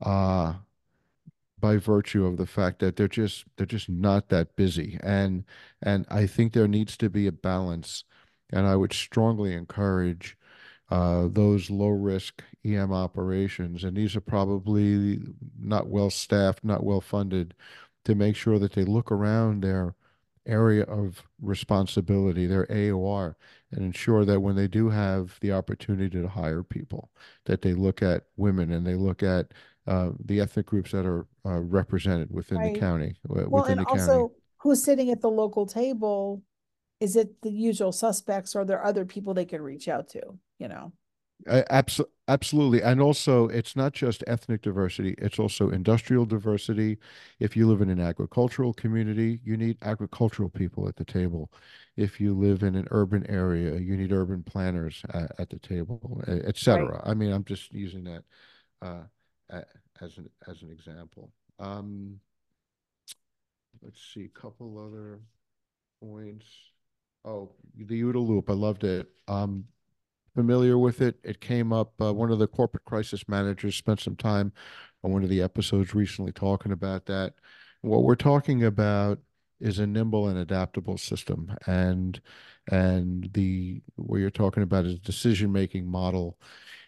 uh, 0.00 0.54
by 1.58 1.76
virtue 1.76 2.24
of 2.26 2.36
the 2.36 2.46
fact 2.46 2.78
that 2.80 2.96
they're 2.96 3.08
just 3.08 3.44
they're 3.56 3.66
just 3.66 3.88
not 3.88 4.28
that 4.30 4.56
busy 4.56 4.98
and 5.02 5.44
and 5.82 6.06
I 6.08 6.26
think 6.26 6.52
there 6.52 6.68
needs 6.68 6.96
to 6.98 7.10
be 7.10 7.26
a 7.26 7.32
balance 7.32 8.04
and 8.52 8.66
I 8.66 8.76
would 8.76 8.92
strongly 8.92 9.54
encourage 9.54 10.36
uh, 10.90 11.28
those 11.30 11.70
low 11.70 11.88
risk 11.88 12.42
EM 12.64 12.92
operations 12.92 13.84
and 13.84 13.96
these 13.96 14.16
are 14.16 14.20
probably 14.20 15.20
not 15.58 15.88
well 15.88 16.10
staffed 16.10 16.64
not 16.64 16.82
well 16.84 17.00
funded 17.00 17.54
to 18.04 18.14
make 18.14 18.34
sure 18.36 18.58
that 18.58 18.72
they 18.72 18.84
look 18.84 19.12
around 19.12 19.62
their 19.62 19.94
area 20.46 20.82
of 20.84 21.22
responsibility 21.40 22.46
their 22.46 22.66
AOR 22.66 23.34
and 23.72 23.84
ensure 23.84 24.24
that 24.24 24.40
when 24.40 24.56
they 24.56 24.66
do 24.66 24.88
have 24.88 25.38
the 25.40 25.52
opportunity 25.52 26.20
to 26.20 26.28
hire 26.28 26.62
people 26.64 27.10
that 27.44 27.62
they 27.62 27.72
look 27.72 28.02
at 28.02 28.24
women 28.36 28.72
and 28.72 28.86
they 28.86 28.94
look 28.96 29.22
at 29.22 29.52
uh, 29.86 30.10
the 30.24 30.40
ethnic 30.40 30.66
groups 30.66 30.92
that 30.92 31.06
are 31.06 31.26
uh, 31.46 31.60
represented 31.60 32.30
within 32.30 32.60
the 32.60 32.78
county, 32.78 33.14
uh, 33.28 33.44
Well, 33.48 33.62
within 33.62 33.78
and 33.78 33.80
the 33.80 33.84
county. 33.86 34.00
also 34.00 34.32
who's 34.58 34.82
sitting 34.82 35.10
at 35.10 35.20
the 35.20 35.30
local 35.30 35.66
table? 35.66 36.42
Is 37.00 37.16
it 37.16 37.40
the 37.42 37.50
usual 37.50 37.92
suspects 37.92 38.54
or 38.54 38.60
are 38.60 38.64
there 38.64 38.84
other 38.84 39.04
people 39.04 39.34
they 39.34 39.44
can 39.46 39.62
reach 39.62 39.88
out 39.88 40.08
to, 40.10 40.38
you 40.58 40.68
know? 40.68 40.92
Uh, 41.48 41.62
abso- 41.70 42.04
absolutely. 42.28 42.82
And 42.82 43.00
also, 43.00 43.48
it's 43.48 43.74
not 43.74 43.94
just 43.94 44.22
ethnic 44.26 44.60
diversity, 44.60 45.14
it's 45.18 45.38
also 45.38 45.70
industrial 45.70 46.26
diversity. 46.26 46.98
If 47.38 47.56
you 47.56 47.66
live 47.66 47.80
in 47.80 47.88
an 47.88 48.00
agricultural 48.00 48.74
community, 48.74 49.40
you 49.42 49.56
need 49.56 49.78
agricultural 49.82 50.50
people 50.50 50.86
at 50.86 50.96
the 50.96 51.04
table. 51.04 51.50
If 51.96 52.20
you 52.20 52.34
live 52.34 52.62
in 52.62 52.74
an 52.76 52.86
urban 52.90 53.26
area, 53.30 53.78
you 53.78 53.96
need 53.96 54.12
urban 54.12 54.42
planners 54.42 55.02
at, 55.14 55.32
at 55.38 55.50
the 55.50 55.58
table, 55.58 56.22
etc 56.28 56.90
Right. 56.90 57.00
I 57.04 57.14
mean, 57.14 57.32
I'm 57.32 57.44
just 57.44 57.72
using 57.72 58.04
that 58.04 58.24
uh, 58.82 59.04
as 60.00 60.18
an 60.18 60.28
as 60.48 60.62
an 60.62 60.70
example. 60.70 61.32
Um, 61.58 62.20
let's 63.82 64.00
see, 64.14 64.24
a 64.24 64.28
couple 64.28 64.78
other 64.78 65.20
points. 66.00 66.44
Oh, 67.24 67.50
the 67.76 68.02
OODA 68.02 68.26
loop. 68.26 68.50
I 68.50 68.54
loved 68.54 68.84
it. 68.84 69.08
Um, 69.28 69.64
familiar 70.34 70.78
with 70.78 71.00
it. 71.00 71.18
It 71.22 71.40
came 71.40 71.72
up. 71.72 71.92
Uh, 72.00 72.12
one 72.14 72.30
of 72.30 72.38
the 72.38 72.46
corporate 72.46 72.84
crisis 72.84 73.28
managers 73.28 73.76
spent 73.76 74.00
some 74.00 74.16
time 74.16 74.52
on 75.02 75.12
one 75.12 75.22
of 75.22 75.28
the 75.28 75.42
episodes 75.42 75.94
recently 75.94 76.32
talking 76.32 76.72
about 76.72 77.06
that. 77.06 77.34
What 77.82 78.02
we're 78.04 78.14
talking 78.14 78.64
about 78.64 79.18
is 79.60 79.78
a 79.78 79.86
nimble 79.86 80.28
and 80.28 80.38
adaptable 80.38 80.96
system, 80.98 81.54
and 81.66 82.20
and 82.70 83.28
the 83.34 83.82
what 83.96 84.18
you're 84.18 84.30
talking 84.30 84.62
about 84.62 84.86
is 84.86 84.98
decision 84.98 85.52
making 85.52 85.86
model. 85.86 86.38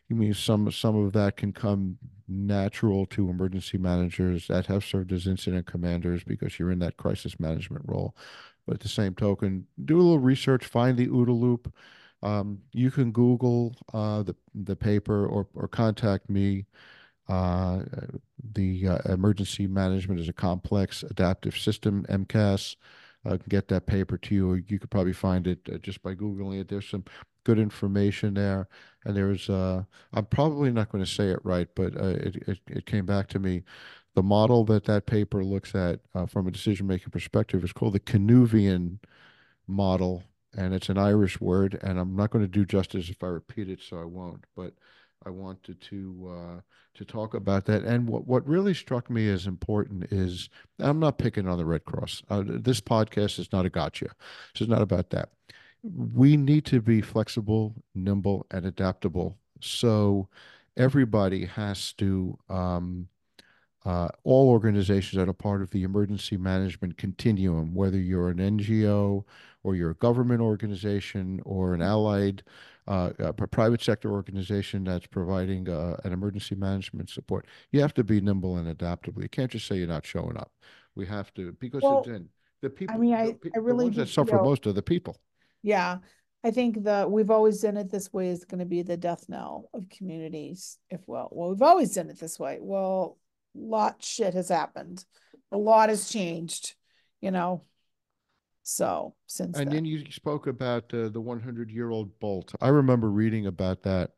You 0.08 0.16
mean 0.16 0.34
some 0.34 0.70
some 0.70 0.96
of 0.96 1.12
that 1.12 1.36
can 1.36 1.52
come 1.52 1.98
natural 2.28 3.06
to 3.06 3.28
emergency 3.30 3.78
managers 3.78 4.46
that 4.48 4.66
have 4.66 4.84
served 4.84 5.12
as 5.12 5.26
incident 5.26 5.66
commanders 5.66 6.24
because 6.24 6.58
you're 6.58 6.70
in 6.70 6.78
that 6.80 6.96
crisis 6.96 7.38
management 7.40 7.84
role. 7.86 8.14
But 8.66 8.74
at 8.74 8.80
the 8.80 8.88
same 8.88 9.14
token, 9.14 9.66
do 9.84 9.96
a 9.96 10.02
little 10.02 10.18
research, 10.18 10.64
find 10.66 10.96
the 10.96 11.08
OODA 11.08 11.38
loop. 11.38 11.74
Um, 12.22 12.60
you 12.72 12.90
can 12.90 13.10
Google 13.10 13.74
uh, 13.92 14.22
the 14.22 14.36
the 14.54 14.76
paper 14.76 15.26
or 15.26 15.48
or 15.54 15.68
contact 15.68 16.30
me. 16.30 16.66
Uh, 17.28 17.80
the 18.52 18.88
uh, 18.88 18.98
emergency 19.12 19.66
management 19.66 20.20
is 20.20 20.28
a 20.28 20.32
complex 20.32 21.02
adaptive 21.02 21.56
system, 21.56 22.04
MCAS. 22.08 22.76
Uh, 23.24 23.30
can 23.30 23.46
get 23.48 23.68
that 23.68 23.86
paper 23.86 24.18
to 24.18 24.34
you. 24.34 24.50
Or 24.50 24.56
you 24.58 24.78
could 24.78 24.90
probably 24.90 25.12
find 25.12 25.46
it 25.46 25.60
uh, 25.72 25.78
just 25.78 26.02
by 26.02 26.14
Googling 26.14 26.60
it. 26.60 26.68
There's 26.68 26.88
some 26.88 27.04
good 27.44 27.58
information 27.58 28.34
there. 28.34 28.68
And 29.04 29.16
there's, 29.16 29.48
uh, 29.48 29.84
I'm 30.12 30.26
probably 30.26 30.70
not 30.72 30.90
going 30.90 31.04
to 31.04 31.10
say 31.10 31.28
it 31.28 31.40
right, 31.44 31.68
but 31.74 31.96
uh, 31.96 32.06
it, 32.06 32.36
it, 32.48 32.58
it 32.68 32.86
came 32.86 33.06
back 33.06 33.28
to 33.28 33.38
me. 33.38 33.62
The 34.14 34.22
model 34.22 34.64
that 34.66 34.84
that 34.84 35.06
paper 35.06 35.42
looks 35.42 35.74
at 35.74 36.00
uh, 36.14 36.26
from 36.26 36.46
a 36.46 36.50
decision 36.50 36.86
making 36.86 37.10
perspective 37.10 37.64
is 37.64 37.72
called 37.72 37.94
the 37.94 38.00
Canuvian 38.00 38.98
model, 39.66 40.22
and 40.56 40.74
it's 40.74 40.88
an 40.88 40.98
Irish 40.98 41.40
word, 41.40 41.78
and 41.82 41.98
I'm 41.98 42.14
not 42.14 42.30
going 42.30 42.44
to 42.44 42.48
do 42.48 42.64
justice 42.64 43.08
if 43.08 43.22
I 43.22 43.28
repeat 43.28 43.68
it, 43.68 43.80
so 43.80 43.98
I 43.98 44.04
won't. 44.04 44.44
But 44.54 44.74
I 45.24 45.30
wanted 45.30 45.80
to 45.80 46.30
uh, 46.30 46.60
to 46.94 47.04
talk 47.04 47.34
about 47.34 47.64
that. 47.66 47.84
And 47.84 48.08
what 48.08 48.26
what 48.26 48.46
really 48.46 48.74
struck 48.74 49.08
me 49.10 49.28
as 49.28 49.46
important 49.46 50.12
is 50.12 50.48
I'm 50.78 51.00
not 51.00 51.18
picking 51.18 51.48
on 51.48 51.58
the 51.58 51.64
Red 51.64 51.84
Cross. 51.84 52.22
Uh, 52.28 52.42
this 52.46 52.80
podcast 52.80 53.38
is 53.38 53.52
not 53.52 53.66
a 53.66 53.70
gotcha. 53.70 54.08
This 54.52 54.62
is 54.62 54.68
not 54.68 54.82
about 54.82 55.10
that. 55.10 55.30
We 55.82 56.36
need 56.36 56.64
to 56.66 56.80
be 56.80 57.00
flexible, 57.00 57.74
nimble, 57.94 58.46
and 58.50 58.66
adaptable. 58.66 59.38
So 59.60 60.28
everybody 60.76 61.46
has 61.46 61.92
to 61.94 62.38
um, 62.48 63.08
uh, 63.84 64.08
all 64.24 64.48
organizations 64.48 65.18
that 65.18 65.28
are 65.28 65.32
part 65.32 65.62
of 65.62 65.70
the 65.70 65.82
emergency 65.82 66.36
management 66.36 66.96
continuum, 66.96 67.74
whether 67.74 67.98
you're 67.98 68.28
an 68.28 68.38
NGO 68.38 69.24
or 69.64 69.74
you're 69.76 69.90
a 69.90 69.94
government 69.96 70.40
organization 70.40 71.40
or 71.44 71.74
an 71.74 71.82
allied 71.82 72.42
uh, 72.88 73.10
private 73.50 73.80
sector 73.82 74.10
organization 74.12 74.84
that's 74.84 75.06
providing 75.06 75.68
uh, 75.68 75.96
an 76.04 76.12
emergency 76.12 76.54
management 76.54 77.10
support, 77.10 77.46
you 77.70 77.80
have 77.80 77.94
to 77.94 78.04
be 78.04 78.20
nimble 78.20 78.56
and 78.56 78.68
adaptable. 78.68 79.22
You 79.22 79.28
can't 79.28 79.50
just 79.50 79.66
say 79.66 79.76
you're 79.78 79.86
not 79.86 80.06
showing 80.06 80.36
up. 80.36 80.52
We 80.94 81.06
have 81.06 81.32
to 81.34 81.52
because 81.52 81.82
Well, 81.82 82.02
the 82.60 82.68
I 82.68 82.68
people, 82.70 82.98
mean, 82.98 83.12
the, 83.12 83.16
I, 83.16 83.32
pe- 83.32 83.50
I 83.54 83.60
the 83.60 83.60
really 83.60 83.84
ones 83.84 83.96
do 83.96 84.00
that 84.02 84.08
suffer 84.08 84.38
feel, 84.38 84.44
most 84.44 84.66
are 84.66 84.72
the 84.72 84.82
people. 84.82 85.16
yeah. 85.62 85.98
I 86.44 86.50
think 86.50 86.82
the, 86.82 87.06
we've 87.08 87.30
always 87.30 87.60
done 87.60 87.76
it 87.76 87.88
this 87.90 88.12
way 88.12 88.28
is 88.30 88.44
gonna 88.44 88.64
be 88.66 88.82
the 88.82 88.96
death 88.96 89.26
knell 89.28 89.68
of 89.72 89.88
communities, 89.88 90.78
if 90.90 91.00
well, 91.06 91.28
well, 91.30 91.50
we've 91.50 91.62
always 91.62 91.94
done 91.94 92.10
it 92.10 92.18
this 92.18 92.36
way. 92.38 92.58
Well, 92.60 93.16
lot 93.54 94.02
shit 94.02 94.34
has 94.34 94.48
happened. 94.48 95.04
A 95.50 95.56
lot 95.56 95.88
has 95.88 96.08
changed, 96.08 96.74
you 97.20 97.30
know? 97.30 97.62
So, 98.62 99.14
since 99.26 99.58
And 99.58 99.68
then, 99.68 99.76
then 99.76 99.84
you 99.84 100.10
spoke 100.10 100.46
about 100.46 100.92
uh, 100.94 101.08
the 101.08 101.20
100 101.20 101.70
year 101.70 101.90
old 101.90 102.18
bolt. 102.20 102.54
I 102.60 102.68
remember 102.68 103.10
reading 103.10 103.46
about 103.46 103.82
that, 103.82 104.12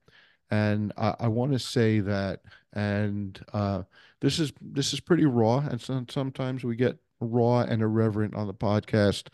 and 0.50 0.92
I, 0.96 1.14
I 1.20 1.28
want 1.28 1.52
to 1.52 1.58
say 1.58 2.00
that. 2.00 2.40
And 2.74 3.40
uh, 3.52 3.84
this 4.20 4.38
is 4.38 4.52
this 4.60 4.92
is 4.92 5.00
pretty 5.00 5.24
raw, 5.24 5.58
and 5.58 5.80
some, 5.80 6.06
sometimes 6.10 6.62
we 6.62 6.76
get 6.76 6.98
raw 7.20 7.60
and 7.60 7.82
irreverent 7.82 8.34
on 8.34 8.46
the 8.46 8.54
podcast. 8.54 9.28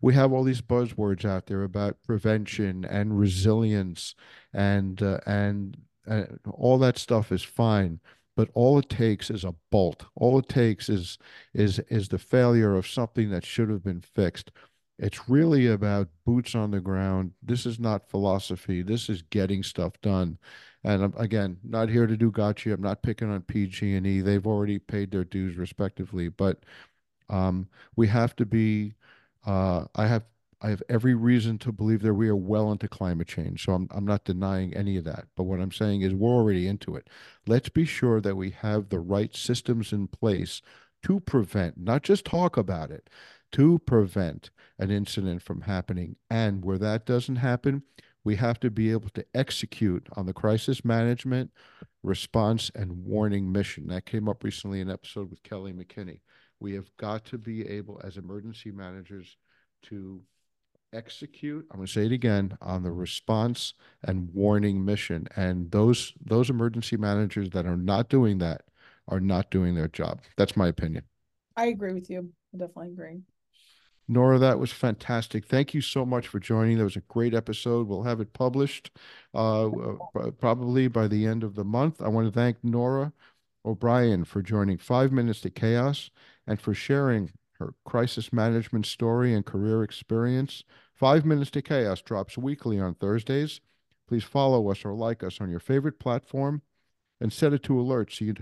We 0.00 0.14
have 0.14 0.32
all 0.32 0.44
these 0.44 0.62
buzzwords 0.62 1.24
out 1.24 1.46
there 1.46 1.62
about 1.62 2.02
prevention 2.06 2.84
and 2.84 3.18
resilience, 3.18 4.14
and 4.52 5.02
uh, 5.02 5.18
and 5.26 5.76
uh, 6.08 6.24
all 6.50 6.78
that 6.78 6.98
stuff 6.98 7.32
is 7.32 7.42
fine. 7.42 8.00
But 8.36 8.50
all 8.54 8.78
it 8.78 8.88
takes 8.88 9.30
is 9.30 9.44
a 9.44 9.54
bolt. 9.70 10.06
All 10.16 10.38
it 10.38 10.48
takes 10.48 10.88
is 10.88 11.18
is 11.52 11.78
is 11.88 12.08
the 12.08 12.18
failure 12.18 12.74
of 12.76 12.86
something 12.86 13.30
that 13.30 13.44
should 13.44 13.70
have 13.70 13.84
been 13.84 14.00
fixed 14.00 14.50
it's 14.98 15.28
really 15.28 15.66
about 15.66 16.08
boots 16.24 16.54
on 16.54 16.70
the 16.70 16.80
ground. 16.80 17.32
This 17.42 17.66
is 17.66 17.80
not 17.80 18.08
philosophy. 18.08 18.82
This 18.82 19.08
is 19.08 19.22
getting 19.22 19.62
stuff 19.62 20.00
done. 20.02 20.38
And 20.84 21.02
I'm, 21.02 21.14
again, 21.16 21.58
not 21.64 21.88
here 21.88 22.06
to 22.06 22.16
do 22.16 22.30
gotcha. 22.30 22.72
I'm 22.72 22.82
not 22.82 23.02
picking 23.02 23.30
on 23.30 23.42
PG&E. 23.42 24.20
They've 24.20 24.46
already 24.46 24.78
paid 24.78 25.10
their 25.10 25.24
dues 25.24 25.56
respectively. 25.56 26.28
But 26.28 26.64
um, 27.28 27.68
we 27.96 28.06
have 28.08 28.36
to 28.36 28.46
be. 28.46 28.94
Uh, 29.44 29.86
I 29.94 30.06
have 30.06 30.24
I 30.64 30.70
have 30.70 30.82
every 30.88 31.14
reason 31.14 31.58
to 31.58 31.72
believe 31.72 32.00
that 32.02 32.14
we 32.14 32.26
are 32.28 32.34
well 32.34 32.72
into 32.72 32.88
climate 32.88 33.28
change. 33.28 33.64
So 33.64 33.74
I'm 33.74 33.86
I'm 33.90 34.06
not 34.06 34.24
denying 34.24 34.74
any 34.74 34.96
of 34.96 35.04
that. 35.04 35.26
But 35.36 35.44
what 35.44 35.60
I'm 35.60 35.72
saying 35.72 36.00
is 36.00 36.14
we're 36.14 36.30
already 36.30 36.66
into 36.66 36.96
it. 36.96 37.10
Let's 37.46 37.68
be 37.68 37.84
sure 37.84 38.18
that 38.22 38.36
we 38.36 38.50
have 38.50 38.88
the 38.88 38.98
right 38.98 39.36
systems 39.36 39.92
in 39.92 40.08
place 40.08 40.62
to 41.02 41.20
prevent, 41.20 41.76
not 41.76 42.02
just 42.02 42.24
talk 42.24 42.56
about 42.56 42.90
it, 42.90 43.10
to 43.52 43.78
prevent 43.80 44.48
an 44.78 44.90
incident 44.90 45.42
from 45.42 45.60
happening. 45.60 46.16
And 46.30 46.64
where 46.64 46.78
that 46.78 47.04
doesn't 47.04 47.36
happen, 47.36 47.82
we 48.24 48.36
have 48.36 48.58
to 48.60 48.70
be 48.70 48.90
able 48.90 49.10
to 49.10 49.26
execute 49.34 50.08
on 50.16 50.24
the 50.24 50.32
crisis 50.32 50.82
management, 50.82 51.50
response, 52.02 52.70
and 52.74 53.04
warning 53.04 53.52
mission. 53.52 53.88
That 53.88 54.06
came 54.06 54.30
up 54.30 54.42
recently 54.42 54.80
in 54.80 54.88
an 54.88 54.94
episode 54.94 55.30
with 55.30 55.42
Kelly 55.42 55.74
McKinney. 55.74 56.20
We 56.58 56.72
have 56.72 56.90
got 56.96 57.26
to 57.26 57.38
be 57.38 57.68
able, 57.68 58.00
as 58.02 58.16
emergency 58.16 58.70
managers, 58.70 59.36
to 59.82 60.22
execute 60.94 61.66
i'm 61.70 61.78
going 61.78 61.86
to 61.86 61.92
say 61.92 62.06
it 62.06 62.12
again 62.12 62.56
on 62.60 62.82
the 62.82 62.90
response 62.90 63.74
and 64.02 64.28
warning 64.32 64.84
mission 64.84 65.26
and 65.36 65.70
those 65.70 66.12
those 66.24 66.50
emergency 66.50 66.96
managers 66.96 67.50
that 67.50 67.66
are 67.66 67.76
not 67.76 68.08
doing 68.08 68.38
that 68.38 68.62
are 69.08 69.20
not 69.20 69.50
doing 69.50 69.74
their 69.74 69.88
job 69.88 70.20
that's 70.36 70.56
my 70.56 70.68
opinion 70.68 71.02
i 71.56 71.66
agree 71.66 71.92
with 71.92 72.08
you 72.08 72.30
i 72.54 72.58
definitely 72.58 72.88
agree 72.88 73.20
Nora, 74.06 74.38
that 74.38 74.58
was 74.58 74.70
fantastic. 74.70 75.46
Thank 75.46 75.72
you 75.72 75.80
so 75.80 76.04
much 76.04 76.28
for 76.28 76.38
joining. 76.38 76.76
That 76.76 76.84
was 76.84 76.96
a 76.96 77.00
great 77.00 77.32
episode. 77.32 77.88
We'll 77.88 78.02
have 78.02 78.20
it 78.20 78.34
published 78.34 78.90
uh, 79.34 79.68
uh 79.68 80.30
probably 80.38 80.88
by 80.88 81.08
the 81.08 81.26
end 81.26 81.42
of 81.42 81.54
the 81.54 81.64
month. 81.64 82.02
I 82.02 82.08
want 82.08 82.26
to 82.26 82.32
thank 82.32 82.62
Nora 82.62 83.14
O'Brien 83.64 84.24
for 84.24 84.42
joining 84.42 84.76
Five 84.76 85.10
Minutes 85.10 85.40
to 85.40 85.50
Chaos 85.50 86.10
and 86.46 86.60
for 86.60 86.74
sharing 86.74 87.30
her 87.58 87.72
crisis 87.84 88.32
management 88.32 88.84
story 88.84 89.32
and 89.32 89.46
career 89.46 89.82
experience 89.82 90.64
Five 91.04 91.26
Minutes 91.26 91.50
to 91.50 91.60
Chaos 91.60 92.00
drops 92.00 92.38
weekly 92.38 92.80
on 92.80 92.94
Thursdays. 92.94 93.60
Please 94.08 94.24
follow 94.24 94.70
us 94.70 94.86
or 94.86 94.94
like 94.94 95.22
us 95.22 95.38
on 95.38 95.50
your 95.50 95.60
favorite 95.60 95.98
platform 95.98 96.62
and 97.20 97.30
set 97.30 97.52
it 97.52 97.62
to 97.64 97.78
alert 97.78 98.10
so 98.10 98.24
you 98.24 98.34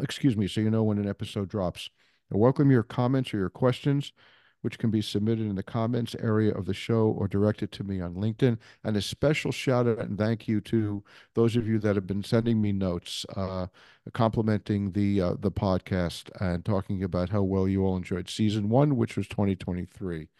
excuse 0.00 0.34
me, 0.34 0.48
so 0.48 0.62
you 0.62 0.70
know 0.70 0.84
when 0.84 0.96
an 0.96 1.06
episode 1.06 1.50
drops. 1.50 1.90
I 2.32 2.38
welcome 2.38 2.70
your 2.70 2.82
comments 2.82 3.34
or 3.34 3.36
your 3.36 3.50
questions, 3.50 4.14
which 4.62 4.78
can 4.78 4.90
be 4.90 5.02
submitted 5.02 5.46
in 5.46 5.54
the 5.54 5.62
comments 5.62 6.16
area 6.18 6.54
of 6.54 6.64
the 6.64 6.72
show 6.72 7.08
or 7.08 7.28
directed 7.28 7.72
to 7.72 7.84
me 7.84 8.00
on 8.00 8.14
LinkedIn. 8.14 8.56
And 8.82 8.96
a 8.96 9.02
special 9.02 9.52
shout 9.52 9.86
out 9.86 9.98
and 9.98 10.16
thank 10.16 10.48
you 10.48 10.62
to 10.62 11.04
those 11.34 11.56
of 11.56 11.68
you 11.68 11.78
that 11.80 11.96
have 11.96 12.06
been 12.06 12.24
sending 12.24 12.62
me 12.62 12.72
notes, 12.72 13.26
uh, 13.36 13.66
complimenting 14.14 14.92
the 14.92 15.20
uh, 15.20 15.34
the 15.38 15.52
podcast 15.52 16.30
and 16.40 16.64
talking 16.64 17.02
about 17.02 17.28
how 17.28 17.42
well 17.42 17.68
you 17.68 17.84
all 17.84 17.98
enjoyed 17.98 18.30
season 18.30 18.70
one, 18.70 18.96
which 18.96 19.14
was 19.14 19.28
2023. 19.28 20.30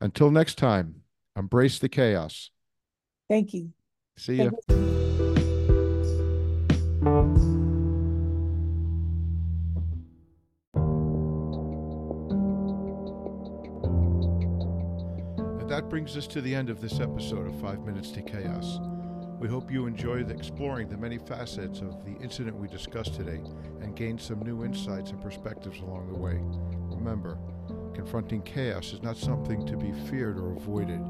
Until 0.00 0.30
next 0.30 0.56
time, 0.58 1.02
embrace 1.36 1.78
the 1.80 1.88
chaos. 1.88 2.50
Thank 3.28 3.52
you. 3.52 3.72
See 4.16 4.36
you. 4.36 4.52
And 15.58 15.68
that 15.68 15.88
brings 15.88 16.16
us 16.16 16.28
to 16.28 16.40
the 16.40 16.54
end 16.54 16.70
of 16.70 16.80
this 16.80 17.00
episode 17.00 17.48
of 17.48 17.60
Five 17.60 17.80
Minutes 17.80 18.10
to 18.12 18.22
Chaos. 18.22 18.78
We 19.40 19.48
hope 19.48 19.70
you 19.70 19.86
enjoyed 19.86 20.30
exploring 20.30 20.88
the 20.88 20.96
many 20.96 21.18
facets 21.18 21.80
of 21.80 22.04
the 22.04 22.16
incident 22.22 22.56
we 22.56 22.68
discussed 22.68 23.14
today 23.14 23.40
and 23.80 23.96
gained 23.96 24.20
some 24.20 24.40
new 24.40 24.64
insights 24.64 25.10
and 25.10 25.20
perspectives 25.20 25.80
along 25.80 26.08
the 26.12 26.18
way. 26.18 26.40
Remember, 26.96 27.38
confronting 27.98 28.42
chaos 28.42 28.92
is 28.92 29.02
not 29.02 29.16
something 29.16 29.66
to 29.66 29.76
be 29.76 29.90
feared 30.08 30.38
or 30.38 30.52
avoided. 30.52 31.00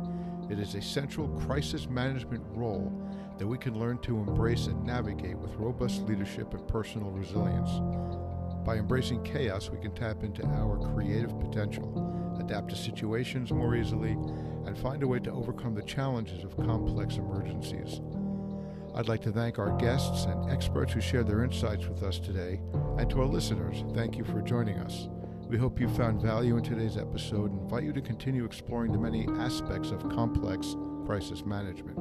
It 0.49 0.59
is 0.59 0.75
a 0.75 0.81
central 0.81 1.29
crisis 1.29 1.87
management 1.87 2.43
role 2.55 2.91
that 3.37 3.47
we 3.47 3.59
can 3.59 3.79
learn 3.79 3.99
to 3.99 4.17
embrace 4.17 4.69
and 4.69 4.87
navigate 4.87 5.37
with 5.37 5.55
robust 5.57 6.01
leadership 6.05 6.55
and 6.55 6.67
personal 6.67 7.11
resilience. 7.11 7.69
By 8.65 8.77
embracing 8.77 9.23
chaos, 9.23 9.69
we 9.69 9.77
can 9.77 9.95
tap 9.95 10.23
into 10.23 10.47
our 10.47 10.79
creative 10.95 11.39
potential, 11.39 12.39
adapt 12.41 12.71
to 12.71 12.77
situations 12.77 13.53
more 13.53 13.77
easily, 13.77 14.13
and 14.65 14.79
find 14.79 15.03
a 15.03 15.07
way 15.07 15.19
to 15.19 15.31
overcome 15.31 15.75
the 15.75 15.83
challenges 15.83 16.43
of 16.43 16.57
complex 16.57 17.17
emergencies. 17.17 18.01
I'd 18.95 19.09
like 19.09 19.21
to 19.25 19.33
thank 19.33 19.59
our 19.59 19.77
guests 19.77 20.25
and 20.25 20.51
experts 20.51 20.95
who 20.95 21.03
shared 21.03 21.29
their 21.29 21.45
insights 21.45 21.87
with 21.87 22.03
us 22.03 22.19
today, 22.19 22.63
and 22.97 23.11
to 23.11 23.21
our 23.21 23.27
listeners, 23.27 23.85
thank 23.95 24.17
you 24.17 24.25
for 24.25 24.41
joining 24.41 24.79
us. 24.79 25.11
We 25.49 25.57
hope 25.57 25.81
you 25.81 25.89
found 25.89 26.21
value 26.21 26.59
in 26.59 26.63
today's 26.63 26.99
episode 26.99 27.53
and 27.53 27.63
invite 27.63 27.83
you 27.83 27.95
to 27.95 28.03
continue 28.03 28.45
exploring 28.45 28.93
the 28.93 28.99
many 28.99 29.27
aspects 29.39 29.91
of 29.91 30.07
complex 30.11 30.77
crisis 31.07 31.43
management. 31.43 31.97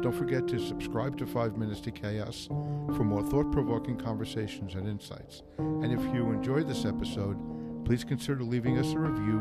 Don't 0.00 0.14
forget 0.14 0.46
to 0.46 0.60
subscribe 0.60 1.18
to 1.18 1.26
5 1.26 1.56
Minutes 1.56 1.80
to 1.80 1.90
Chaos 1.90 2.46
for 2.46 3.02
more 3.02 3.24
thought 3.24 3.50
provoking 3.50 3.96
conversations 3.96 4.76
and 4.76 4.86
insights. 4.86 5.42
And 5.58 5.92
if 5.92 6.00
you 6.14 6.30
enjoyed 6.30 6.68
this 6.68 6.84
episode, 6.84 7.36
please 7.84 8.04
consider 8.04 8.44
leaving 8.44 8.78
us 8.78 8.92
a 8.92 8.98
review 9.00 9.40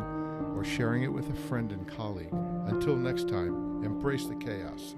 or 0.55 0.63
sharing 0.63 1.03
it 1.03 1.13
with 1.13 1.29
a 1.29 1.35
friend 1.47 1.71
and 1.71 1.87
colleague. 1.87 2.33
Until 2.65 2.95
next 2.95 3.29
time, 3.29 3.83
embrace 3.83 4.25
the 4.25 4.35
chaos. 4.35 4.95